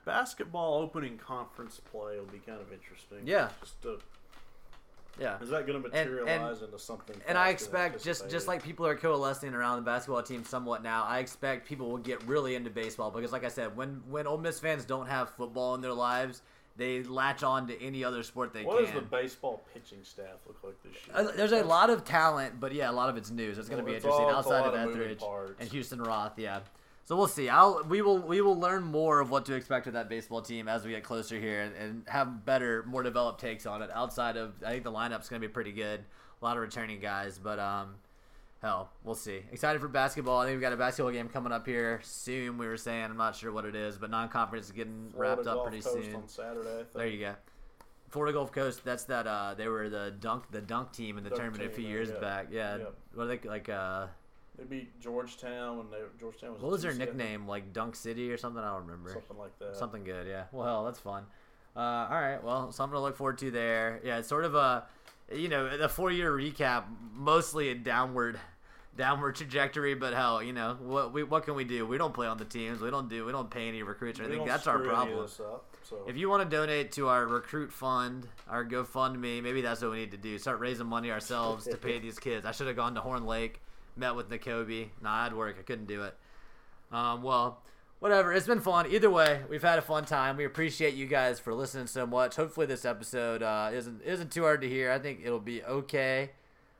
basketball 0.03 0.80
opening 0.82 1.18
conference 1.18 1.80
play 1.91 2.18
will 2.18 2.26
be 2.26 2.39
kind 2.39 2.60
of 2.60 2.74
interesting. 2.74 3.20
Yeah. 3.26 3.49
Just 3.60 3.82
to, 3.84 3.99
Yeah. 5.20 5.39
is 5.41 5.49
that 5.49 5.65
going 5.68 5.82
to 5.82 5.89
And- 5.89 6.09
materialize 6.11 6.61
into 6.61 6.78
something? 6.80 7.15
And 7.28 7.38
I 7.38 7.49
expect 7.49 8.03
just 8.03 8.30
just 8.30 8.47
like 8.47 8.63
people 8.63 8.86
are 8.86 8.95
coalescing 8.95 9.53
around 9.53 9.78
the 9.78 9.82
basketball 9.84 10.22
team 10.24 10.43
somewhat 10.43 10.84
now, 10.84 11.03
I 11.03 11.20
expect 11.20 11.68
people 11.68 11.89
will 11.89 11.97
get 11.97 12.24
really 12.28 12.55
into 12.55 12.70
baseball 12.70 13.11
because, 13.11 13.32
like 13.32 13.43
I 13.43 13.49
said, 13.49 13.76
when 13.76 14.01
when 14.09 14.28
Ole 14.28 14.38
Miss 14.38 14.59
fans 14.59 14.86
don't 14.86 15.07
have 15.07 15.30
football 15.32 15.76
in 15.76 15.82
their 15.82 15.93
lives, 15.93 16.41
they 16.76 17.01
latch 17.03 17.41
on 17.41 17.68
to 17.68 17.82
any 17.82 18.03
other 18.03 18.22
sport 18.22 18.53
they 18.53 18.63
What 18.63 18.78
can. 18.78 18.86
What 18.86 18.93
does 18.93 19.01
the 19.03 19.07
baseball 19.09 19.63
pitching 19.74 20.03
staff 20.03 20.36
look 20.45 20.57
like 20.63 20.76
this 20.84 20.93
year? 21.07 21.15
Uh, 21.15 21.32
There's 21.36 21.51
a 21.51 21.63
lot 21.63 21.89
of 21.89 22.03
talent, 22.05 22.59
but 22.59 22.72
yeah, 22.72 22.89
a 22.89 22.93
lot 22.93 23.09
of 23.09 23.18
it's 23.18 23.32
news. 23.32 23.57
It's 23.57 23.68
going 23.68 23.80
to 23.80 23.84
Well, 23.84 23.93
be 23.93 23.95
interesting 23.95 24.26
all- 24.26 24.36
outside 24.36 24.65
of 24.65 24.74
of 24.76 24.89
Ethridge 24.91 25.24
and 25.59 25.70
Houston 25.70 26.01
Roth. 26.01 26.38
Yeah, 26.38 26.59
so 27.08 27.16
we'll 27.16 27.30
see. 27.30 27.47
I'll 27.47 27.84
we 27.88 28.01
will 28.01 28.18
we 28.18 28.41
will 28.41 28.60
learn 28.60 28.84
more 28.84 29.22
of 29.22 29.30
what 29.30 29.45
to 29.45 29.53
expect 29.55 29.88
of 29.88 29.93
that 29.93 30.10
baseball 30.10 30.41
team 30.41 30.68
as 30.68 30.84
we 30.84 30.91
get 30.91 31.05
closer 31.05 31.39
here 31.39 31.62
and, 31.62 31.74
and 31.78 32.03
have 32.10 32.45
better, 32.45 32.84
more 32.86 33.01
developed 33.01 33.39
takes 33.39 33.66
on 33.66 33.82
it. 33.82 33.89
Outside 33.93 34.36
of, 34.36 34.55
I 34.62 34.72
think 34.72 34.84
the 34.84 34.91
lineup's 34.91 35.30
going 35.30 35.41
to 35.41 35.47
be 35.47 35.51
pretty 35.51 35.72
good. 35.72 36.03
A 36.41 36.45
lot 36.45 36.58
of 36.58 36.62
returning 36.62 36.99
guys, 36.99 37.39
but 37.39 37.60
um, 37.60 37.95
hell, 38.62 38.89
we'll 39.05 39.16
see. 39.16 39.39
Excited 39.53 39.80
for 39.80 39.88
basketball. 39.88 40.39
I 40.39 40.47
think 40.47 40.55
we've 40.55 40.62
got 40.62 40.74
a 40.74 40.78
basketball 40.78 41.14
game 41.14 41.30
coming 41.30 41.53
up 41.53 41.66
here 41.66 42.01
soon. 42.03 42.58
We 42.58 42.68
were 42.68 42.76
saying, 42.76 43.05
I'm 43.05 43.16
not 43.16 43.38
sure 43.38 43.53
what 43.53 43.64
it 43.64 43.74
is, 43.74 43.97
but 43.97 44.10
non-conference 44.10 44.66
is 44.66 44.72
getting 44.74 45.12
Florida 45.14 45.38
wrapped 45.38 45.47
up 45.47 45.55
Gulf 45.55 45.68
pretty 45.70 45.84
Coast 45.84 46.03
soon. 46.03 46.16
on 46.16 46.28
Saturday. 46.28 46.84
There 46.93 47.08
you 47.08 47.20
go. 47.22 47.36
Florida 48.10 48.34
Gulf 48.34 48.51
Coast. 48.51 48.84
That's 48.84 49.05
that. 49.05 49.26
Uh, 49.28 49.53
they 49.53 49.70
were 49.70 49.88
the 49.88 50.14
dunk, 50.20 50.51
the 50.51 50.62
dunk 50.62 50.91
team 50.91 51.18
in 51.18 51.24
the 51.24 51.30
Dunk 51.30 51.41
tournament 51.41 51.72
a 51.72 51.74
few 51.74 51.86
yeah, 51.86 51.89
years 51.89 52.10
yeah. 52.14 52.20
back. 52.20 52.47
Yeah. 52.51 52.78
Yeah. 52.78 52.86
What 53.14 53.24
are 53.24 53.28
they 53.28 53.47
like? 53.47 53.70
Uh, 53.70 54.08
They 54.58 54.64
beat 54.64 54.99
Georgetown 54.99 55.78
when 55.78 55.89
they 55.91 55.97
Georgetown 56.20 56.53
was. 56.53 56.62
what 56.62 56.72
was 56.72 56.82
their 56.82 56.93
nickname? 56.93 57.47
Like 57.47 57.74
Dunk 57.74 57.95
City 57.95 58.32
or 58.32 58.38
something? 58.38 58.62
I 58.64 58.72
don't 58.72 58.86
remember. 58.88 59.12
Something 59.12 59.38
like 59.38 59.58
that. 59.60 59.76
Something 59.76 60.03
good. 60.03 60.28
Yeah. 60.28 60.45
Well, 60.51 60.66
hell, 60.66 60.86
that's 60.86 60.99
fun. 60.99 61.26
Uh, 61.76 61.80
all 61.80 62.20
right. 62.20 62.43
Well, 62.43 62.72
something 62.72 62.95
to 62.95 62.99
look 62.99 63.16
forward 63.16 63.38
to 63.39 63.51
there. 63.51 63.99
Yeah. 64.03 64.18
It's 64.18 64.28
sort 64.28 64.45
of 64.45 64.55
a, 64.55 64.86
you 65.32 65.47
know, 65.47 65.78
the 65.78 65.88
four-year 65.88 66.32
recap, 66.32 66.86
mostly 67.14 67.70
a 67.70 67.76
downward, 67.76 68.39
downward 68.97 69.36
trajectory. 69.36 69.93
But 69.93 70.14
hell, 70.14 70.41
you 70.41 70.53
know 70.53 70.76
what? 70.82 71.14
We 71.14 71.22
what 71.24 71.43
can 71.45 71.53
we 71.53 71.64
do? 71.64 71.86
We 71.86 71.99
don't 71.99 72.14
play 72.16 72.26
on 72.26 72.38
the 72.39 72.45
teams. 72.45 72.82
We 72.82 72.89
don't 72.89 73.10
do. 73.10 73.26
We 73.26 73.32
don't 73.32 73.51
pay 73.51 73.68
any 73.68 73.84
recruits 73.84 74.18
We 74.18 74.26
anything. 74.26 74.39
don't 74.39 74.47
That's 74.47 74.66
our 74.66 74.80
screw 74.80 74.89
any 74.89 74.93
of 74.93 75.08
problem. 75.08 75.24
up, 75.26 75.30
so. 75.84 76.03
If 76.08 76.18
you 76.18 76.30
want 76.30 76.49
to 76.49 76.53
donate 76.58 76.91
to 76.93 77.08
our 77.10 77.28
recruit 77.28 77.72
fund, 77.72 78.28
our 78.49 78.66
GoFundMe, 78.66 79.41
maybe 79.43 79.62
that's 79.62 79.82
what 79.84 79.91
we 79.91 79.97
need 79.97 80.12
to 80.12 80.18
do. 80.18 80.38
Start 80.39 80.60
raising 80.60 80.88
money 80.88 81.12
ourselves 81.12 81.66
to 81.68 81.78
pay 81.78 81.99
these 81.99 82.18
kids. 82.18 82.45
I 82.45 82.51
should 82.51 82.66
have 82.68 82.76
gone 82.76 82.95
to 82.95 83.01
Horn 83.01 83.26
Lake, 83.26 83.62
met 83.98 84.16
with 84.16 84.30
Nakobe. 84.30 84.89
Nah, 85.02 85.26
I'd 85.26 85.34
work. 85.34 85.58
I 85.60 85.64
couldn't 85.64 85.88
do 85.88 86.04
it. 86.04 86.16
Um, 86.91 87.24
well, 87.24 87.62
whatever. 88.00 88.34
It's 88.34 88.48
been 88.48 88.62
fun. 88.62 88.91
Either 88.91 89.10
way, 89.10 89.41
we've 89.50 89.62
had 89.62 89.80
a 89.80 89.82
fun 89.82 90.06
time. 90.06 90.38
We 90.38 90.45
appreciate 90.45 90.93
you 90.93 91.06
guys 91.06 91.39
for 91.39 91.54
listening 91.54 91.88
so 91.88 92.06
much. 92.06 92.36
Hopefully, 92.36 92.66
this 92.66 92.86
episode 92.86 93.43
uh, 93.43 93.72
isn't 93.74 94.02
isn't 94.04 94.32
too 94.32 94.43
hard 94.43 94.62
to 94.62 94.70
hear. 94.70 94.91
I 94.91 95.00
think 95.00 95.22
it'll 95.24 95.39
be 95.39 95.64
okay. 95.64 96.32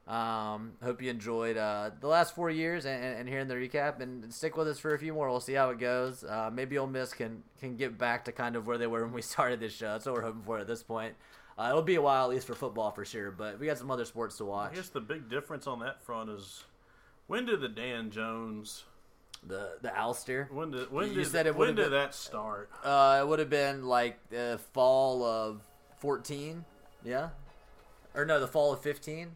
Um, 0.08 0.74
hope 0.82 1.02
you 1.02 1.10
enjoyed 1.10 1.58
uh, 1.58 1.92
the 2.00 2.08
last 2.08 2.34
four 2.34 2.50
years 2.50 2.86
and, 2.86 3.04
and, 3.04 3.20
and 3.20 3.30
hearing 3.30 3.50
the 3.50 3.56
recap, 3.56 4.00
and 4.00 4.34
stick 4.34 4.56
with 4.56 4.70
us 4.70 4.80
for 4.80 4.94
a 4.94 5.00
few 5.00 5.14
more. 5.14 5.30
We'll 5.30 5.42
see 5.42 5.54
how 5.54 5.70
it 5.72 5.80
goes. 5.80 6.24
Uh, 6.24 6.50
maybe 6.52 6.78
Ole 6.78 6.88
Miss 6.88 7.14
can 7.14 7.44
can 7.60 7.76
get 7.76 7.98
back 7.98 8.24
to 8.26 8.32
kind 8.32 8.56
of 8.56 8.66
where 8.66 8.78
they 8.78 8.88
were 8.88 9.04
when 9.04 9.14
we 9.14 9.22
started 9.34 9.60
this 9.60 9.74
show. 9.74 9.88
That's 9.88 10.06
what 10.06 10.16
we're 10.16 10.22
hoping 10.22 10.44
for 10.44 10.60
at 10.60 10.68
this 10.68 10.84
point. 10.84 11.16
Uh, 11.58 11.70
it'll 11.70 11.82
be 11.82 11.96
a 11.96 12.02
while, 12.02 12.26
at 12.26 12.30
least 12.30 12.46
for 12.46 12.54
football 12.54 12.92
for 12.92 13.04
sure, 13.04 13.32
but 13.32 13.60
we 13.60 13.66
got 13.66 13.80
some 13.80 13.90
other 13.90 14.06
sports 14.06 14.38
to 14.38 14.46
watch. 14.46 14.74
I 14.74 14.76
guess 14.76 14.90
the 14.90 15.02
big 15.02 15.28
difference 15.28 15.66
on 15.66 15.80
that 15.80 16.04
front 16.04 16.30
is 16.30 16.64
when 17.28 17.46
did 17.46 17.62
the 17.62 17.70
Dan 17.70 18.10
Jones 18.12 18.84
The 19.46 19.78
the 19.82 19.96
Alster. 19.96 20.48
when 20.52 20.72
did 20.72 20.92
when 20.92 21.10
You 21.10 21.16
did 21.16 21.28
said 21.28 21.48
it 21.48 21.56
when 21.56 21.70
did 21.76 21.84
been- 21.84 21.92
that 21.92 22.14
start? 22.16 22.70
Uh, 22.84 23.20
it 23.22 23.28
would 23.28 23.40
have 23.40 23.50
been 23.50 23.86
like 23.86 24.18
the 24.30 24.60
fall 24.74 25.24
of 25.24 25.62
fourteen, 26.00 26.66
yeah, 27.04 27.30
or 28.16 28.26
no, 28.26 28.40
the 28.40 28.48
fall 28.48 28.74
of 28.74 28.82
fifteen, 28.82 29.36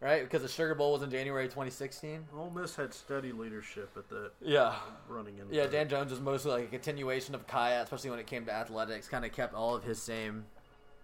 right? 0.00 0.22
Because 0.22 0.42
the 0.42 0.48
Sugar 0.48 0.74
Bowl 0.74 0.92
was 0.92 1.02
in 1.02 1.10
January 1.10 1.46
2016. 1.46 2.26
Ole 2.36 2.50
Miss 2.50 2.76
had 2.76 2.94
steady 2.94 3.32
leadership 3.32 3.90
at 3.96 4.08
that 4.08 4.30
Yeah, 4.40 4.76
running 5.08 5.38
in. 5.38 5.46
yeah. 5.50 5.66
Dan 5.66 5.88
Jones 5.88 6.10
was 6.10 6.20
mostly 6.20 6.52
like 6.52 6.64
a 6.64 6.68
continuation 6.68 7.34
of 7.34 7.46
Khayat, 7.46 7.82
especially 7.84 8.10
when 8.10 8.18
it 8.20 8.26
came 8.26 8.44
to 8.46 8.52
athletics. 8.52 9.08
Kind 9.08 9.24
of 9.24 9.32
kept 9.32 9.54
all 9.54 9.74
of 9.74 9.82
his 9.84 10.00
same 10.00 10.46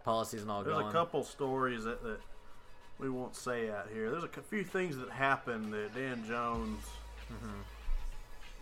policies 0.05 0.43
and 0.43 0.51
all 0.51 0.63
going. 0.63 0.75
There's 0.75 0.83
going. 0.85 0.97
a 0.97 0.99
couple 1.07 1.25
stories 1.25 1.85
that, 1.85 2.03
that 2.05 2.21
we 2.99 3.09
won't 3.11 3.37
say 3.37 3.71
out 3.71 3.89
here. 3.93 4.11
There's 4.11 4.25
a 4.25 4.29
few 4.29 4.65
things 4.65 4.97
that 4.97 5.11
happened 5.11 5.73
that 5.75 5.95
Dan 5.95 6.25
Jones. 6.27 6.85
Mm-hmm. 7.33 7.61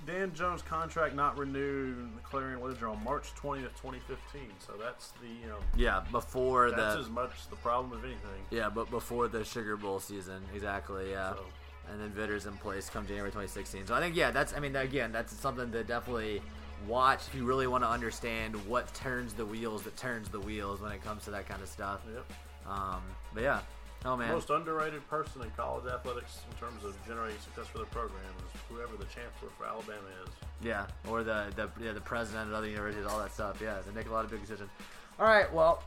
Dan 0.07 0.35
Jones 0.35 0.61
contract 0.61 1.15
not 1.15 1.39
renewed 1.39 1.97
the 2.15 2.21
Clarion 2.23 2.61
Ledger 2.61 2.89
on 2.89 3.03
March 3.03 3.35
20th, 3.37 3.73
2015. 3.81 4.43
So 4.59 4.75
that's 4.79 5.13
the 5.13 5.29
you 5.29 5.49
know 5.49 5.57
Yeah, 5.77 6.03
before 6.11 6.71
that. 6.71 6.77
that's 6.77 6.95
the 6.97 7.01
as 7.03 7.09
much 7.11 7.31
the 7.49 7.57
problem 7.57 7.99
as 7.99 8.05
anything. 8.05 8.43
yeah, 8.51 8.69
but 8.69 8.91
before 8.91 9.29
the 9.29 9.45
Sugar 9.45 9.77
Bowl 9.79 10.01
season, 10.01 10.43
exactly. 10.55 11.11
Yeah. 11.13 11.33
So 11.35 11.45
and 11.91 12.01
then 12.01 12.11
Vitter's 12.11 12.47
in 12.47 12.55
place 12.55 12.89
come 12.91 13.07
January 13.07 13.31
2016. 13.31 13.87
So 13.87 13.95
I 13.95 14.01
think 14.01 14.15
yeah, 14.17 14.31
that's 14.31 14.53
I 14.55 14.61
mean 14.61 14.77
again 14.77 15.11
that's 15.11 15.35
something 15.39 15.71
to 15.73 15.83
definitely 15.85 16.43
watch 16.87 17.21
if 17.29 17.35
you 17.35 17.45
really 17.47 17.67
want 17.67 17.83
to 17.85 17.89
understand 17.89 18.57
what 18.67 18.93
turns 18.93 19.33
the 19.33 19.47
wheels 19.47 19.85
that 19.85 19.97
turns 19.97 20.29
the 20.29 20.41
wheels 20.41 20.83
when 20.83 20.93
it 20.93 21.03
comes 21.03 21.25
to 21.25 21.31
that 21.31 21.49
kind 21.49 21.63
of 21.63 21.69
stuff. 21.69 22.01
yep. 22.13 22.25
Um, 22.69 23.01
but 23.33 23.43
yeah, 23.43 23.61
oh 24.05 24.17
man, 24.17 24.31
Most 24.33 24.51
underrated 24.51 25.09
person 25.09 25.43
in 25.43 25.51
college 25.51 25.87
athletics 25.87 26.41
in 26.51 26.57
terms 26.59 26.85
of 26.85 26.95
generating 27.07 27.39
success 27.41 27.67
for 27.69 27.79
their 27.79 27.87
program 27.87 28.21
is 28.39 28.61
whoever 28.69 28.97
the 28.97 29.05
chancellor 29.07 29.51
for 29.59 29.67
Alabama 29.67 30.09
is. 30.25 30.31
yeah, 30.63 30.87
or 31.09 31.23
the 31.23 31.47
the 31.57 31.69
yeah, 31.83 31.93
the 31.93 32.01
president 32.01 32.49
of 32.49 32.55
other 32.55 32.69
universities, 32.69 33.07
all 33.07 33.19
that 33.19 33.33
stuff. 33.33 33.59
Yeah, 33.63 33.79
they 33.87 33.95
make 33.95 34.09
a 34.09 34.13
lot 34.13 34.25
of 34.25 34.31
big 34.31 34.41
decisions. 34.41 34.71
All 35.19 35.27
right, 35.27 35.53
well. 35.53 35.83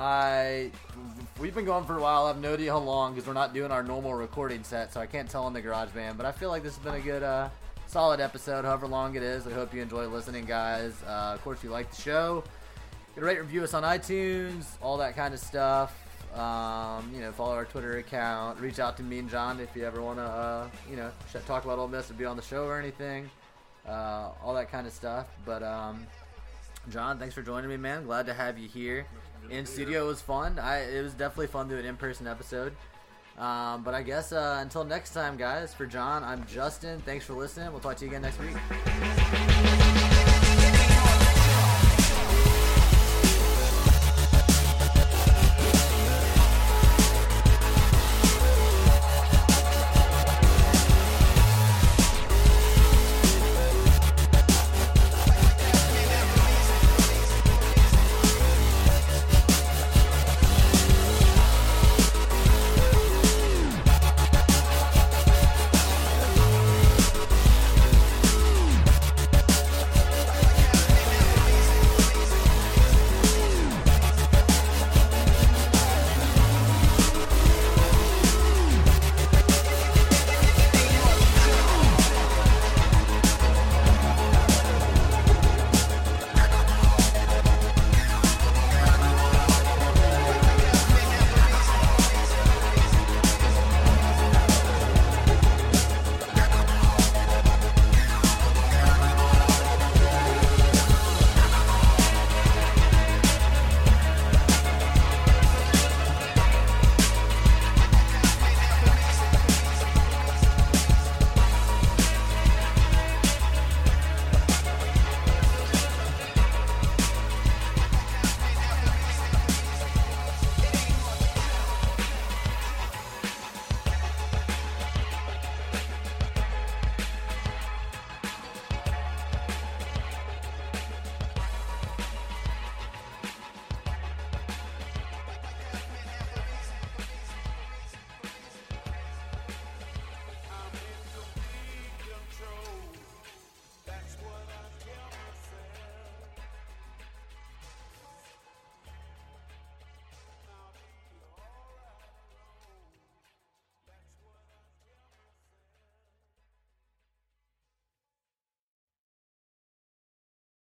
I 0.00 0.70
we've 1.40 1.54
been 1.56 1.64
going 1.64 1.84
for 1.84 1.96
a 1.96 2.00
while. 2.00 2.26
I 2.26 2.28
have 2.28 2.40
no 2.40 2.54
idea 2.54 2.70
how 2.70 2.78
long 2.78 3.14
because 3.14 3.26
we're 3.26 3.32
not 3.34 3.52
doing 3.52 3.72
our 3.72 3.82
normal 3.82 4.14
recording 4.14 4.62
set, 4.62 4.92
so 4.92 5.00
I 5.00 5.06
can't 5.06 5.28
tell 5.28 5.42
on 5.44 5.52
the 5.52 5.60
garage 5.60 5.90
band. 5.90 6.16
But 6.16 6.24
I 6.24 6.30
feel 6.30 6.50
like 6.50 6.62
this 6.62 6.76
has 6.76 6.84
been 6.84 6.94
a 6.94 7.00
good, 7.00 7.24
uh, 7.24 7.48
solid 7.88 8.20
episode, 8.20 8.64
however 8.64 8.86
long 8.86 9.16
it 9.16 9.24
is. 9.24 9.44
I 9.48 9.50
hope 9.50 9.74
you 9.74 9.82
enjoy 9.82 10.06
listening, 10.06 10.44
guys. 10.44 10.92
Uh, 11.04 11.32
of 11.34 11.42
course, 11.42 11.58
if 11.58 11.64
you 11.64 11.70
like 11.70 11.90
the 11.90 12.00
show, 12.00 12.44
you 12.46 13.14
can 13.14 13.24
rate, 13.24 13.40
review 13.40 13.64
us 13.64 13.74
on 13.74 13.82
iTunes, 13.82 14.66
all 14.80 14.98
that 14.98 15.16
kind 15.16 15.34
of 15.34 15.40
stuff. 15.40 15.92
Um, 16.34 17.10
you 17.14 17.20
know, 17.20 17.32
follow 17.32 17.54
our 17.54 17.64
Twitter 17.64 17.98
account. 17.98 18.60
Reach 18.60 18.78
out 18.78 18.96
to 18.98 19.02
me 19.02 19.18
and 19.18 19.30
John 19.30 19.60
if 19.60 19.74
you 19.74 19.84
ever 19.84 20.02
want 20.02 20.18
to, 20.18 20.24
uh, 20.24 20.68
you 20.88 20.96
know, 20.96 21.10
talk 21.46 21.64
about 21.64 21.78
Ole 21.78 21.88
Miss 21.88 22.10
or 22.10 22.14
be 22.14 22.24
on 22.24 22.36
the 22.36 22.42
show 22.42 22.64
or 22.64 22.78
anything. 22.78 23.30
Uh, 23.86 24.30
all 24.44 24.54
that 24.54 24.70
kind 24.70 24.86
of 24.86 24.92
stuff. 24.92 25.26
But 25.44 25.62
um, 25.62 26.06
John, 26.90 27.18
thanks 27.18 27.34
for 27.34 27.42
joining 27.42 27.70
me, 27.70 27.76
man. 27.76 28.04
Glad 28.04 28.26
to 28.26 28.34
have 28.34 28.58
you 28.58 28.68
here. 28.68 29.06
In 29.50 29.64
studio 29.64 30.04
it 30.04 30.08
was 30.08 30.20
fun. 30.20 30.58
I 30.58 30.80
it 30.80 31.02
was 31.02 31.14
definitely 31.14 31.46
fun 31.46 31.68
doing 31.68 31.80
an 31.80 31.86
in 31.86 31.96
person 31.96 32.26
episode. 32.26 32.74
Um, 33.38 33.82
but 33.84 33.94
I 33.94 34.02
guess 34.02 34.32
uh, 34.32 34.58
until 34.60 34.84
next 34.84 35.12
time, 35.12 35.36
guys. 35.36 35.72
For 35.72 35.86
John, 35.86 36.24
I'm 36.24 36.44
Justin. 36.46 37.00
Thanks 37.00 37.24
for 37.24 37.34
listening. 37.34 37.70
We'll 37.70 37.80
talk 37.80 37.96
to 37.98 38.04
you 38.04 38.10
again 38.10 38.22
next 38.22 38.38
week. 38.40 39.87